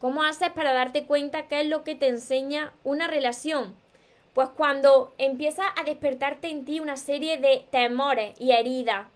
¿Cómo 0.00 0.22
haces 0.22 0.48
para 0.52 0.72
darte 0.72 1.04
cuenta 1.04 1.46
qué 1.46 1.60
es 1.60 1.66
lo 1.66 1.84
que 1.84 1.94
te 1.94 2.08
enseña 2.08 2.72
una 2.84 3.06
relación? 3.06 3.76
Pues 4.32 4.48
cuando 4.48 5.12
empieza 5.18 5.64
a 5.78 5.84
despertarte 5.84 6.48
en 6.48 6.64
ti 6.64 6.80
una 6.80 6.96
serie 6.96 7.36
de 7.36 7.66
temores 7.70 8.34
y 8.40 8.52
heridas 8.52 9.08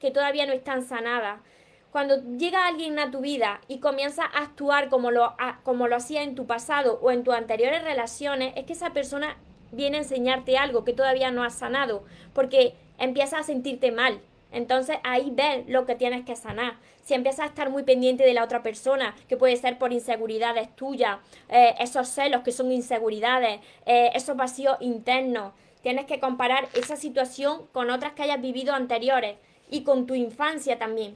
que 0.00 0.10
todavía 0.10 0.46
no 0.46 0.52
están 0.52 0.82
sanadas, 0.82 1.42
cuando 1.90 2.22
llega 2.36 2.66
alguien 2.66 2.98
a 2.98 3.10
tu 3.10 3.20
vida 3.20 3.60
y 3.66 3.78
comienza 3.78 4.24
a 4.24 4.42
actuar 4.42 4.88
como 4.88 5.10
lo, 5.10 5.34
como 5.62 5.88
lo 5.88 5.96
hacía 5.96 6.22
en 6.22 6.34
tu 6.34 6.46
pasado 6.46 6.98
o 7.02 7.10
en 7.10 7.24
tus 7.24 7.34
anteriores 7.34 7.82
relaciones, 7.82 8.52
es 8.56 8.66
que 8.66 8.74
esa 8.74 8.92
persona 8.92 9.36
viene 9.72 9.96
a 9.96 10.00
enseñarte 10.00 10.58
algo 10.58 10.84
que 10.84 10.92
todavía 10.92 11.30
no 11.30 11.44
has 11.44 11.54
sanado, 11.54 12.04
porque 12.34 12.74
empieza 12.98 13.38
a 13.38 13.42
sentirte 13.42 13.90
mal. 13.90 14.20
Entonces 14.50 14.96
ahí 15.02 15.30
ves 15.32 15.68
lo 15.68 15.86
que 15.86 15.94
tienes 15.94 16.24
que 16.24 16.36
sanar. 16.36 16.76
Si 17.02 17.14
empiezas 17.14 17.40
a 17.40 17.48
estar 17.48 17.70
muy 17.70 17.82
pendiente 17.82 18.24
de 18.24 18.34
la 18.34 18.44
otra 18.44 18.62
persona, 18.62 19.14
que 19.28 19.36
puede 19.36 19.56
ser 19.56 19.78
por 19.78 19.92
inseguridades 19.92 20.74
tuyas, 20.76 21.18
eh, 21.48 21.74
esos 21.78 22.08
celos 22.08 22.42
que 22.42 22.52
son 22.52 22.70
inseguridades, 22.72 23.60
eh, 23.86 24.10
esos 24.14 24.36
vacíos 24.36 24.76
internos, 24.80 25.52
tienes 25.82 26.06
que 26.06 26.20
comparar 26.20 26.68
esa 26.74 26.96
situación 26.96 27.66
con 27.72 27.90
otras 27.90 28.12
que 28.12 28.22
hayas 28.22 28.40
vivido 28.40 28.74
anteriores 28.74 29.36
y 29.70 29.84
con 29.84 30.06
tu 30.06 30.14
infancia 30.14 30.78
también. 30.78 31.14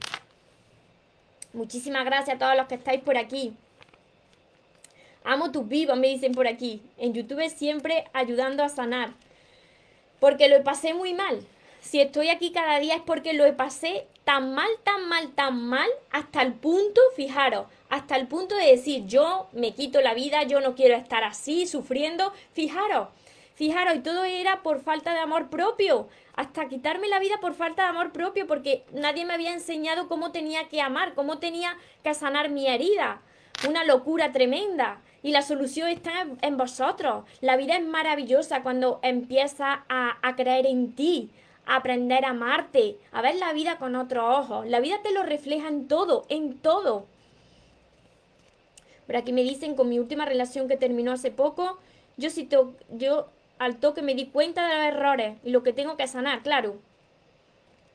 Muchísimas 1.53 2.05
gracias 2.05 2.35
a 2.35 2.39
todos 2.39 2.57
los 2.57 2.67
que 2.67 2.75
estáis 2.75 3.01
por 3.01 3.17
aquí. 3.17 3.53
Amo 5.23 5.51
tus 5.51 5.67
vivos, 5.67 5.97
me 5.97 6.07
dicen 6.07 6.33
por 6.33 6.47
aquí. 6.47 6.81
En 6.97 7.13
YouTube 7.13 7.49
siempre 7.49 8.05
ayudando 8.13 8.63
a 8.63 8.69
sanar. 8.69 9.13
Porque 10.19 10.49
lo 10.49 10.63
pasé 10.63 10.93
muy 10.93 11.13
mal 11.13 11.45
si 11.83 11.99
estoy 11.99 12.29
aquí 12.29 12.51
cada 12.51 12.79
día 12.79 12.95
es 12.95 13.01
porque 13.01 13.33
lo 13.33 13.55
pasé 13.57 14.07
tan 14.23 14.55
mal, 14.55 14.69
tan 14.85 15.07
mal, 15.09 15.31
tan 15.33 15.67
mal, 15.67 15.89
hasta 16.11 16.41
el 16.41 16.53
punto, 16.53 17.01
fijaros, 17.15 17.67
hasta 17.89 18.15
el 18.15 18.27
punto 18.27 18.55
de 18.55 18.67
decir, 18.67 19.05
yo 19.05 19.47
me 19.51 19.73
quito 19.73 19.99
la 19.99 20.13
vida, 20.13 20.43
yo 20.43 20.61
no 20.61 20.75
quiero 20.75 20.95
estar 20.95 21.25
así, 21.25 21.67
sufriendo, 21.67 22.31
fijaros, 22.53 23.09
fijaros, 23.55 23.95
y 23.95 23.99
todo 23.99 24.23
era 24.23 24.63
por 24.63 24.81
falta 24.81 25.13
de 25.13 25.19
amor 25.19 25.49
propio, 25.49 26.07
hasta 26.35 26.67
quitarme 26.67 27.07
la 27.07 27.19
vida 27.19 27.35
por 27.41 27.53
falta 27.53 27.83
de 27.83 27.89
amor 27.89 28.11
propio, 28.11 28.47
porque 28.47 28.83
nadie 28.91 29.25
me 29.25 29.33
había 29.33 29.53
enseñado 29.53 30.07
cómo 30.07 30.31
tenía 30.31 30.67
que 30.69 30.81
amar, 30.81 31.13
cómo 31.13 31.39
tenía 31.39 31.77
que 32.03 32.13
sanar 32.13 32.49
mi 32.49 32.67
herida. 32.67 33.21
Una 33.67 33.83
locura 33.83 34.31
tremenda. 34.31 35.01
Y 35.21 35.31
la 35.31 35.41
solución 35.41 35.87
está 35.87 36.27
en 36.41 36.57
vosotros. 36.57 37.23
La 37.39 37.55
vida 37.55 37.77
es 37.77 37.85
maravillosa 37.85 38.61
cuando 38.61 38.99
empiezas 39.03 39.79
a, 39.87 40.17
a 40.21 40.35
creer 40.35 40.65
en 40.65 40.93
ti, 40.95 41.29
aprender 41.65 42.25
a 42.25 42.31
amarte, 42.31 42.97
a 43.11 43.21
ver 43.21 43.35
la 43.35 43.53
vida 43.53 43.77
con 43.77 43.95
otros 43.95 44.25
ojos. 44.25 44.67
La 44.67 44.81
vida 44.81 45.01
te 45.01 45.13
lo 45.13 45.23
refleja 45.23 45.69
en 45.69 45.87
todo, 45.87 46.25
en 46.27 46.57
todo. 46.57 47.05
Pero 49.07 49.19
aquí 49.19 49.31
me 49.31 49.43
dicen, 49.43 49.75
con 49.75 49.87
mi 49.89 49.99
última 49.99 50.25
relación 50.25 50.67
que 50.67 50.77
terminó 50.77 51.11
hace 51.11 51.31
poco, 51.31 51.79
yo 52.17 52.29
to 52.49 52.73
yo 52.89 53.29
al 53.59 53.77
toque 53.77 54.01
me 54.01 54.15
di 54.15 54.27
cuenta 54.27 54.67
de 54.67 54.75
los 54.75 54.85
errores 54.85 55.37
y 55.43 55.51
lo 55.51 55.63
que 55.63 55.73
tengo 55.73 55.97
que 55.97 56.07
sanar, 56.07 56.41
claro. 56.43 56.79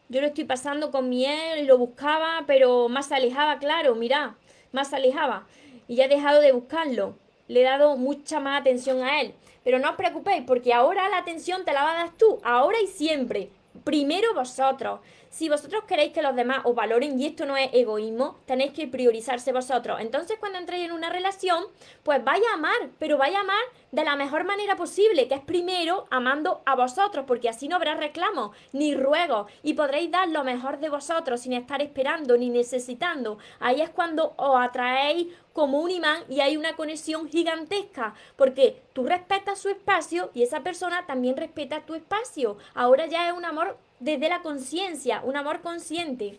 Yo 0.09 0.20
lo 0.20 0.26
estoy 0.26 0.44
pasando 0.44 0.90
con 0.90 1.09
mi 1.09 1.26
él 1.26 1.61
y 1.61 1.66
lo 1.66 1.76
buscaba, 1.76 2.44
pero 2.46 2.88
más 2.88 3.09
se 3.09 3.14
alejaba, 3.14 3.59
claro, 3.59 3.94
mira, 3.94 4.36
más 4.72 4.88
se 4.88 4.96
alejaba. 4.96 5.46
Y 5.86 5.96
ya 5.96 6.06
he 6.06 6.09
dejado 6.09 6.40
de 6.40 6.52
buscarlo. 6.52 7.16
Le 7.46 7.61
he 7.61 7.64
dado 7.64 7.96
mucha 7.96 8.40
más 8.40 8.61
atención 8.61 9.02
a 9.02 9.20
él. 9.20 9.34
Pero 9.64 9.78
no 9.78 9.90
os 9.90 9.96
preocupéis, 9.96 10.44
porque 10.46 10.72
ahora 10.72 11.09
la 11.09 11.18
atención 11.18 11.64
te 11.64 11.72
la 11.72 11.82
vas 11.82 11.94
a 11.94 11.98
dar 11.98 12.11
tú, 12.16 12.40
ahora 12.42 12.78
y 12.82 12.86
siempre 12.86 13.50
primero 13.84 14.34
vosotros. 14.34 15.00
Si 15.31 15.49
vosotros 15.49 15.85
queréis 15.85 16.12
que 16.12 16.22
los 16.22 16.35
demás 16.35 16.61
os 16.64 16.74
valoren, 16.74 17.20
y 17.20 17.26
esto 17.26 17.47
no 17.47 17.57
es 17.57 17.70
egoísmo, 17.72 18.39
tenéis 18.47 18.72
que 18.72 18.89
priorizarse 18.89 19.53
vosotros. 19.53 20.01
Entonces, 20.01 20.39
cuando 20.39 20.59
entréis 20.59 20.87
en 20.87 20.93
una 20.93 21.11
relación, 21.11 21.64
pues 22.03 22.24
vaya 22.24 22.51
a 22.51 22.55
amar, 22.55 22.91
pero 22.99 23.18
vaya 23.18 23.39
a 23.39 23.43
amar 23.43 23.62
de 23.93 24.05
la 24.05 24.16
mejor 24.16 24.45
manera 24.45 24.76
posible, 24.76 25.29
que 25.29 25.35
es 25.35 25.41
primero 25.41 26.07
amando 26.11 26.62
a 26.66 26.74
vosotros, 26.74 27.24
porque 27.26 27.49
así 27.49 27.68
no 27.68 27.76
habrá 27.76 27.95
reclamos 27.95 28.57
ni 28.72 28.95
ruegos 28.95 29.51
y 29.62 29.74
podréis 29.74 30.11
dar 30.11 30.29
lo 30.29 30.45
mejor 30.45 30.79
de 30.79 30.89
vosotros 30.89 31.41
sin 31.41 31.53
estar 31.53 31.83
esperando 31.83 32.37
ni 32.37 32.51
necesitando. 32.51 33.39
Ahí 33.61 33.81
es 33.81 33.91
cuando 33.91 34.35
os 34.37 34.61
atraéis 34.61 35.29
como 35.53 35.81
un 35.81 35.91
imán 35.91 36.22
y 36.29 36.41
hay 36.41 36.57
una 36.57 36.76
conexión 36.76 37.29
gigantesca, 37.29 38.14
porque 38.37 38.83
tú 38.93 39.05
respetas 39.05 39.59
su 39.59 39.68
espacio 39.68 40.31
y 40.35 40.43
esa 40.43 40.61
persona 40.61 41.07
también 41.07 41.37
respeta 41.37 41.85
tu 41.85 41.95
espacio. 41.95 42.59
Ahora 42.74 43.07
ya 43.07 43.29
es 43.29 43.35
un 43.35 43.45
amor 43.45 43.76
desde 44.01 44.28
la 44.28 44.42
conciencia, 44.42 45.20
un 45.24 45.36
amor 45.36 45.61
consciente. 45.61 46.38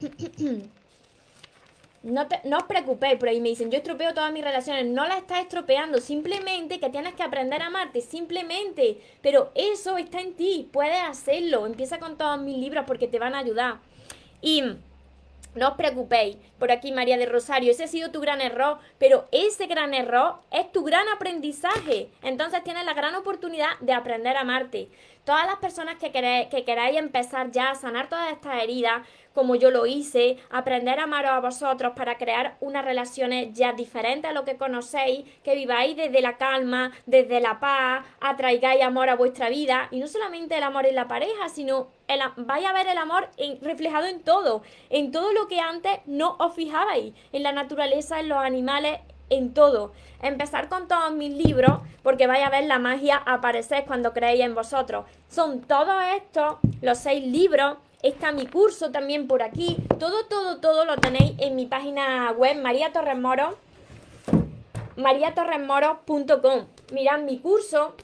No, 2.02 2.28
te, 2.28 2.40
os 2.54 2.62
preocupéis, 2.68 3.18
por 3.18 3.28
ahí 3.28 3.40
me 3.40 3.48
dicen, 3.48 3.68
yo 3.68 3.78
estropeo 3.78 4.14
todas 4.14 4.32
mis 4.32 4.44
relaciones. 4.44 4.86
No 4.86 5.08
las 5.08 5.18
estás 5.18 5.40
estropeando, 5.40 5.98
simplemente 5.98 6.78
que 6.78 6.88
tienes 6.88 7.14
que 7.14 7.24
aprender 7.24 7.60
a 7.62 7.66
amarte, 7.66 8.00
simplemente. 8.00 9.00
Pero 9.22 9.50
eso 9.56 9.98
está 9.98 10.20
en 10.20 10.34
ti, 10.34 10.68
puedes 10.72 11.02
hacerlo. 11.02 11.66
Empieza 11.66 11.98
con 11.98 12.16
todos 12.16 12.40
mis 12.40 12.58
libros 12.58 12.84
porque 12.86 13.08
te 13.08 13.18
van 13.18 13.34
a 13.34 13.40
ayudar. 13.40 13.80
Y 14.40 14.62
no 15.56 15.68
os 15.70 15.74
preocupéis, 15.74 16.36
por 16.58 16.70
aquí 16.70 16.92
María 16.92 17.16
de 17.16 17.26
Rosario, 17.26 17.72
ese 17.72 17.84
ha 17.84 17.88
sido 17.88 18.10
tu 18.12 18.20
gran 18.20 18.40
error, 18.40 18.78
pero 18.98 19.26
ese 19.32 19.66
gran 19.66 19.94
error 19.94 20.36
es 20.52 20.70
tu 20.70 20.84
gran 20.84 21.08
aprendizaje. 21.08 22.10
Entonces 22.22 22.62
tienes 22.62 22.84
la 22.84 22.94
gran 22.94 23.14
oportunidad 23.14 23.70
de 23.80 23.94
aprender 23.94 24.36
a 24.36 24.42
amarte. 24.42 24.90
Todas 25.26 25.44
las 25.44 25.56
personas 25.56 25.96
que, 25.96 26.12
queréis, 26.12 26.46
que 26.50 26.64
queráis 26.64 26.96
empezar 26.96 27.50
ya 27.50 27.70
a 27.70 27.74
sanar 27.74 28.08
todas 28.08 28.30
estas 28.30 28.62
heridas, 28.62 29.02
como 29.34 29.56
yo 29.56 29.72
lo 29.72 29.84
hice, 29.84 30.36
aprender 30.50 31.00
a 31.00 31.02
amaros 31.02 31.32
a 31.32 31.40
vosotros 31.40 31.94
para 31.96 32.16
crear 32.16 32.56
unas 32.60 32.84
relaciones 32.84 33.48
ya 33.52 33.72
diferentes 33.72 34.30
a 34.30 34.32
lo 34.32 34.44
que 34.44 34.56
conocéis, 34.56 35.28
que 35.42 35.56
viváis 35.56 35.96
desde 35.96 36.22
la 36.22 36.36
calma, 36.36 36.92
desde 37.06 37.40
la 37.40 37.58
paz, 37.58 38.06
atraigáis 38.20 38.84
amor 38.84 39.08
a 39.08 39.16
vuestra 39.16 39.48
vida 39.48 39.88
y 39.90 39.98
no 39.98 40.06
solamente 40.06 40.56
el 40.58 40.62
amor 40.62 40.86
en 40.86 40.94
la 40.94 41.08
pareja, 41.08 41.48
sino 41.48 41.88
el, 42.06 42.20
vais 42.36 42.64
a 42.64 42.72
ver 42.72 42.86
el 42.86 42.96
amor 42.96 43.28
reflejado 43.62 44.06
en 44.06 44.22
todo, 44.22 44.62
en 44.90 45.10
todo 45.10 45.32
lo 45.32 45.48
que 45.48 45.58
antes 45.58 45.98
no 46.06 46.36
os 46.38 46.54
fijabais, 46.54 47.14
en 47.32 47.42
la 47.42 47.50
naturaleza, 47.50 48.20
en 48.20 48.28
los 48.28 48.38
animales, 48.38 49.00
en 49.30 49.54
todo. 49.54 49.92
Empezar 50.22 50.68
con 50.68 50.88
todos 50.88 51.12
mis 51.12 51.32
libros, 51.32 51.80
porque 52.02 52.26
vais 52.26 52.44
a 52.44 52.50
ver 52.50 52.64
la 52.64 52.78
magia 52.78 53.16
aparecer 53.16 53.84
cuando 53.86 54.12
creéis 54.12 54.44
en 54.44 54.54
vosotros. 54.54 55.04
Son 55.28 55.60
todos 55.62 56.02
estos, 56.14 56.56
los 56.80 56.98
seis 56.98 57.24
libros, 57.24 57.76
Está 58.02 58.30
mi 58.30 58.46
curso 58.46 58.92
también 58.92 59.26
por 59.26 59.42
aquí. 59.42 59.78
Todo, 59.98 60.26
todo, 60.26 60.58
todo 60.58 60.84
lo 60.84 60.96
tenéis 60.96 61.32
en 61.38 61.56
mi 61.56 61.66
página 61.66 62.30
web, 62.30 62.60
María 62.62 62.92
Torres 62.92 63.18
Moro, 63.18 63.56
mariatorresmoro.com. 64.96 66.66
Mirad, 66.92 67.20
mi 67.20 67.38
curso 67.38 67.94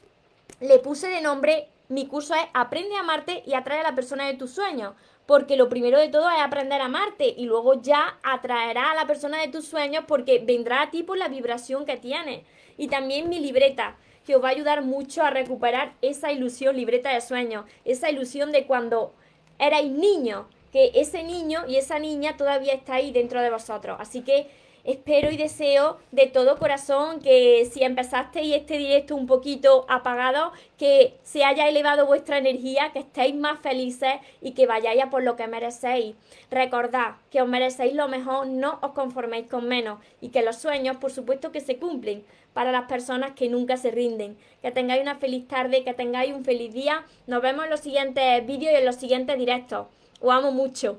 le 0.61 0.79
puse 0.79 1.09
de 1.09 1.21
nombre, 1.21 1.69
mi 1.89 2.07
curso 2.07 2.35
es 2.35 2.43
Aprende 2.55 2.97
a 2.97 3.01
amarte 3.01 3.43
y 3.47 3.55
atrae 3.55 3.81
a 3.81 3.85
la 3.85 3.95
persona 3.95 4.27
de 4.27 4.35
tus 4.35 4.51
sueños. 4.51 4.95
Porque 5.27 5.57
lo 5.57 5.69
primero 5.69 5.99
de 5.99 6.09
todo 6.09 6.29
es 6.31 6.41
aprender 6.41 6.81
a 6.81 6.87
amarte 6.87 7.35
y 7.37 7.45
luego 7.45 7.81
ya 7.81 8.19
atraerá 8.23 8.91
a 8.91 8.95
la 8.95 9.07
persona 9.07 9.41
de 9.41 9.49
tus 9.49 9.67
sueños 9.67 10.05
porque 10.07 10.41
vendrá 10.45 10.83
a 10.83 10.91
ti 10.91 11.03
por 11.03 11.17
la 11.17 11.29
vibración 11.29 11.87
que 11.87 11.97
tienes. 11.97 12.45
Y 12.77 12.89
también 12.89 13.29
mi 13.29 13.39
libreta, 13.39 13.97
que 14.27 14.37
os 14.37 14.43
va 14.43 14.49
a 14.49 14.53
ayudar 14.53 14.83
mucho 14.83 15.23
a 15.23 15.31
recuperar 15.31 15.95
esa 16.03 16.33
ilusión, 16.33 16.77
libreta 16.77 17.13
de 17.13 17.21
sueños, 17.21 17.65
esa 17.85 18.11
ilusión 18.11 18.53
de 18.53 18.67
cuando 18.67 19.15
erais 19.59 19.91
niños, 19.91 20.47
que 20.73 20.91
ese 20.95 21.23
niño 21.23 21.65
y 21.69 21.77
esa 21.77 21.99
niña 21.99 22.37
todavía 22.37 22.73
está 22.73 22.95
ahí 22.95 23.13
dentro 23.13 23.41
de 23.43 23.51
vosotros. 23.51 23.99
Así 24.01 24.23
que 24.23 24.51
espero 24.85 25.31
y 25.31 25.37
deseo 25.37 25.99
de 26.11 26.27
todo 26.27 26.59
corazón 26.59 27.21
que 27.21 27.69
si 27.73 27.85
empezasteis 27.85 28.55
este 28.55 28.79
directo 28.79 29.15
un 29.15 29.27
poquito 29.27 29.87
apagado, 29.89 30.53
que 30.79 31.15
se 31.23 31.45
haya 31.45 31.69
elevado 31.69 32.07
vuestra 32.07 32.39
energía, 32.39 32.91
que 32.93 33.01
estéis 33.01 33.35
más 33.35 33.61
felices 33.61 34.15
y 34.41 34.53
que 34.53 34.67
vayáis 34.67 35.03
a 35.03 35.11
por 35.11 35.23
lo 35.23 35.37
que 35.37 35.47
merecéis. 35.47 36.17
Recordad 36.51 37.17
que 37.31 37.43
os 37.43 37.49
merecéis 37.49 37.95
lo 37.95 38.09
mejor, 38.09 38.47
no 38.47 38.79
os 38.83 38.93
conforméis 38.93 39.49
con 39.49 39.69
menos 39.69 40.01
y 40.21 40.31
que 40.31 40.43
los 40.43 40.57
sueños, 40.57 40.97
por 40.97 41.13
supuesto, 41.13 41.53
que 41.53 41.61
se 41.61 41.77
cumplen 41.77 42.25
para 42.53 42.73
las 42.73 42.85
personas 42.85 43.33
que 43.33 43.49
nunca 43.49 43.77
se 43.77 43.91
rinden. 43.91 44.37
Que 44.61 44.71
tengáis 44.71 45.03
una 45.03 45.17
feliz 45.17 45.49
tarde, 45.49 45.85
que 45.85 45.95
tengáis 45.95 46.35
un 46.35 46.45
feliz 46.45 46.73
día. 46.73 47.05
Nos 47.27 47.43
vemos 47.43 47.65
en 47.65 47.71
los 47.71 47.81
siguientes 47.81 48.47
vídeos 48.47 48.73
y 48.73 48.77
en 48.77 48.85
los 48.85 48.97
siguientes 48.97 49.39
directos. 49.39 49.87
Os 50.21 50.33
amo 50.33 50.53
mucho. 50.53 50.99